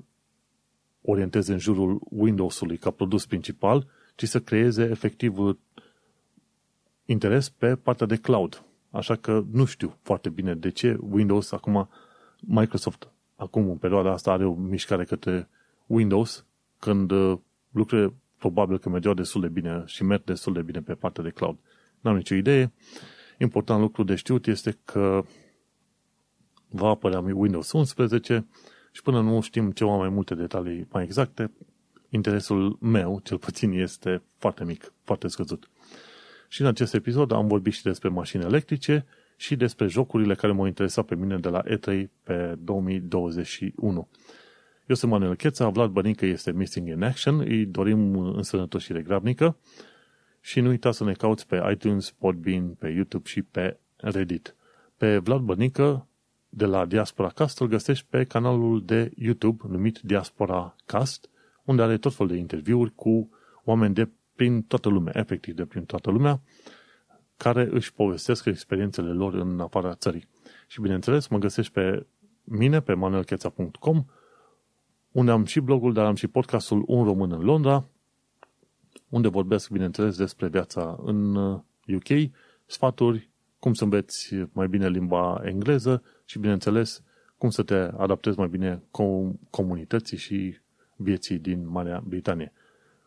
orienteze 1.02 1.52
în 1.52 1.60
jurul 1.60 2.02
Windows-ului 2.10 2.78
ca 2.78 2.92
produs 2.92 3.26
principal, 3.26 3.88
ci 4.16 4.24
să 4.24 4.40
creeze 4.40 4.84
efectiv 4.84 5.38
interes 7.06 7.50
pe 7.50 7.76
partea 7.76 8.06
de 8.06 8.16
cloud. 8.16 8.64
Așa 8.90 9.16
că 9.16 9.44
nu 9.52 9.66
știu 9.66 9.98
foarte 10.02 10.30
bine 10.30 10.56
de 10.56 10.70
ce 10.70 10.98
Windows 11.00 11.52
acum, 11.52 11.90
Microsoft 12.40 13.12
acum 13.36 13.70
în 13.70 13.78
perioada 13.78 14.12
asta 14.12 14.32
are 14.32 14.46
o 14.46 14.54
mișcare 14.54 15.04
către 15.04 15.50
Windows 15.86 16.46
când 16.80 17.12
uh, 17.12 17.38
lucrurile 17.72 18.14
probabil 18.44 18.80
că 18.80 18.90
mergeau 18.90 19.14
destul 19.14 19.42
de 19.42 19.48
bine 19.48 19.84
și 19.86 20.04
merg 20.04 20.24
destul 20.24 20.54
de 20.54 20.62
bine 20.62 20.82
pe 20.82 20.94
partea 20.94 21.24
de 21.24 21.30
cloud. 21.30 21.58
N-am 22.00 22.16
nicio 22.16 22.36
idee. 22.36 22.72
Important 23.40 23.82
lucru 23.82 24.04
de 24.04 24.16
știut 24.16 24.48
este 24.48 24.78
că 24.86 25.24
va 26.70 26.88
apărea 26.88 27.20
Windows 27.20 27.72
11 27.72 28.48
și 28.92 29.02
până 29.02 29.22
nu 29.22 29.42
știm 29.42 29.72
ceva 29.72 29.96
mai 29.96 30.10
multe 30.10 30.36
detalii 30.36 30.88
mai 30.92 31.04
exacte, 31.04 31.52
interesul 32.10 32.78
meu, 32.82 33.20
cel 33.24 33.38
puțin, 33.38 33.72
este 33.72 34.22
foarte 34.38 34.64
mic, 34.64 34.94
foarte 35.04 35.28
scăzut. 35.28 35.70
Și 36.48 36.62
în 36.62 36.68
acest 36.68 36.94
episod 36.94 37.32
am 37.32 37.48
vorbit 37.48 37.74
și 37.74 37.84
despre 37.84 38.10
mașini 38.10 38.44
electrice 38.44 39.06
și 39.38 39.56
despre 39.56 39.88
jocurile 39.88 40.36
care 40.36 40.54
m-au 40.54 40.66
interesat 40.66 41.06
pe 41.06 41.16
mine 41.16 41.38
de 41.38 41.50
la 41.50 41.62
E3 41.64 42.06
pe 42.24 42.56
2021. 42.60 44.08
Eu 44.86 44.96
sunt 44.96 45.12
Manuel 45.12 45.36
Cheța, 45.36 45.70
Vlad 45.70 45.92
Bănică 45.92 46.26
este 46.26 46.52
Missing 46.52 46.88
in 46.88 47.04
Action, 47.04 47.40
îi 47.40 47.66
dorim 47.66 48.18
însănătoșire 48.18 49.02
grabnică 49.02 49.58
și 50.40 50.60
nu 50.60 50.70
uita 50.70 50.92
să 50.92 51.04
ne 51.04 51.14
cauți 51.14 51.48
pe 51.48 51.70
iTunes, 51.72 52.12
Podbean, 52.12 52.68
pe 52.70 52.90
YouTube 52.90 53.30
și 53.30 53.42
pe 53.42 53.78
Reddit. 53.96 54.56
Pe 54.98 55.18
Vlad 55.18 55.42
Bănică 55.42 56.08
de 56.50 56.66
la 56.66 56.86
Diaspora 56.86 57.30
Cast 57.30 57.60
îl 57.60 57.68
găsești 57.68 58.06
pe 58.10 58.24
canalul 58.24 58.86
de 58.86 59.12
YouTube 59.16 59.64
numit 59.68 60.00
Diaspora 60.00 60.76
Cast, 60.86 61.30
unde 61.64 61.82
are 61.82 61.98
tot 61.98 62.14
fel 62.14 62.28
de 62.28 62.36
interviuri 62.36 62.96
cu 62.96 63.30
oameni 63.64 63.94
de 63.94 64.10
prin 64.36 64.62
toată 64.62 64.90
lumea, 64.90 65.14
efectiv 65.16 65.56
de 65.56 65.66
prin 65.66 65.86
toată 65.86 66.12
lumea, 66.12 66.42
care 67.38 67.68
își 67.72 67.94
povestesc 67.94 68.46
experiențele 68.46 69.10
lor 69.10 69.34
în 69.34 69.60
afara 69.60 69.96
țării. 69.96 70.28
Și 70.68 70.82
bineînțeles, 70.82 71.28
mă 71.28 71.38
găsești 71.38 71.72
pe 71.72 72.06
mine, 72.44 72.82
pe 72.82 72.94
manuelcheța.com, 72.94 74.06
unde 75.14 75.32
am 75.32 75.46
și 75.46 75.60
blogul, 75.60 75.94
dar 75.94 76.06
am 76.06 76.16
și 76.16 76.28
podcastul 76.28 76.84
Un 76.88 77.04
Român 77.04 77.32
în 77.32 77.42
Londra, 77.42 77.86
unde 79.10 79.28
vorbesc, 79.28 79.70
bineînțeles, 79.70 80.18
despre 80.18 80.48
viața 80.48 81.00
în 81.04 81.36
UK, 81.88 82.10
uh, 82.10 82.30
sfaturi, 82.66 83.30
cum 83.60 83.74
să 83.74 83.84
înveți 83.84 84.36
mai 84.52 84.68
bine 84.68 84.90
limba 84.90 85.42
engleză 85.44 86.04
și, 86.26 86.40
bineînțeles, 86.40 87.04
cum 87.38 87.50
să 87.50 87.64
te 87.64 87.74
adaptezi 87.76 88.38
mai 88.38 88.48
bine 88.48 88.84
comunității 89.50 90.18
și 90.18 90.58
vieții 90.96 91.38
din 91.38 91.68
Marea 91.68 92.04
Britanie. 92.08 92.54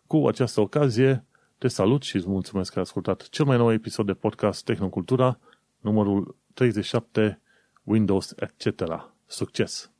Cu 0.07 0.27
această 0.27 0.61
ocazie, 0.61 1.25
te 1.59 1.69
salut 1.69 2.03
și 2.03 2.17
îți 2.17 2.29
mulțumesc 2.29 2.73
că 2.73 2.79
ai 2.79 2.85
ascultat 2.85 3.29
cel 3.29 3.45
mai 3.45 3.57
nou 3.57 3.73
episod 3.73 4.07
de 4.07 4.15
podcast 4.15 4.65
Tehnocultura, 4.65 5.39
numărul 5.81 6.37
37, 6.55 7.41
Windows, 7.85 8.35
etc. 8.37 8.83
Succes! 9.27 9.96